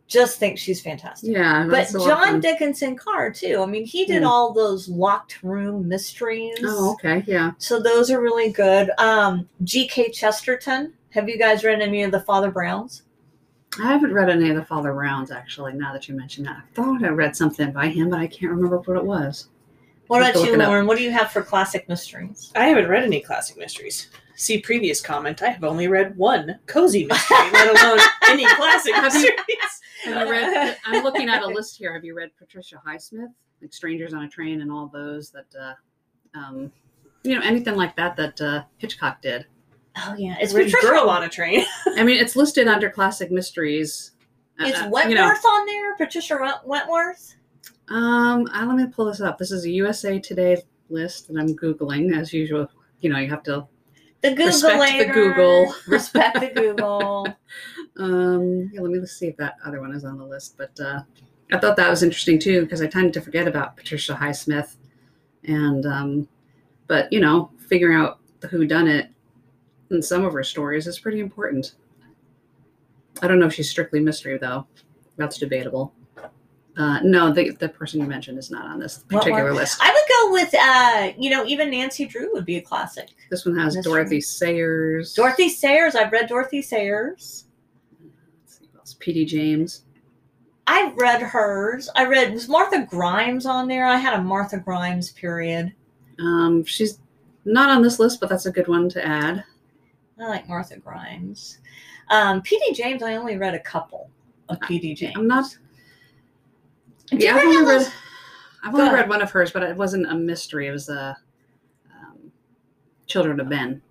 Just 0.09 0.39
think 0.39 0.57
she's 0.57 0.81
fantastic. 0.81 1.29
yeah 1.31 1.63
But 1.65 1.71
that's 1.71 1.93
a 1.93 1.99
lot 1.99 2.23
of 2.23 2.27
John. 2.29 2.39
Dickinson 2.41 2.95
Carr 2.97 3.31
too. 3.31 3.61
I 3.61 3.65
mean, 3.67 3.85
he 3.85 4.05
did 4.05 4.23
Hmm. 4.23 4.27
all 4.27 4.51
those 4.53 4.89
locked 4.89 5.41
room 5.43 5.87
mysteries. 5.87 6.57
oh 6.63 6.93
okay 6.93 7.23
yeah 7.27 7.51
So 7.59 7.79
those 7.81 8.09
are 8.11 8.19
really 8.19 8.51
good. 8.51 8.89
Um, 8.97 9.47
G.K. 9.63 10.09
Chesterton. 10.11 10.93
Have 11.11 11.29
you 11.29 11.37
guys 11.39 11.63
read 11.63 11.79
any 11.81 12.03
of 12.03 12.11
the 12.11 12.19
Father 12.21 12.51
Browns? 12.51 13.03
I 13.79 13.91
haven't 13.93 14.13
read 14.13 14.29
any 14.29 14.49
of 14.49 14.55
the 14.55 14.65
Father 14.65 14.93
Browns 14.93 15.29
actually. 15.31 15.73
Now 15.73 15.93
that 15.93 16.09
you 16.09 16.15
mention 16.15 16.43
that, 16.45 16.57
I 16.57 16.73
thought 16.73 17.03
I 17.03 17.09
read 17.09 17.35
something 17.35 17.71
by 17.71 17.87
him, 17.87 18.09
but 18.09 18.19
I 18.19 18.27
can't 18.27 18.51
remember 18.51 18.79
what 18.79 18.97
it 18.97 19.05
was. 19.05 19.47
What 20.07 20.21
about 20.27 20.43
you, 20.43 20.57
look. 20.57 20.67
Lauren? 20.67 20.87
What 20.87 20.97
do 20.97 21.03
you 21.03 21.11
have 21.11 21.29
for 21.29 21.43
classic 21.43 21.87
mysteries? 21.87 22.51
I 22.55 22.65
haven't 22.65 22.87
read 22.89 23.03
any 23.03 23.19
classic 23.21 23.57
mysteries. 23.59 24.09
See 24.35 24.59
previous 24.59 25.01
comment. 25.01 25.43
I 25.43 25.49
have 25.49 25.63
only 25.63 25.87
read 25.87 26.17
one 26.17 26.57
cozy 26.65 27.05
mystery, 27.05 27.37
let 27.53 27.79
alone 27.79 27.99
any 28.27 28.47
classic 28.55 28.93
mysteries. 29.03 29.35
Have 30.05 30.27
you 30.27 30.31
read? 30.31 30.77
I'm 30.85 31.03
looking 31.03 31.29
at 31.29 31.43
a 31.43 31.47
list 31.47 31.77
here. 31.77 31.93
Have 31.93 32.03
you 32.03 32.15
read 32.15 32.29
Patricia 32.37 32.81
Highsmith, 32.85 33.27
like 33.61 33.73
Strangers 33.73 34.13
on 34.13 34.23
a 34.23 34.29
Train, 34.29 34.61
and 34.61 34.71
all 34.71 34.87
those 34.87 35.31
that, 35.31 35.47
uh, 35.59 35.73
um, 36.37 36.71
you 37.23 37.35
know, 37.35 37.41
anything 37.45 37.75
like 37.75 37.95
that 37.95 38.15
that 38.17 38.39
uh, 38.41 38.63
Hitchcock 38.77 39.21
did? 39.21 39.45
Oh 39.97 40.15
yeah, 40.17 40.33
it's 40.35 40.45
It's 40.45 40.53
Rich 40.53 40.73
Patricia. 40.73 40.87
Girl 40.93 41.09
on 41.09 41.23
a 41.23 41.29
Train. 41.29 41.65
I 41.97 42.03
mean, 42.03 42.17
it's 42.17 42.35
listed 42.35 42.67
under 42.67 42.89
classic 42.89 43.31
mysteries. 43.31 44.11
It's 44.59 44.77
Is 44.77 44.83
uh, 44.85 44.89
Wentworth 44.89 45.09
you 45.09 45.15
know, 45.15 45.25
on 45.27 45.65
there? 45.65 45.95
Patricia 45.97 46.59
Wentworth. 46.65 47.35
um, 47.89 48.47
uh, 48.53 48.65
let 48.65 48.75
me 48.75 48.87
pull 48.87 49.05
this 49.05 49.21
up. 49.21 49.37
This 49.37 49.51
is 49.51 49.65
a 49.65 49.69
USA 49.71 50.19
Today 50.19 50.61
list 50.89 51.27
that 51.27 51.39
I'm 51.39 51.55
googling 51.55 52.15
as 52.17 52.31
usual. 52.33 52.67
You 53.01 53.09
know, 53.09 53.19
you 53.19 53.29
have 53.29 53.43
to 53.43 53.67
The 54.21 54.31
Google 54.31 54.45
Respect 54.47 55.07
the 55.07 55.13
Google. 55.13 55.73
Respect 55.87 56.39
the 56.41 56.47
Google. 56.49 57.27
Um, 57.99 58.71
yeah, 58.73 58.81
let 58.81 58.91
me 58.91 59.05
see 59.05 59.27
if 59.27 59.37
that 59.37 59.57
other 59.65 59.81
one 59.81 59.93
is 59.93 60.05
on 60.05 60.17
the 60.17 60.25
list. 60.25 60.57
But 60.57 60.79
uh, 60.79 61.01
I 61.51 61.59
thought 61.59 61.75
that 61.77 61.89
was 61.89 62.01
interesting 62.01 62.39
too 62.39 62.61
because 62.61 62.81
I 62.81 62.87
tended 62.87 63.13
to 63.13 63.21
forget 63.21 63.47
about 63.47 63.77
Patricia 63.77 64.13
Highsmith, 64.13 64.75
and 65.43 65.85
um, 65.85 66.27
but 66.87 67.11
you 67.13 67.19
know, 67.19 67.51
figuring 67.67 67.97
out 67.97 68.19
the 68.39 68.47
who 68.47 68.65
done 68.65 68.87
it 68.87 69.11
in 69.91 70.01
some 70.01 70.25
of 70.25 70.33
her 70.33 70.43
stories 70.43 70.87
is 70.87 70.97
pretty 70.97 71.19
important. 71.19 71.75
I 73.21 73.27
don't 73.27 73.39
know 73.39 73.47
if 73.47 73.53
she's 73.53 73.69
strictly 73.69 73.99
mystery 73.99 74.37
though. 74.37 74.65
That's 75.17 75.37
debatable. 75.37 75.93
Uh, 76.77 76.99
no, 77.01 77.33
the 77.33 77.51
the 77.51 77.67
person 77.67 77.99
you 77.99 78.07
mentioned 78.07 78.37
is 78.37 78.49
not 78.49 78.65
on 78.65 78.79
this 78.79 78.99
particular 78.99 79.53
list. 79.53 79.79
I 79.81 79.91
would 79.91 80.07
go 80.07 80.31
with, 80.31 80.55
uh, 80.57 81.11
you 81.21 81.29
know, 81.29 81.45
even 81.45 81.71
Nancy 81.71 82.05
Drew 82.05 82.31
would 82.31 82.45
be 82.45 82.55
a 82.55 82.61
classic. 82.61 83.09
This 83.29 83.45
one 83.45 83.57
has 83.57 83.75
Dorothy 83.83 84.21
Sayers. 84.21 85.13
Dorothy 85.13 85.49
Sayers. 85.49 85.95
I've 85.95 86.11
read 86.13 86.29
Dorothy 86.29 86.61
Sayers. 86.61 87.45
Let's 88.01 88.59
see 88.59 88.65
what 88.71 88.79
else. 88.79 88.88
P.D. 88.99 89.25
James. 89.25 89.83
I've 90.67 90.95
read 90.97 91.21
hers. 91.21 91.89
I 91.95 92.05
read 92.05 92.33
was 92.33 92.47
Martha 92.47 92.85
Grimes 92.89 93.45
on 93.45 93.67
there. 93.67 93.85
I 93.85 93.97
had 93.97 94.13
a 94.13 94.21
Martha 94.21 94.57
Grimes 94.59 95.11
period. 95.11 95.73
Um, 96.19 96.63
she's 96.63 96.99
not 97.45 97.69
on 97.69 97.81
this 97.81 97.97
list, 97.99 98.19
but 98.19 98.29
that's 98.29 98.45
a 98.45 98.51
good 98.51 98.67
one 98.67 98.87
to 98.89 99.05
add. 99.05 99.43
I 100.19 100.27
like 100.27 100.47
Martha 100.47 100.77
Grimes. 100.77 101.59
Um, 102.09 102.41
P.D. 102.41 102.73
James. 102.75 103.01
I 103.01 103.15
only 103.15 103.37
read 103.37 103.55
a 103.55 103.59
couple 103.59 104.09
of 104.49 104.59
P.D. 104.61 104.93
James. 104.95 105.15
I'm 105.17 105.27
not 105.27 105.57
Did 107.07 107.23
yeah, 107.23 107.35
I've 107.35 107.45
only 107.45 107.57
read 107.65 107.79
those- 107.81 107.91
I've 108.61 108.75
only 108.75 108.93
read 108.93 109.07
one 109.07 109.21
of 109.21 109.31
hers, 109.31 109.51
but 109.51 109.63
it 109.63 109.75
wasn't 109.77 110.11
a 110.11 110.15
mystery. 110.15 110.67
It 110.67 110.71
was 110.71 110.89
a 110.89 111.15
um, 111.89 112.29
Children 113.07 113.39
of 113.39 113.47
Men. 113.47 113.81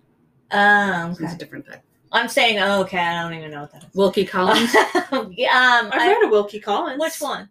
Oh, 0.51 1.15
It's 1.19 1.33
a 1.33 1.37
different 1.37 1.65
type. 1.67 1.81
I'm 2.11 2.27
saying, 2.27 2.59
oh, 2.59 2.81
okay. 2.81 2.97
I 2.99 3.21
don't 3.21 3.37
even 3.37 3.51
know 3.51 3.61
what 3.61 3.71
that 3.73 3.83
is. 3.83 3.93
Wilkie 3.93 4.25
Collins. 4.25 4.73
yeah. 4.73 5.79
Um, 5.83 5.91
I've 5.91 6.01
I- 6.01 6.07
read 6.07 6.25
a 6.25 6.29
Wilkie 6.29 6.59
Collins. 6.59 6.99
which 6.99 7.19
one? 7.19 7.49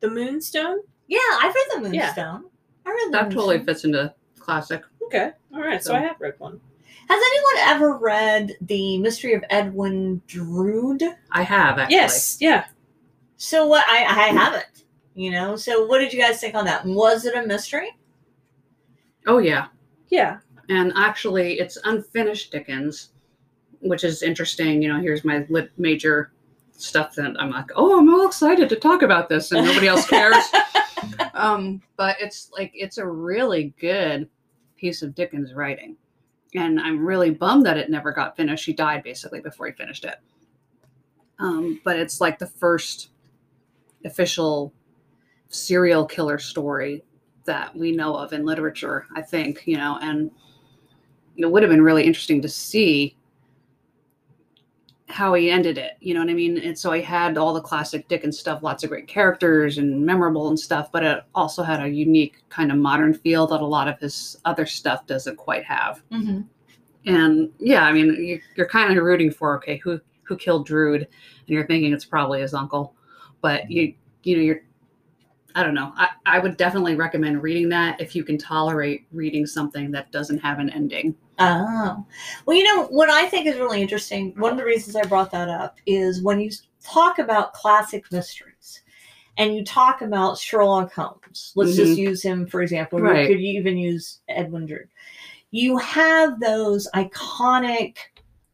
The 0.00 0.10
Moonstone. 0.10 0.78
Yeah, 1.06 1.18
I've 1.40 1.54
read 1.54 1.66
the 1.70 1.76
Moonstone. 1.80 1.94
Yeah. 1.94 2.04
Moonstone. 2.06 2.44
I 2.86 2.90
read 2.90 3.06
the 3.08 3.12
that 3.12 3.30
totally 3.30 3.62
fits 3.64 3.84
into 3.84 4.14
classic. 4.38 4.82
Okay. 5.04 5.30
All 5.54 5.60
right. 5.60 5.82
So 5.82 5.90
So- 5.90 5.96
I 5.96 6.00
have 6.00 6.16
read 6.20 6.34
one. 6.38 6.60
Has 7.08 7.20
anyone 7.20 7.68
ever 7.74 7.96
read 7.96 8.52
the 8.60 8.98
Mystery 8.98 9.34
of 9.34 9.42
Edwin 9.50 10.22
Drood? 10.28 11.02
I 11.32 11.42
have 11.42 11.78
actually. 11.78 11.96
Yes. 11.96 12.36
Yeah. 12.40 12.66
So 13.36 13.66
what? 13.66 13.84
I 13.88 14.04
I 14.04 14.28
haven't. 14.28 14.84
You 15.14 15.32
know. 15.32 15.56
So 15.56 15.86
what 15.86 15.98
did 15.98 16.12
you 16.12 16.20
guys 16.20 16.40
think 16.40 16.54
on 16.54 16.64
that? 16.66 16.84
Was 16.86 17.24
it 17.24 17.34
a 17.34 17.44
mystery? 17.46 17.90
Oh 19.26 19.38
yeah. 19.38 19.66
Yeah. 20.08 20.38
And 20.68 20.92
actually, 20.96 21.58
it's 21.58 21.78
unfinished 21.84 22.52
Dickens, 22.52 23.10
which 23.80 24.04
is 24.04 24.22
interesting. 24.22 24.82
You 24.82 24.92
know, 24.92 25.00
here's 25.00 25.24
my 25.24 25.46
lit 25.48 25.70
major 25.78 26.32
stuff 26.72 27.14
that 27.16 27.36
I'm 27.38 27.50
like, 27.50 27.70
oh, 27.76 27.98
I'm 27.98 28.12
all 28.12 28.26
excited 28.26 28.68
to 28.68 28.76
talk 28.76 29.02
about 29.02 29.28
this, 29.28 29.52
and 29.52 29.66
nobody 29.66 29.88
else 29.88 30.06
cares. 30.06 30.44
um, 31.34 31.82
but 31.96 32.16
it's 32.20 32.50
like 32.56 32.72
it's 32.74 32.98
a 32.98 33.06
really 33.06 33.74
good 33.80 34.28
piece 34.76 35.02
of 35.02 35.14
Dickens 35.14 35.54
writing, 35.54 35.96
and 36.54 36.80
I'm 36.80 37.04
really 37.04 37.30
bummed 37.30 37.66
that 37.66 37.78
it 37.78 37.90
never 37.90 38.12
got 38.12 38.36
finished. 38.36 38.66
He 38.66 38.72
died 38.72 39.02
basically 39.02 39.40
before 39.40 39.66
he 39.66 39.72
finished 39.72 40.04
it. 40.04 40.16
Um, 41.38 41.80
but 41.84 41.98
it's 41.98 42.20
like 42.20 42.38
the 42.38 42.46
first 42.46 43.10
official 44.04 44.74
serial 45.48 46.06
killer 46.06 46.38
story 46.38 47.02
that 47.44 47.74
we 47.74 47.92
know 47.92 48.14
of 48.14 48.32
in 48.32 48.44
literature, 48.44 49.06
I 49.16 49.22
think, 49.22 49.62
you 49.66 49.76
know, 49.76 49.98
and 50.02 50.30
it 51.36 51.50
would 51.50 51.62
have 51.62 51.70
been 51.70 51.82
really 51.82 52.04
interesting 52.04 52.42
to 52.42 52.48
see 52.48 53.16
how 55.10 55.34
he 55.34 55.50
ended 55.50 55.78
it. 55.78 55.92
You 56.00 56.14
know 56.14 56.20
what 56.20 56.30
I 56.30 56.34
mean? 56.34 56.58
And 56.58 56.78
so 56.78 56.92
I 56.92 57.00
had 57.00 57.36
all 57.36 57.52
the 57.52 57.60
classic 57.60 58.08
Dickens 58.08 58.38
stuff, 58.38 58.62
lots 58.62 58.84
of 58.84 58.90
great 58.90 59.08
characters 59.08 59.78
and 59.78 60.04
memorable 60.04 60.48
and 60.48 60.58
stuff, 60.58 60.90
but 60.92 61.02
it 61.02 61.24
also 61.34 61.62
had 61.62 61.82
a 61.82 61.88
unique 61.88 62.42
kind 62.48 62.70
of 62.70 62.78
modern 62.78 63.14
feel 63.14 63.46
that 63.48 63.60
a 63.60 63.66
lot 63.66 63.88
of 63.88 63.98
his 63.98 64.38
other 64.44 64.66
stuff 64.66 65.06
doesn't 65.06 65.36
quite 65.36 65.64
have. 65.64 66.02
Mm-hmm. 66.12 66.40
And 67.06 67.50
yeah, 67.58 67.84
I 67.84 67.92
mean, 67.92 68.14
you, 68.14 68.40
you're 68.56 68.68
kind 68.68 68.96
of 68.96 69.04
rooting 69.04 69.30
for 69.30 69.56
okay, 69.56 69.78
who 69.78 70.00
who 70.22 70.36
killed 70.36 70.66
Drood, 70.66 71.02
and 71.02 71.08
you're 71.48 71.66
thinking 71.66 71.92
it's 71.92 72.04
probably 72.04 72.40
his 72.40 72.54
uncle, 72.54 72.94
but 73.40 73.70
you 73.70 73.94
you 74.22 74.36
know 74.36 74.42
you're 74.42 74.62
I 75.54 75.62
don't 75.62 75.74
know. 75.74 75.92
I, 75.96 76.08
I 76.26 76.38
would 76.38 76.56
definitely 76.56 76.94
recommend 76.94 77.42
reading 77.42 77.68
that 77.70 78.00
if 78.00 78.14
you 78.14 78.24
can 78.24 78.38
tolerate 78.38 79.06
reading 79.12 79.46
something 79.46 79.90
that 79.92 80.12
doesn't 80.12 80.38
have 80.38 80.58
an 80.58 80.70
ending. 80.70 81.14
Oh, 81.38 82.04
well, 82.46 82.56
you 82.56 82.64
know 82.64 82.86
what 82.86 83.10
I 83.10 83.26
think 83.26 83.46
is 83.46 83.56
really 83.56 83.80
interesting. 83.80 84.34
One 84.36 84.52
of 84.52 84.58
the 84.58 84.64
reasons 84.64 84.96
I 84.96 85.02
brought 85.02 85.30
that 85.32 85.48
up 85.48 85.78
is 85.86 86.22
when 86.22 86.40
you 86.40 86.50
talk 86.82 87.18
about 87.18 87.54
classic 87.54 88.04
mysteries, 88.12 88.82
and 89.38 89.54
you 89.54 89.64
talk 89.64 90.02
about 90.02 90.36
Sherlock 90.38 90.92
Holmes. 90.92 91.52
Let's 91.56 91.74
just 91.74 91.96
use 91.96 92.22
him 92.22 92.46
for 92.46 92.62
example. 92.62 93.00
Right. 93.00 93.26
Could 93.26 93.40
even 93.40 93.78
use 93.78 94.20
Edwin 94.28 94.66
Drood. 94.66 94.88
You 95.50 95.78
have 95.78 96.38
those 96.40 96.88
iconic 96.94 97.96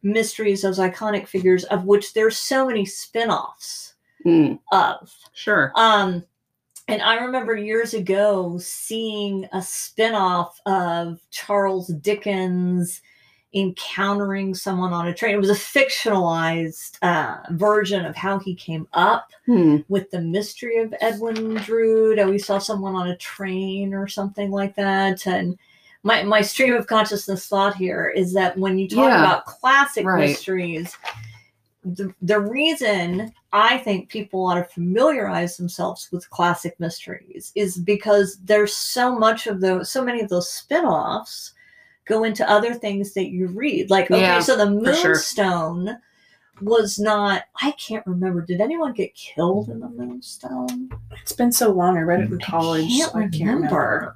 mysteries, 0.01 0.61
those 0.61 0.79
iconic 0.79 1.27
figures 1.27 1.65
of 1.65 1.83
which 1.85 2.13
there's 2.13 2.37
so 2.37 2.67
many 2.67 2.85
spin-offs 2.85 3.95
Mm, 4.25 4.59
of. 4.71 5.13
sure. 5.33 5.71
Um, 5.75 6.23
and 6.87 7.01
I 7.01 7.15
remember 7.15 7.55
years 7.55 7.93
ago 7.93 8.57
seeing 8.59 9.47
a 9.53 9.61
spin-off 9.61 10.59
of 10.65 11.19
Charles 11.31 11.87
Dickens 11.87 13.01
encountering 13.53 14.53
someone 14.53 14.93
on 14.93 15.07
a 15.07 15.13
train. 15.13 15.33
It 15.35 15.39
was 15.39 15.49
a 15.49 15.53
fictionalized 15.53 16.97
uh, 17.01 17.37
version 17.51 18.05
of 18.05 18.15
how 18.15 18.39
he 18.39 18.53
came 18.55 18.87
up 18.93 19.31
Hmm. 19.45 19.77
with 19.87 20.11
the 20.11 20.21
mystery 20.21 20.77
of 20.81 20.93
Edwin 20.99 21.55
Drood. 21.55 22.19
And 22.19 22.29
we 22.29 22.37
saw 22.39 22.57
someone 22.59 22.95
on 22.95 23.07
a 23.07 23.17
train 23.17 23.93
or 23.93 24.07
something 24.07 24.51
like 24.51 24.75
that. 24.75 25.25
And 25.25 25.57
my, 26.03 26.23
my 26.23 26.41
stream 26.41 26.73
of 26.73 26.87
consciousness 26.87 27.47
thought 27.47 27.75
here 27.75 28.07
is 28.15 28.33
that 28.33 28.57
when 28.57 28.77
you 28.77 28.87
talk 28.87 29.07
Yeah. 29.07 29.19
about 29.23 29.45
classic 29.45 30.05
Right. 30.05 30.29
mysteries, 30.29 30.95
the, 31.83 32.13
the 32.21 32.39
reason 32.39 33.31
I 33.53 33.77
think 33.77 34.09
people 34.09 34.45
ought 34.45 34.55
to 34.55 34.63
familiarize 34.65 35.57
themselves 35.57 36.09
with 36.11 36.29
classic 36.29 36.79
mysteries 36.79 37.51
is 37.55 37.77
because 37.77 38.37
there's 38.43 38.75
so 38.75 39.17
much 39.17 39.47
of 39.47 39.61
those, 39.61 39.89
so 39.91 40.03
many 40.03 40.21
of 40.21 40.29
those 40.29 40.51
spin-offs 40.51 41.53
go 42.05 42.23
into 42.23 42.49
other 42.49 42.73
things 42.73 43.13
that 43.13 43.29
you 43.29 43.47
read. 43.47 43.89
Like, 43.89 44.11
okay, 44.11 44.21
Yeah, 44.21 44.39
so 44.39 44.55
the 44.57 44.65
for 44.83 44.93
sure. 44.95 45.09
Moonstone 45.11 45.97
was 46.61 46.97
not, 46.99 47.43
I 47.61 47.71
can't 47.71 48.05
remember. 48.07 48.41
Did 48.41 48.61
anyone 48.61 48.93
get 48.93 49.13
killed 49.13 49.69
in 49.69 49.79
the 49.79 49.89
Moonstone? 49.89 50.89
It's 51.21 51.33
been 51.33 51.51
so 51.51 51.71
long. 51.71 51.97
I 51.97 52.01
read 52.01 52.21
it 52.21 52.31
in 52.31 52.41
I 52.41 52.45
college. 52.45 52.87
can't 52.87 53.11
so 53.11 53.17
I 53.19 53.21
can't 53.27 53.33
remember. 53.55 54.15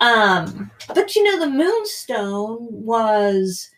Um, 0.00 0.70
but 0.94 1.16
you 1.16 1.24
know, 1.24 1.40
the 1.40 1.50
Moonstone 1.50 2.58
was, 2.70 3.70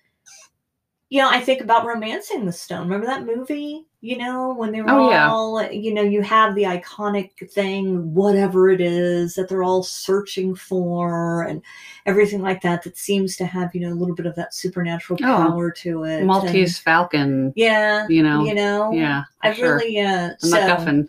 you 1.11 1.21
know, 1.21 1.29
I 1.29 1.41
think 1.41 1.61
about 1.61 1.85
romancing 1.85 2.47
the 2.47 2.53
stone. 2.53 2.83
Remember 2.89 3.07
that 3.07 3.27
movie? 3.27 3.87
You 4.01 4.17
know, 4.17 4.55
when 4.55 4.73
they 4.73 4.81
were 4.81 4.89
Oh, 4.91 5.11
yeah. 5.11 5.29
all, 5.31 5.63
you 5.71 5.93
know, 5.93 6.01
you 6.01 6.23
have 6.23 6.55
the 6.55 6.63
iconic 6.63 7.51
thing, 7.51 8.15
whatever 8.15 8.71
it 8.71 8.81
is 8.81 9.35
that 9.35 9.49
they're 9.51 9.63
all 9.65 9.83
searching 9.83 10.55
for, 10.55 11.43
and 11.43 11.61
everything 12.07 12.41
like 12.41 12.63
that. 12.63 12.83
That 12.85 12.97
seems 12.97 13.37
to 13.37 13.45
have, 13.45 13.75
you 13.75 13.83
know, 13.83 13.93
a 13.93 13.99
little 13.99 14.15
bit 14.15 14.25
of 14.25 14.35
that 14.37 14.55
supernatural 14.55 15.19
Oh, 15.23 15.27
power 15.49 15.71
to 15.71 16.05
it. 16.05 16.19
and- 16.19 16.27
Maltese 16.29 16.79
Falcon, 16.79 17.53
yeah, 17.57 18.07
you 18.09 18.23
know. 18.23 18.43
you 18.45 18.55
know, 18.55 18.91
yeah. 18.93 19.25
I 19.43 19.53
sure. 19.53 19.75
really, 19.77 19.99
uh, 20.01 20.31
The 20.41 20.47
so, 20.47 20.57
MacGuffin. 20.57 21.09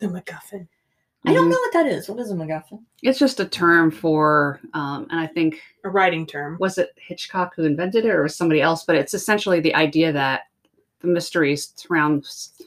The 0.00 0.08
MacGuffin. 0.08 0.66
I 1.26 1.34
don't 1.34 1.46
Mhm. 1.46 1.50
know 1.50 1.58
what 1.58 1.72
that 1.74 1.86
is. 1.86 2.08
What 2.08 2.18
is 2.18 2.30
a 2.30 2.34
MacGuffin? 2.34 2.80
It's 3.02 3.18
just 3.18 3.40
a 3.40 3.44
term 3.44 3.90
for, 3.90 4.60
um, 4.72 5.06
and 5.10 5.20
I 5.20 5.26
think 5.26 5.60
A 5.84 5.90
writing 5.90 6.26
term. 6.26 6.56
was 6.58 6.78
it 6.78 6.90
Hitchcock 6.96 7.54
who 7.54 7.64
invented 7.64 8.06
it 8.06 8.10
or 8.14 8.22
was 8.22 8.34
somebody 8.36 8.62
else? 8.62 8.84
But 8.84 8.96
it's 8.96 9.12
essentially 9.12 9.60
the 9.60 9.74
idea 9.74 10.12
that 10.12 10.42
the 11.00 11.08
mysteries 11.08 11.72
surrounds 11.76 12.62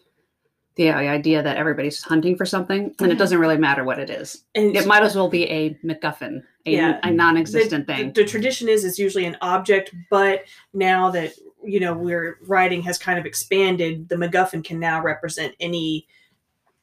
the 0.76 0.89
idea 0.89 1.43
that 1.43 1.58
everybody's 1.58 2.01
hunting 2.01 2.36
for 2.36 2.45
something, 2.47 2.95
and 2.99 3.12
it 3.12 3.16
Mhm. 3.16 3.20
doesn't 3.20 3.38
really 3.38 3.58
matter 3.58 3.84
what 3.84 3.99
it 3.99 4.10
is. 4.10 4.43
And 4.56 4.76
It 4.76 4.88
might 4.88 5.04
as 5.04 5.16
well 5.16 5.30
be 5.30 5.47
a 5.49 5.76
MacGuffin, 5.86 6.41
a, 6.66 6.72
Yeah. 6.72 6.99
a 7.04 7.12
non-existent 7.12 7.86
the, 7.86 7.93
thing. 7.93 8.08
The, 8.14 8.24
the 8.24 8.28
tradition 8.28 8.68
is 8.68 8.84
it's 8.84 8.97
usually 8.97 9.26
an 9.26 9.38
object, 9.41 9.93
but 10.10 10.45
now 10.74 11.12
that 11.12 11.34
you 11.64 11.80
know 11.80 11.93
we're 11.93 12.39
writing 12.47 12.82
has 12.84 12.97
kind 12.97 13.20
of 13.20 13.26
expanded, 13.28 14.10
the 14.10 14.16
MacGuffin 14.16 14.64
can 14.64 14.80
now 14.80 14.99
represent 15.01 15.54
any 15.60 16.08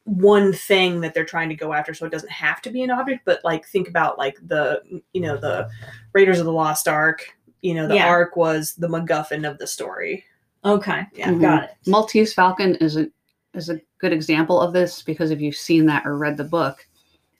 one 0.05 0.51
thing 0.51 1.01
that 1.01 1.13
they're 1.13 1.25
trying 1.25 1.49
to 1.49 1.55
go 1.55 1.73
after. 1.73 1.93
So 1.93 2.05
it 2.05 2.11
doesn't 2.11 2.31
have 2.31 2.61
to 2.63 2.71
be 2.71 2.81
an 2.83 2.91
object, 2.91 3.21
but 3.25 3.39
like 3.43 3.65
think 3.67 3.87
about 3.87 4.17
like 4.17 4.37
the 4.47 4.81
you 5.13 5.21
know 5.21 5.37
the 5.37 5.69
Raiders 6.13 6.39
of 6.39 6.45
the 6.45 6.51
Lost 6.51 6.87
Ark. 6.87 7.23
You 7.61 7.75
know 7.75 7.87
the 7.87 7.95
Yeah. 7.95 8.07
Ark 8.07 8.35
was 8.35 8.73
the 8.75 8.87
MacGuffin 8.87 9.49
of 9.49 9.57
the 9.59 9.67
story. 9.67 10.25
Okay, 10.65 11.05
yeah, 11.13 11.29
Mhm. 11.31 11.41
got 11.41 11.63
it. 11.63 11.71
Maltese 11.87 12.33
Falcon 12.33 12.75
is 12.75 12.97
a 12.97 13.07
is 13.53 13.69
a 13.69 13.79
good 13.99 14.13
example 14.13 14.59
of 14.61 14.73
this 14.73 15.01
because 15.01 15.29
if 15.29 15.41
you've 15.41 15.55
seen 15.55 15.85
that 15.85 16.05
or 16.05 16.17
read 16.17 16.37
the 16.37 16.43
book, 16.43 16.87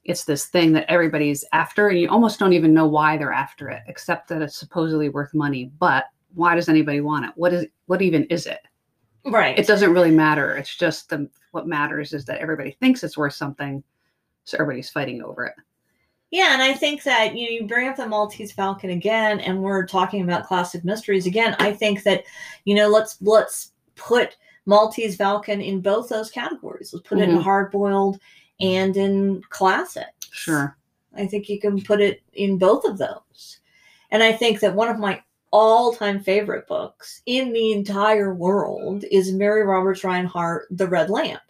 it's 0.03 0.25
this 0.25 0.47
thing 0.47 0.73
that 0.73 0.89
everybody's 0.89 1.45
after, 1.53 1.87
and 1.87 1.99
you 1.99 2.09
almost 2.09 2.37
don't 2.37 2.53
even 2.53 2.73
know 2.73 2.85
why 2.87 3.17
they're 3.17 3.31
after 3.31 3.69
it, 3.69 3.81
except 3.87 4.27
that 4.27 4.41
it's 4.41 4.57
supposedly 4.57 5.09
worth 5.09 5.33
money. 5.33 5.71
But 5.79 6.05
why 6.33 6.55
does 6.55 6.69
anybody 6.69 7.01
want 7.01 7.25
it? 7.25 7.31
What 7.35 7.53
is 7.53 7.65
what 7.85 8.01
even 8.01 8.25
is 8.25 8.45
it? 8.45 8.59
Right. 9.25 9.57
It 9.57 9.67
doesn't 9.67 9.93
really 9.93 10.11
matter. 10.11 10.55
It's 10.57 10.75
just 10.75 11.09
the 11.09 11.29
what 11.51 11.67
matters 11.67 12.13
is 12.13 12.25
that 12.25 12.39
everybody 12.39 12.71
thinks 12.71 13.03
it's 13.03 13.17
worth 13.17 13.33
something, 13.33 13.83
so 14.43 14.57
everybody's 14.59 14.89
fighting 14.89 15.23
over 15.23 15.45
it. 15.45 15.55
Yeah, 16.31 16.53
and 16.53 16.61
I 16.61 16.73
think 16.73 17.03
that 17.03 17.35
you 17.35 17.45
know, 17.45 17.51
you 17.51 17.67
bring 17.67 17.89
up 17.89 17.97
the 17.97 18.07
Maltese 18.07 18.53
Falcon 18.53 18.91
again, 18.91 19.41
and 19.41 19.61
we're 19.61 19.85
talking 19.85 20.21
about 20.21 20.45
classic 20.45 20.83
mysteries 20.85 21.25
again. 21.25 21.55
I 21.59 21.73
think 21.73 22.03
that 22.03 22.23
you 22.65 22.73
know 22.75 22.87
let's 22.87 23.21
let's 23.21 23.73
put 23.95 24.37
Maltese 24.65 25.17
Falcon 25.17 25.59
in 25.61 25.81
both 25.81 26.07
those 26.09 26.31
categories. 26.31 26.93
Let's 26.93 27.07
put 27.07 27.19
it 27.19 27.29
in 27.29 27.37
Mhm. 27.37 27.43
hard 27.43 27.71
boiled 27.71 28.19
and 28.61 28.95
in 28.95 29.41
classic. 29.49 30.07
Sure. 30.31 30.77
I 31.15 31.27
think 31.27 31.49
you 31.49 31.59
can 31.59 31.81
put 31.81 31.99
it 31.99 32.21
in 32.33 32.57
both 32.57 32.85
of 32.85 32.97
those. 32.97 33.59
And 34.11 34.23
I 34.23 34.31
think 34.31 34.59
that 34.61 34.73
one 34.73 34.87
of 34.87 34.99
my 34.99 35.21
all 35.51 35.93
time 35.93 36.19
favorite 36.19 36.67
books 36.67 37.21
in 37.25 37.51
the 37.53 37.73
entire 37.73 38.33
world 38.33 39.03
is 39.11 39.31
Mary 39.31 39.63
Roberts 39.63 40.01
Rinehart, 40.01 40.61
The 40.71 40.87
Red 40.87 41.09
Lamp, 41.09 41.41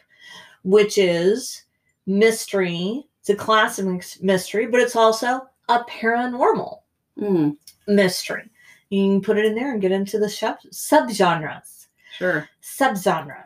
which 0.63 0.97
is 0.97 1.63
mystery. 2.07 3.05
It's 3.19 3.29
a 3.29 3.35
classic 3.35 3.85
mystery, 4.21 4.65
but 4.67 4.81
it's 4.81 4.95
also 4.95 5.47
a 5.69 5.83
paranormal 5.85 6.79
Mm, 7.19 7.57
mystery. 7.87 8.49
You 8.89 9.03
can 9.13 9.21
put 9.21 9.37
it 9.37 9.45
in 9.45 9.53
there 9.53 9.73
and 9.73 9.81
get 9.81 9.91
into 9.91 10.17
the 10.17 10.29
sub 10.29 10.57
subgenres 10.71 11.87
sure. 12.17 12.49
subgenres. 12.63 13.45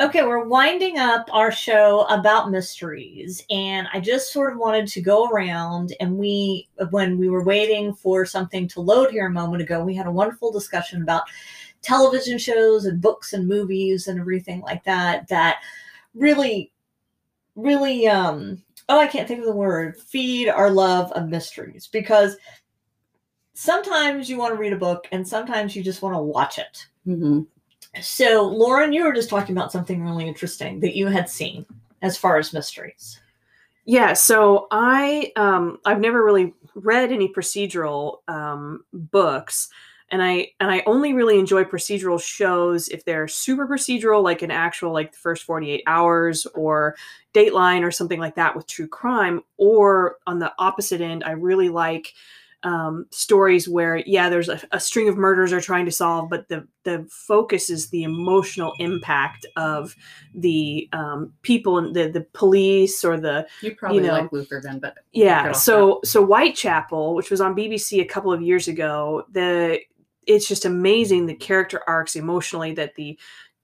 Okay, 0.00 0.24
we're 0.24 0.44
winding 0.44 0.98
up 0.98 1.28
our 1.32 1.52
show 1.52 2.02
about 2.08 2.50
mysteries, 2.50 3.44
and 3.50 3.86
I 3.92 4.00
just 4.00 4.32
sort 4.32 4.52
of 4.52 4.58
wanted 4.58 4.88
to 4.88 5.00
go 5.00 5.28
around 5.28 5.94
and 6.00 6.18
we, 6.18 6.68
when 6.90 7.16
we 7.16 7.28
were 7.28 7.44
waiting 7.44 7.94
for 7.94 8.26
something 8.26 8.66
to 8.68 8.80
load 8.80 9.10
here 9.10 9.26
a 9.26 9.30
moment 9.30 9.62
ago, 9.62 9.84
we 9.84 9.94
had 9.94 10.06
a 10.06 10.12
wonderful 10.12 10.50
discussion 10.50 11.02
about 11.02 11.24
television 11.82 12.38
shows 12.38 12.86
and 12.86 13.00
books 13.00 13.32
and 13.34 13.46
movies 13.46 14.08
and 14.08 14.18
everything 14.18 14.60
like 14.62 14.82
that 14.84 15.28
that 15.28 15.58
really, 16.14 16.72
really, 17.54 18.08
um, 18.08 18.62
oh, 18.88 18.98
I 18.98 19.06
can't 19.06 19.28
think 19.28 19.40
of 19.40 19.46
the 19.46 19.52
word, 19.52 19.96
feed 19.98 20.48
our 20.48 20.70
love 20.70 21.12
of 21.12 21.28
mysteries 21.28 21.88
because 21.92 22.36
sometimes 23.54 24.28
you 24.28 24.38
want 24.38 24.54
to 24.54 24.58
read 24.58 24.72
a 24.72 24.76
book 24.78 25.06
and 25.12 25.26
sometimes 25.26 25.76
you 25.76 25.82
just 25.82 26.02
want 26.02 26.14
to 26.14 26.22
watch 26.22 26.58
it. 26.58 26.86
hmm 27.04 27.42
So, 28.00 28.44
Lauren, 28.44 28.92
you 28.92 29.04
were 29.04 29.12
just 29.12 29.30
talking 29.30 29.56
about 29.56 29.72
something 29.72 30.02
really 30.02 30.26
interesting 30.26 30.80
that 30.80 30.96
you 30.96 31.06
had 31.06 31.28
seen 31.28 31.64
as 32.02 32.16
far 32.16 32.38
as 32.38 32.52
mysteries. 32.52 33.20
Yeah, 33.86 34.14
so 34.14 34.66
I 34.70 35.32
um 35.36 35.78
I've 35.84 36.00
never 36.00 36.24
really 36.24 36.54
read 36.74 37.12
any 37.12 37.28
procedural 37.32 38.18
um 38.28 38.84
books 38.92 39.68
and 40.10 40.22
I 40.22 40.48
and 40.60 40.70
I 40.70 40.82
only 40.86 41.12
really 41.12 41.38
enjoy 41.38 41.64
procedural 41.64 42.22
shows 42.22 42.88
if 42.88 43.04
they're 43.04 43.28
super 43.28 43.66
procedural 43.66 44.22
like 44.22 44.42
an 44.42 44.50
actual 44.50 44.92
like 44.92 45.12
the 45.12 45.18
first 45.18 45.42
48 45.44 45.82
hours 45.86 46.46
or 46.54 46.96
Dateline 47.34 47.82
or 47.82 47.90
something 47.90 48.20
like 48.20 48.36
that 48.36 48.54
with 48.54 48.66
true 48.66 48.88
crime 48.88 49.42
or 49.56 50.18
on 50.26 50.38
the 50.38 50.52
opposite 50.58 51.00
end 51.00 51.24
I 51.24 51.32
really 51.32 51.68
like 51.68 52.12
um, 52.64 53.06
stories 53.10 53.68
where 53.68 53.98
yeah 53.98 54.28
there's 54.28 54.48
a, 54.48 54.60
a 54.72 54.80
string 54.80 55.08
of 55.08 55.16
murders 55.16 55.50
they're 55.50 55.60
trying 55.60 55.84
to 55.84 55.92
solve 55.92 56.30
but 56.30 56.48
the 56.48 56.66
the 56.84 57.06
focus 57.10 57.70
is 57.70 57.90
the 57.90 58.02
emotional 58.02 58.72
impact 58.78 59.46
of 59.56 59.94
the 60.34 60.88
um, 60.92 61.32
people 61.42 61.78
and 61.78 61.94
the 61.94 62.08
the 62.08 62.22
police 62.32 63.04
or 63.04 63.18
the 63.18 63.46
You 63.60 63.76
probably 63.76 63.98
you 63.98 64.06
know, 64.06 64.14
like 64.14 64.32
Luther 64.32 64.60
then, 64.62 64.78
but 64.78 64.96
yeah 65.12 65.52
so 65.52 66.00
so 66.04 66.24
whitechapel 66.24 67.14
which 67.14 67.30
was 67.30 67.40
on 67.40 67.54
bbc 67.54 68.00
a 68.00 68.06
couple 68.06 68.32
of 68.32 68.42
years 68.42 68.66
ago 68.66 69.24
the 69.32 69.78
it's 70.26 70.48
just 70.48 70.64
amazing 70.64 71.26
the 71.26 71.34
character 71.34 71.82
arcs 71.86 72.16
emotionally 72.16 72.72
that 72.72 72.94
the 72.94 73.18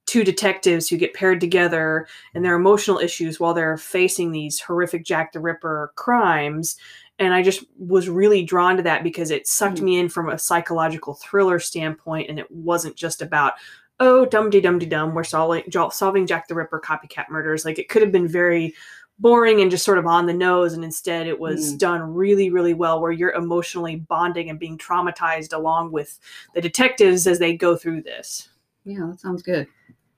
two 0.05 0.23
detectives 0.23 0.89
who 0.89 0.97
get 0.97 1.13
paired 1.13 1.39
together 1.39 2.07
and 2.35 2.43
their 2.43 2.55
emotional 2.55 2.99
issues 2.99 3.39
while 3.39 3.53
they're 3.53 3.77
facing 3.77 4.31
these 4.31 4.59
horrific 4.59 5.05
jack 5.05 5.31
the 5.31 5.39
ripper 5.39 5.91
crimes 5.95 6.75
and 7.21 7.33
i 7.33 7.41
just 7.41 7.63
was 7.77 8.09
really 8.09 8.43
drawn 8.43 8.75
to 8.75 8.83
that 8.83 9.03
because 9.03 9.31
it 9.31 9.47
sucked 9.47 9.77
Mm. 9.77 9.83
me 9.83 9.99
in 9.99 10.09
from 10.09 10.29
a 10.29 10.37
psychological 10.37 11.13
thriller 11.13 11.59
standpoint 11.59 12.29
and 12.29 12.37
it 12.39 12.49
wasn't 12.51 12.95
just 12.97 13.21
about 13.21 13.53
oh 14.01 14.25
dum 14.25 14.49
de 14.49 14.59
dum 14.59 14.79
de 14.79 14.85
dum 14.85 15.13
we're 15.13 15.23
solving, 15.23 15.63
solving 15.91 16.27
jack 16.27 16.47
the 16.47 16.55
ripper 16.55 16.81
copycat 16.83 17.29
murders 17.29 17.63
like 17.63 17.79
it 17.79 17.87
could 17.87 18.01
have 18.01 18.11
been 18.11 18.27
very 18.27 18.73
boring 19.19 19.61
and 19.61 19.69
just 19.69 19.85
sort 19.85 19.99
of 19.99 20.07
on 20.07 20.25
the 20.25 20.33
nose 20.33 20.73
and 20.73 20.83
instead 20.83 21.27
it 21.27 21.39
was 21.39 21.73
Mm. 21.75 21.77
done 21.77 22.13
really 22.13 22.49
really 22.49 22.73
well 22.73 22.99
where 22.99 23.11
you're 23.11 23.33
emotionally 23.33 23.97
bonding 23.97 24.49
and 24.49 24.57
being 24.59 24.77
traumatized 24.77 25.53
along 25.53 25.91
with 25.91 26.19
the 26.55 26.61
detectives 26.61 27.27
as 27.27 27.37
they 27.39 27.55
go 27.55 27.75
through 27.77 28.01
this 28.01 28.49
yeah, 28.83 29.05
that 29.11 29.19
sounds 29.19 29.43
good. 29.43 29.67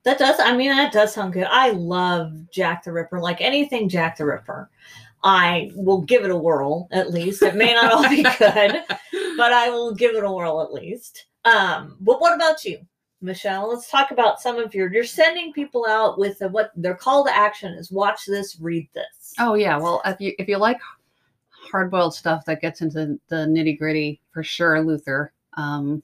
That 0.04 0.18
does. 0.18 0.40
I 0.40 0.56
mean, 0.56 0.70
that 0.70 0.90
does 0.92 1.12
sound 1.12 1.34
good. 1.34 1.46
I 1.50 1.70
love 1.72 2.32
Jack 2.50 2.82
the 2.84 2.92
Ripper. 2.92 3.20
Like 3.20 3.42
anything 3.42 3.90
Jack 3.90 4.16
the 4.16 4.24
Ripper, 4.24 4.70
I 5.24 5.70
will 5.74 6.02
give 6.02 6.24
it 6.24 6.30
a 6.30 6.36
whirl. 6.36 6.86
At 6.92 7.10
least 7.10 7.42
it 7.42 7.56
may 7.56 7.72
not 7.72 7.92
all 7.92 8.08
be 8.08 8.22
good, 8.38 8.82
but 9.36 9.52
I 9.52 9.70
will 9.70 9.94
give 9.94 10.14
it 10.14 10.22
a 10.22 10.30
whirl 10.30 10.60
at 10.60 10.72
least. 10.72 11.26
Um, 11.46 11.96
but 12.00 12.20
what 12.20 12.34
about 12.34 12.62
you, 12.64 12.78
Michelle? 13.22 13.70
Let's 13.70 13.90
talk 13.90 14.10
about 14.10 14.40
some 14.40 14.58
of 14.58 14.74
your. 14.74 14.92
You're 14.92 15.04
sending 15.04 15.52
people 15.54 15.86
out 15.86 16.18
with 16.18 16.40
a, 16.42 16.48
what 16.48 16.72
their 16.76 16.94
call 16.94 17.24
to 17.24 17.34
action 17.34 17.72
is: 17.72 17.90
watch 17.90 18.26
this, 18.26 18.60
read 18.60 18.86
this. 18.94 19.32
Oh 19.38 19.54
yeah, 19.54 19.78
well 19.78 20.02
if 20.04 20.20
you 20.20 20.34
if 20.38 20.46
you 20.46 20.58
like 20.58 20.78
hard 21.50 21.90
boiled 21.90 22.14
stuff 22.14 22.44
that 22.44 22.60
gets 22.60 22.82
into 22.82 23.18
the 23.28 23.36
nitty 23.36 23.78
gritty, 23.78 24.20
for 24.30 24.42
sure, 24.42 24.80
Luther. 24.82 25.32
Um, 25.54 26.02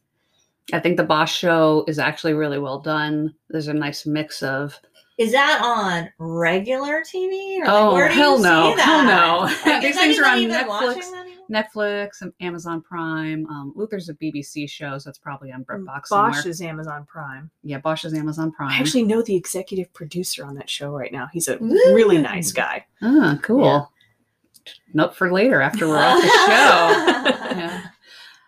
I 0.72 0.80
think 0.80 0.96
the 0.96 1.04
Bosch 1.04 1.36
show 1.36 1.84
is 1.88 1.98
actually 1.98 2.34
really 2.34 2.58
well 2.58 2.78
done. 2.78 3.34
There's 3.50 3.68
a 3.68 3.74
nice 3.74 4.06
mix 4.06 4.42
of 4.42 4.78
Is 5.20 5.32
that 5.32 5.60
on 5.62 6.08
regular 6.18 7.02
TV? 7.02 7.58
Or 7.58 7.64
like, 7.66 7.68
Oh, 7.68 7.92
where 7.94 8.08
do 8.08 8.14
you 8.14 8.20
hell 8.20 8.36
see 8.38 8.42
no. 8.44 8.74
Hell 8.76 9.04
no. 9.04 9.40
Like, 9.70 9.82
These 9.82 9.96
things 9.96 10.18
are 10.18 10.24
on 10.24 10.38
Netflix. 10.38 10.66
watching 10.68 11.12
that 11.12 11.26
anymore? 11.26 11.36
Netflix 11.50 12.22
and 12.22 12.32
Amazon 12.40 12.80
Prime. 12.80 13.46
Um, 13.48 13.72
Luther's 13.76 14.08
a 14.08 14.14
BBC 14.14 14.70
show, 14.70 14.96
so 14.96 15.10
it's 15.10 15.18
probably 15.18 15.52
on 15.52 15.64
BritBox 15.64 16.08
Bosch 16.08 16.36
somewhere. 16.36 16.48
is 16.48 16.62
Amazon 16.62 17.04
Prime. 17.04 17.50
yeah, 17.62 17.76
Bosch 17.78 18.04
is 18.06 18.14
Amazon 18.14 18.50
Prime. 18.50 18.70
I 18.70 18.78
actually 18.78 19.02
know 19.02 19.20
the 19.20 19.36
executive 19.36 19.92
producer 19.92 20.44
on 20.44 20.54
that 20.54 20.70
show 20.70 20.90
right 20.90 21.12
now. 21.12 21.28
He's 21.32 21.48
a 21.48 21.58
Woo. 21.58 21.68
really 21.94 22.16
nice 22.18 22.50
guy. 22.52 22.86
ah, 23.02 23.38
cool. 23.42 23.64
Yeah. 23.64 23.84
Note 24.94 25.14
for 25.16 25.30
later 25.32 25.60
after 25.60 25.86
we're 25.86 25.98
off 25.98 26.20
the 26.22 26.28
show. 26.28 27.56
yeah. 27.58 27.82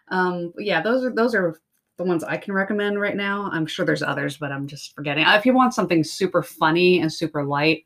Um, 0.08 0.52
yeah, 0.58 0.80
those 0.80 1.04
are 1.04 1.10
those 1.14 1.34
are 1.34 1.60
the 1.96 2.04
ones 2.04 2.24
I 2.24 2.36
can 2.36 2.54
recommend 2.54 3.00
right 3.00 3.16
now. 3.16 3.50
I'm 3.52 3.66
sure 3.66 3.84
there's 3.84 4.02
others, 4.02 4.36
but 4.38 4.50
I'm 4.50 4.66
just 4.66 4.94
forgetting. 4.94 5.24
Uh, 5.24 5.36
If 5.36 5.46
you 5.46 5.54
want 5.54 5.74
something 5.74 6.02
super 6.02 6.42
funny 6.42 7.00
and 7.00 7.12
super 7.12 7.44
light, 7.44 7.84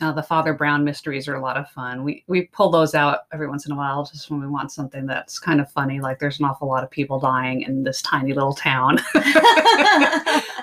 uh, 0.00 0.12
the 0.12 0.22
Father 0.22 0.52
Brown 0.52 0.84
mysteries 0.84 1.26
are 1.28 1.36
a 1.36 1.40
lot 1.40 1.56
of 1.56 1.70
fun. 1.70 2.04
We 2.04 2.22
we 2.26 2.42
pull 2.46 2.70
those 2.70 2.94
out 2.94 3.20
every 3.32 3.48
once 3.48 3.66
in 3.66 3.72
a 3.72 3.76
while 3.76 4.04
just 4.04 4.30
when 4.30 4.40
we 4.40 4.46
want 4.46 4.72
something 4.72 5.06
that's 5.06 5.38
kind 5.38 5.60
of 5.60 5.70
funny. 5.72 6.00
Like 6.00 6.18
there's 6.18 6.38
an 6.38 6.44
awful 6.44 6.68
lot 6.68 6.84
of 6.84 6.90
people 6.90 7.18
dying 7.18 7.62
in 7.62 7.82
this 7.82 8.02
tiny 8.02 8.32
little 8.34 8.54
town, 8.54 8.98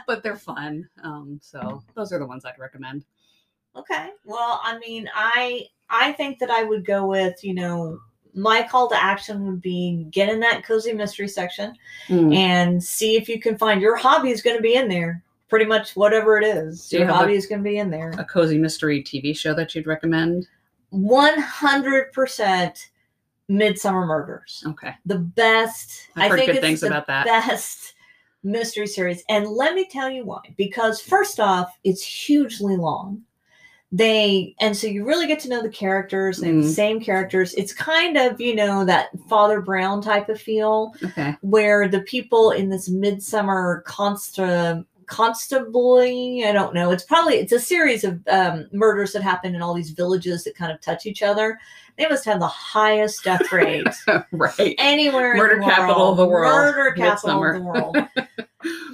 but 0.07 0.21
they're 0.21 0.35
fun. 0.35 0.87
Um, 1.03 1.39
so 1.41 1.83
those 1.95 2.11
are 2.11 2.19
the 2.19 2.27
ones 2.27 2.45
I'd 2.45 2.59
recommend. 2.59 3.05
Okay. 3.75 4.09
Well, 4.23 4.61
I 4.63 4.77
mean, 4.77 5.09
I 5.13 5.65
I 5.89 6.11
think 6.13 6.39
that 6.39 6.51
I 6.51 6.63
would 6.63 6.85
go 6.85 7.07
with, 7.07 7.43
you 7.43 7.53
know, 7.55 7.99
my 8.33 8.63
call 8.69 8.89
to 8.89 9.01
action 9.01 9.45
would 9.45 9.61
be 9.61 10.05
get 10.11 10.29
in 10.29 10.39
that 10.39 10.63
cozy 10.65 10.93
mystery 10.93 11.27
section 11.27 11.73
Mm. 12.09 12.35
and 12.35 12.83
see 12.83 13.15
if 13.15 13.29
you 13.29 13.39
can 13.39 13.57
find 13.57 13.79
your 13.81 13.95
hobby 13.95 14.31
is 14.31 14.41
going 14.41 14.55
to 14.55 14.61
be 14.61 14.73
in 14.75 14.87
there. 14.87 15.21
Pretty 15.49 15.65
much 15.65 15.95
whatever 15.95 16.37
it 16.39 16.43
is, 16.43 16.89
Do 16.89 16.95
you 16.95 16.99
your 17.01 17.07
have 17.07 17.15
a- 17.15 17.19
hobby 17.19 17.35
is 17.35 17.45
going 17.45 17.63
to 17.63 17.69
be 17.69 17.77
in 17.77 17.91
there. 17.91 18.09
A 18.17 18.25
cozy 18.25 18.57
mystery 18.57 19.03
TV 19.03 19.37
show 19.37 19.53
that 19.53 19.75
you'd 19.75 19.85
recommend? 19.85 20.47
One 20.89 21.37
hundred 21.39 22.11
percent 22.11 22.89
Midsomer 23.51 24.07
Murders. 24.07 24.63
Okay, 24.67 24.95
The 25.05 25.19
best. 25.19 26.07
I've 26.15 26.23
I 26.23 26.27
heard 26.29 26.39
think 26.39 26.47
good 26.47 26.55
it's 26.57 26.65
things 26.65 26.81
the 26.81 26.87
about 26.87 27.05
that. 27.07 27.25
Best 27.25 27.93
mystery 28.43 28.87
series, 28.87 29.23
and 29.29 29.47
let 29.47 29.75
me 29.75 29.87
tell 29.89 30.09
you 30.09 30.25
why. 30.25 30.39
Because 30.57 30.99
first 31.01 31.39
off, 31.39 31.77
it's 31.83 32.03
hugely 32.03 32.77
long. 32.77 33.21
They 33.95 34.55
and 34.59 34.75
so 34.75 34.87
you 34.87 35.05
really 35.05 35.27
get 35.27 35.39
to 35.41 35.49
know 35.49 35.61
the 35.61 35.69
characters. 35.69 36.39
They 36.39 36.47
have 36.47 36.55
the 36.55 36.61
Mhm. 36.63 36.73
same 36.73 36.99
characters. 36.99 37.53
It's 37.53 37.71
kind 37.73 38.17
of 38.17 38.41
you 38.41 38.55
know 38.55 38.83
that 38.85 39.09
Father 39.29 39.61
Brown 39.61 40.01
type 40.01 40.29
of 40.29 40.41
feel 40.41 40.95
okay, 41.03 41.35
where 41.41 41.87
the 41.87 42.01
people 42.01 42.49
in 42.51 42.69
this 42.69 42.89
Midsomer 42.89 43.83
consta 43.83 44.83
constably 45.05 46.45
i 46.45 46.51
don't 46.53 46.73
know 46.73 46.89
it's 46.89 47.03
probably 47.03 47.35
it's 47.35 47.51
a 47.51 47.59
series 47.59 48.05
of 48.05 48.21
um, 48.29 48.65
murders 48.71 49.11
that 49.11 49.21
happen 49.21 49.53
in 49.53 49.61
all 49.61 49.73
these 49.73 49.89
villages 49.91 50.45
that 50.45 50.55
kind 50.55 50.71
of 50.71 50.79
touch 50.79 51.05
each 51.05 51.21
other 51.21 51.59
they 51.97 52.07
must 52.07 52.25
have 52.25 52.39
the 52.39 52.47
highest 52.47 53.23
death 53.23 53.51
rate 53.51 53.85
right. 54.31 54.75
anywhere 54.77 55.35
Murder 55.35 55.55
in 55.55 55.59
the 55.61 55.65
capital 55.65 56.11
of 56.11 56.17
the 56.17 56.25
world. 56.25 56.51
murder 56.53 56.91
capital 56.91 57.43
of 57.43 57.53
the 57.55 57.61
world 57.61 57.95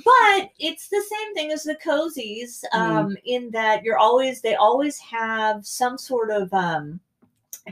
but 0.06 0.50
it's 0.60 0.88
the 0.90 1.02
same 1.10 1.34
thing 1.36 1.52
as 1.52 1.64
the 1.64 1.76
cozies 1.86 2.64
Mm. 2.74 2.80
um, 2.80 3.18
in 3.26 3.52
that 3.52 3.84
you're 3.84 3.98
always 3.98 4.42
they 4.42 4.56
always 4.56 4.98
have 5.00 5.66
some 5.66 5.98
sort 5.98 6.30
of 6.32 6.52
um, 6.54 7.00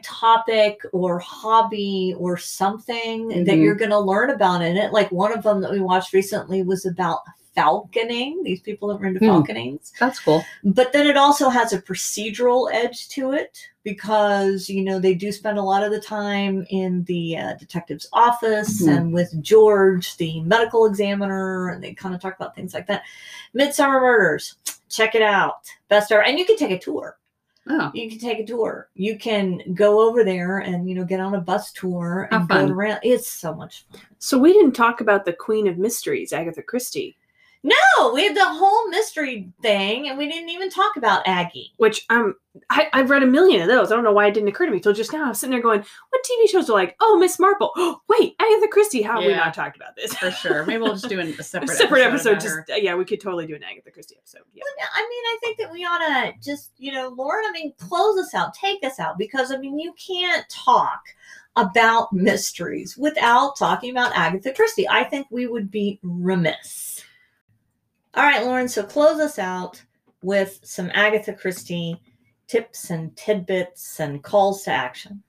topic 0.04 0.80
or 0.94 1.18
hobby 1.20 2.14
or 2.20 2.38
something 2.38 3.30
that 3.30 3.48
Mhm. 3.48 3.64
you're 3.64 3.76
going 3.76 3.90
to 3.92 4.00
learn 4.00 4.30
about 4.30 4.62
in 4.62 4.78
it 4.78 4.94
like 4.94 5.12
one 5.12 5.34
of 5.34 5.44
them 5.44 5.60
that 5.62 5.72
we 5.72 5.80
watched 5.80 6.14
recently 6.14 6.62
was 6.64 6.86
about 6.86 7.22
falconing 7.56 8.44
these 8.44 8.62
people 8.62 8.88
that 8.90 9.00
were 9.00 9.08
into 9.08 9.20
Hmm. 9.20 9.26
falconings 9.28 9.92
That's 10.00 10.20
cool. 10.20 10.44
but 10.64 10.94
then 10.94 11.08
it 11.08 11.18
also 11.18 11.50
has 11.50 11.74
a 11.74 11.82
procedural 11.82 12.72
edge 12.72 13.08
to 13.10 13.32
it 13.32 13.58
because 13.88 14.68
you 14.68 14.84
know 14.84 15.00
they 15.00 15.16
do 15.16 15.32
spend 15.32 15.58
a 15.58 15.62
lot 15.64 15.82
of 15.82 15.92
the 15.92 16.02
time 16.02 16.66
in 16.70 17.06
the 17.06 17.38
uh, 17.38 17.54
detective's 17.54 18.10
office 18.12 18.82
Mhm. 18.82 18.98
and 18.98 19.14
with 19.14 19.42
george 19.42 20.18
the 20.18 20.42
medical 20.42 20.86
examiner 20.86 21.70
and 21.70 21.82
they 21.82 21.94
kind 21.94 22.14
of 22.14 22.20
talk 22.20 22.36
about 22.36 22.54
things 22.54 22.74
like 22.74 22.86
that. 22.88 23.04
Midsomer 23.56 24.02
murders 24.02 24.56
check 24.90 25.16
it 25.16 25.22
out. 25.22 25.70
Best 25.88 26.12
ever 26.12 26.22
and 26.22 26.38
you 26.38 26.46
can 26.46 26.58
take 26.58 26.72
a 26.72 26.78
tour. 26.78 27.18
Oh, 27.70 27.92
you 27.94 28.10
can 28.10 28.20
take 28.20 28.40
a 28.40 28.46
tour. 28.46 28.90
You 28.96 29.18
can 29.18 29.62
go 29.74 30.02
over 30.06 30.26
there 30.26 30.58
and 30.60 30.90
you 30.90 30.94
know 30.96 31.06
get 31.06 31.22
on 31.22 31.36
a 31.36 31.40
bus 31.42 31.72
tour 31.72 32.28
and 32.32 32.48
go 32.50 32.68
around. 32.68 33.00
It's 33.04 33.30
so 33.30 33.54
much 33.54 33.86
fun. 33.90 34.02
So 34.20 34.38
we 34.38 34.52
didn't 34.52 34.74
talk 34.74 35.00
about 35.00 35.24
the 35.24 35.32
Queen 35.34 35.66
of 35.68 35.78
Mysteries, 35.78 36.34
Agatha 36.34 36.62
Christie, 36.62 37.16
no 37.68 38.14
we 38.14 38.24
had 38.24 38.36
the 38.36 38.46
whole 38.46 38.88
mystery 38.90 39.50
thing 39.62 40.08
and 40.10 40.18
we 40.18 40.28
didn't 40.28 40.50
even 40.50 40.70
talk 40.70 40.96
about 40.98 41.22
aggie 41.28 41.72
which 41.78 42.06
um 42.10 42.34
I, 42.72 42.88
I've 42.92 43.12
read 43.12 43.22
a 43.22 43.28
million 43.28 43.62
of 43.62 43.68
those. 43.68 43.92
I 43.92 43.96
don't 43.96 44.04
know 44.04 44.12
why 44.12 44.26
it 44.26 44.34
didn't 44.34 44.50
occur 44.50 44.66
to 44.66 44.72
me 44.72 44.80
till 44.80 44.92
just 44.92 45.14
now. 45.14 45.26
I 45.26 45.30
was 45.30 45.40
sitting 45.40 45.52
there 45.52 45.62
going, 45.62 45.82
"What 46.10 46.24
TV 46.26 46.50
shows 46.50 46.68
are 46.72 46.74
like? 46.74 46.96
Oh, 47.00 47.16
Miss 47.20 47.38
Marple. 47.38 47.72
Oh, 47.76 48.02
wait, 48.10 48.36
Agatha 48.40 48.68
Christie. 48.72 49.04
How 49.04 49.18
have 49.18 49.26
we 49.26 49.30
Yeah. 49.30 49.36
not 49.38 49.54
talked 49.54 49.76
about 49.76 49.96
this? 49.96 50.16
for 50.16 50.32
sure. 50.32 50.66
Maybe 50.66 50.82
we'll 50.82 50.94
just 50.94 51.08
do 51.08 51.20
an- 51.20 51.28
a 51.28 51.40
a 51.40 51.44
separate 51.44 51.78
separate 51.78 52.02
episode. 52.02 52.32
about 52.32 52.42
Just 52.42 52.56
her. 52.56 52.66
uh, 52.72 52.76
yeah, 52.78 52.96
we 52.96 53.06
could 53.06 53.22
totally 53.22 53.46
do 53.46 53.54
an 53.54 53.62
Agatha 53.62 53.92
Christie 53.92 54.16
episode. 54.18 54.42
Yeah. 54.56 54.64
Well, 54.66 54.88
I 54.92 55.02
mean, 55.08 55.24
I 55.28 55.38
think 55.44 55.58
that 55.60 55.72
we 55.72 55.86
ought 55.86 56.00
to 56.00 56.34
just, 56.44 56.72
you 56.80 56.92
know, 56.94 57.10
Lauren, 57.10 57.46
I 57.48 57.52
mean, 57.52 57.74
close 57.78 58.18
us 58.18 58.34
out, 58.34 58.56
take 58.56 58.84
us 58.84 59.00
out, 59.00 59.20
because 59.20 59.52
I 59.52 59.58
mean, 59.58 59.78
you 59.78 59.94
can't 59.94 60.50
talk 60.50 61.04
about 61.58 62.12
mysteries 62.12 62.98
without 62.98 63.56
talking 63.56 63.92
about 63.92 64.14
Agatha 64.16 64.52
Christie. 64.52 64.90
I 64.90 65.04
think 65.04 65.28
we 65.30 65.46
would 65.46 65.70
be 65.70 66.00
remiss. 66.02 66.97
All 68.16 68.24
right, 68.24 68.44
Lauren, 68.44 68.68
so 68.68 68.84
close 68.84 69.20
us 69.20 69.38
out 69.40 69.82
with 70.24 70.60
some 70.64 70.90
Agatha 70.94 71.34
Christie 71.34 72.02
tips 72.48 72.90
and 72.90 73.16
tidbits 73.16 74.00
and 74.00 74.24
calls 74.24 74.64
to 74.64 74.72
action. 74.72 75.22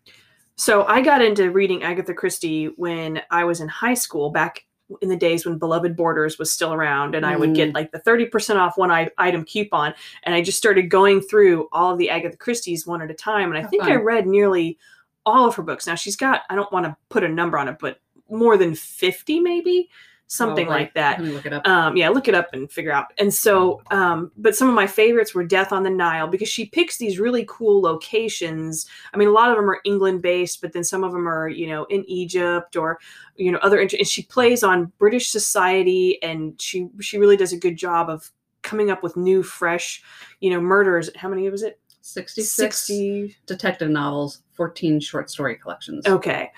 So 0.57 0.85
I 0.87 1.03
got 1.03 1.23
into 1.23 1.51
reading 1.51 1.83
Agatha 1.83 2.15
Christie 2.15 2.67
when 2.77 3.21
I 3.31 3.45
was 3.45 3.61
in 3.61 3.69
high 3.69 3.95
school 3.95 4.31
back 4.31 4.65
in 5.03 5.09
the 5.11 5.17
days 5.17 5.45
when 5.45 5.59
Beloved 5.59 5.97
Borders 5.97 6.39
was 6.39 6.51
still 6.51 6.73
around 6.73 7.15
and 7.15 7.27
I 7.27 7.37
would 7.37 7.55
get 7.55 7.71
Mm. 7.71 7.75
like 7.75 7.93
the 7.93 7.99
30% 8.01 8.57
off 8.59 8.79
one 8.79 8.91
I- 8.91 9.11
item 9.19 9.45
coupon 9.45 9.93
and 10.23 10.35
I 10.35 10.41
just 10.41 10.57
started 10.57 10.89
going 10.89 11.21
through 11.21 11.69
all 11.73 11.93
of 11.93 11.99
the 11.99 12.09
Agatha 12.09 12.39
Christie's 12.39 12.87
one 12.87 13.03
at 13.03 13.11
a 13.11 13.15
time 13.15 13.51
and 13.51 13.59
I 13.59 13.63
How 13.63 13.69
think 13.69 13.83
I 13.83 13.97
read 13.97 14.27
nearly 14.27 14.79
all 15.27 15.47
of 15.47 15.55
her 15.57 15.63
books. 15.63 15.87
Now 15.87 15.95
she's 15.95 16.17
got 16.17 16.43
I 16.49 16.55
don't 16.55 16.73
want 16.73 16.87
to 16.87 16.97
put 17.11 17.23
a 17.23 17.29
number 17.29 17.59
on 17.59 17.69
it 17.69 17.77
but 17.79 18.01
more 18.31 18.57
than 18.57 18.75
50 18.75 19.41
maybe 19.41 19.91
something 20.31 20.67
Oh, 20.67 20.71
right. 20.71 20.81
like 20.83 20.95
that. 20.95 21.19
Let 21.19 21.27
me 21.29 21.35
look 21.35 21.47
it 21.47 21.53
up. 21.55 21.67
Um, 21.67 21.97
yeah, 21.97 22.11
look 22.11 22.29
it 22.29 22.35
up 22.35 22.51
and 22.53 22.71
figure 22.71 22.93
out. 22.93 23.07
And 23.19 23.33
so, 23.33 23.81
um, 23.91 24.31
but 24.37 24.55
some 24.55 24.69
of 24.69 24.75
my 24.75 24.87
favorites 24.87 25.35
were 25.35 25.43
Death 25.43 25.73
on 25.73 25.83
the 25.83 25.91
Nile 25.91 26.29
because 26.29 26.49
she 26.49 26.67
picks 26.67 26.99
these 26.99 27.19
really 27.19 27.45
cool 27.49 27.81
locations. 27.81 28.87
I 29.13 29.17
mean, 29.17 29.29
a 29.29 29.33
lot 29.33 29.51
of 29.51 29.57
them 29.57 29.69
are 29.71 29.81
England 29.85 30.21
based, 30.23 30.61
but 30.61 30.73
then 30.73 30.85
some 30.85 31.03
of 31.03 31.13
them 31.13 31.27
are, 31.29 31.49
you 31.49 31.67
know, 31.67 31.85
in 31.87 32.05
Egypt 32.09 32.77
or, 32.77 32.99
you 33.37 33.51
know, 33.51 33.59
other. 33.63 33.81
And 33.81 33.91
she 34.07 34.23
plays 34.23 34.63
on 34.63 34.93
British 34.99 35.29
society, 35.31 36.23
and 36.23 36.61
she 36.61 36.89
she 37.01 37.19
really 37.19 37.37
does 37.37 37.53
a 37.55 37.59
good 37.59 37.77
job 37.77 38.11
of 38.11 38.31
coming 38.63 38.91
up 38.91 39.03
with 39.03 39.17
new, 39.17 39.43
fresh, 39.43 40.03
you 40.41 40.51
know, 40.51 40.61
murders. 40.61 41.09
How 41.17 41.29
many 41.29 41.49
was 41.49 41.63
it? 41.63 41.81
66 42.03 42.51
Sixty. 42.51 43.37
detective 43.47 43.89
novels, 43.91 44.43
14 44.53 44.99
short 45.01 45.31
story 45.31 45.57
collections. 45.57 46.07
Okay. 46.07 46.51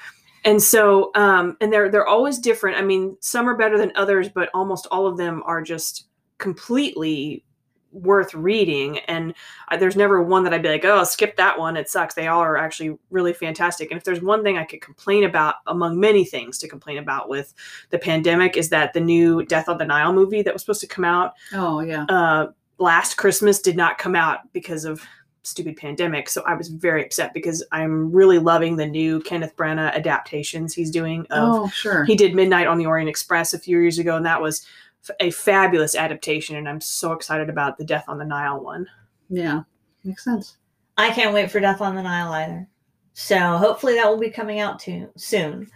And 0.44 0.62
so, 0.62 1.10
um, 1.14 1.56
and 1.60 1.72
they're 1.72 1.90
they're 1.90 2.06
always 2.06 2.38
different. 2.38 2.78
I 2.78 2.82
mean, 2.82 3.16
some 3.20 3.48
are 3.48 3.56
better 3.56 3.76
than 3.78 3.92
others, 3.94 4.28
but 4.28 4.48
almost 4.54 4.86
all 4.90 5.06
of 5.06 5.16
them 5.16 5.42
are 5.44 5.62
just 5.62 6.06
completely 6.38 7.44
worth 7.92 8.32
reading. 8.34 8.98
And 9.00 9.34
I, 9.68 9.76
there's 9.76 9.96
never 9.96 10.22
one 10.22 10.44
that 10.44 10.54
I'd 10.54 10.62
be 10.62 10.68
like, 10.68 10.84
oh, 10.84 11.02
skip 11.04 11.36
that 11.36 11.58
one. 11.58 11.76
It 11.76 11.88
sucks. 11.90 12.14
They 12.14 12.28
all 12.28 12.40
are 12.40 12.56
actually 12.56 12.96
really 13.10 13.32
fantastic. 13.32 13.90
And 13.90 13.98
if 13.98 14.04
there's 14.04 14.22
one 14.22 14.44
thing 14.44 14.56
I 14.56 14.64
could 14.64 14.80
complain 14.80 15.24
about, 15.24 15.56
among 15.66 15.98
many 15.98 16.24
things 16.24 16.56
to 16.58 16.68
complain 16.68 16.98
about 16.98 17.28
with 17.28 17.52
the 17.90 17.98
pandemic, 17.98 18.56
is 18.56 18.68
that 18.68 18.92
the 18.92 19.00
new 19.00 19.44
Death 19.44 19.68
on 19.68 19.78
the 19.78 19.84
Nile 19.84 20.12
movie 20.12 20.40
that 20.42 20.52
was 20.52 20.62
supposed 20.62 20.80
to 20.82 20.86
come 20.86 21.04
out 21.04 21.34
Oh, 21.52 21.80
yeah. 21.80 22.04
uh, 22.08 22.52
last 22.78 23.16
Christmas 23.16 23.60
did 23.60 23.76
not 23.76 23.98
come 23.98 24.14
out 24.14 24.50
because 24.52 24.84
of 24.84 25.02
stupid 25.42 25.76
pandemic. 25.76 26.28
So 26.28 26.42
I 26.46 26.54
was 26.54 26.68
very 26.68 27.04
upset 27.04 27.32
because 27.34 27.64
I'm 27.72 28.12
really 28.12 28.38
loving 28.38 28.76
the 28.76 28.86
new 28.86 29.20
Kenneth 29.20 29.56
Branagh 29.56 29.94
adaptations 29.94 30.74
he's 30.74 30.90
doing. 30.90 31.22
Of, 31.30 31.54
Oh, 31.54 31.68
sure. 31.68 32.04
He 32.04 32.14
did 32.14 32.34
Midnight 32.34 32.66
on 32.66 32.78
the 32.78 32.86
Orient 32.86 33.08
Express 33.08 33.54
a 33.54 33.58
few 33.58 33.78
years 33.78 33.98
ago, 33.98 34.16
and 34.16 34.26
that 34.26 34.40
was 34.40 34.66
f- 35.08 35.16
a 35.20 35.30
fabulous 35.30 35.94
adaptation. 35.96 36.56
And 36.56 36.68
I'm 36.68 36.80
so 36.80 37.12
excited 37.12 37.48
about 37.48 37.78
the 37.78 37.84
Death 37.84 38.04
on 38.08 38.18
the 38.18 38.24
Nile 38.24 38.60
one. 38.62 38.86
yeah. 39.28 39.62
Makes 40.04 40.24
sense. 40.24 40.56
I 40.96 41.10
can't 41.10 41.34
wait 41.34 41.50
for 41.50 41.60
Death 41.60 41.80
on 41.82 41.94
the 41.94 42.02
Nile 42.02 42.32
either. 42.32 42.66
So 43.12 43.36
hopefully 43.58 43.94
that 43.96 44.08
will 44.08 44.18
be 44.18 44.30
coming 44.30 44.60
out 44.60 44.78
too 44.78 45.10
soon. 45.16 45.68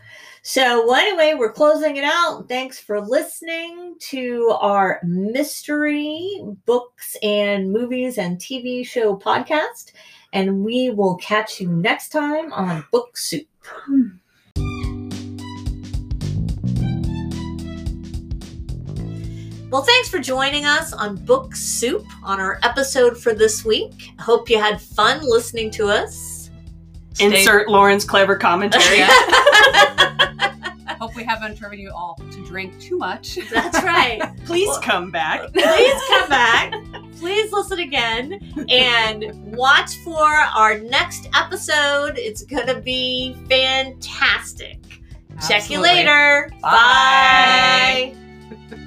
So 0.46 0.86
well, 0.86 0.96
anyway, 0.96 1.32
we're 1.32 1.54
closing 1.54 1.96
it 1.96 2.04
out. 2.04 2.50
Thanks 2.50 2.78
for 2.78 3.00
listening 3.00 3.94
to 4.10 4.54
our 4.60 5.00
mystery 5.02 6.38
books 6.66 7.16
and 7.22 7.72
movies 7.72 8.18
and 8.18 8.36
TV 8.36 8.86
show 8.86 9.16
podcast. 9.16 9.92
And 10.34 10.62
we 10.62 10.90
will 10.90 11.16
catch 11.16 11.62
you 11.62 11.68
next 11.68 12.10
time 12.10 12.52
on 12.52 12.84
Book 12.92 13.16
Soup. 13.16 13.46
Well, 19.70 19.82
thanks 19.82 20.10
for 20.10 20.18
joining 20.18 20.66
us 20.66 20.92
on 20.92 21.16
Book 21.24 21.56
Soup 21.56 22.04
on 22.22 22.38
our 22.38 22.60
episode 22.62 23.16
for 23.16 23.32
this 23.32 23.64
week. 23.64 24.10
Hope 24.20 24.50
you 24.50 24.60
had 24.60 24.78
fun 24.78 25.20
listening 25.22 25.70
to 25.70 25.86
us. 25.86 26.50
Stay- 27.14 27.38
Insert 27.40 27.70
Lauren's 27.70 28.04
clever 28.04 28.36
commentary. 28.36 29.06
Hope 31.34 31.40
we 31.40 31.46
haven't 31.46 31.58
driven 31.58 31.78
you 31.80 31.90
all 31.90 32.14
to 32.30 32.44
drink 32.46 32.78
too 32.78 32.96
much. 32.96 33.38
That's 33.52 33.82
right. 33.82 34.20
Please 34.44 34.68
Well- 34.68 34.80
come 34.82 35.10
back. 35.10 35.40
Please 35.52 36.02
come 36.08 36.28
back. 36.28 36.72
Please 37.18 37.52
listen 37.52 37.80
again 37.80 38.38
and 38.68 39.32
watch 39.56 39.96
for 40.04 40.24
our 40.24 40.78
next 40.78 41.28
episode. 41.34 42.16
It's 42.18 42.44
going 42.44 42.66
to 42.68 42.80
be 42.80 43.34
fantastic. 43.48 44.78
Check 45.48 45.70
you 45.70 45.80
later. 45.80 46.50
Bye. 46.62 48.14
Bye. 48.14 48.76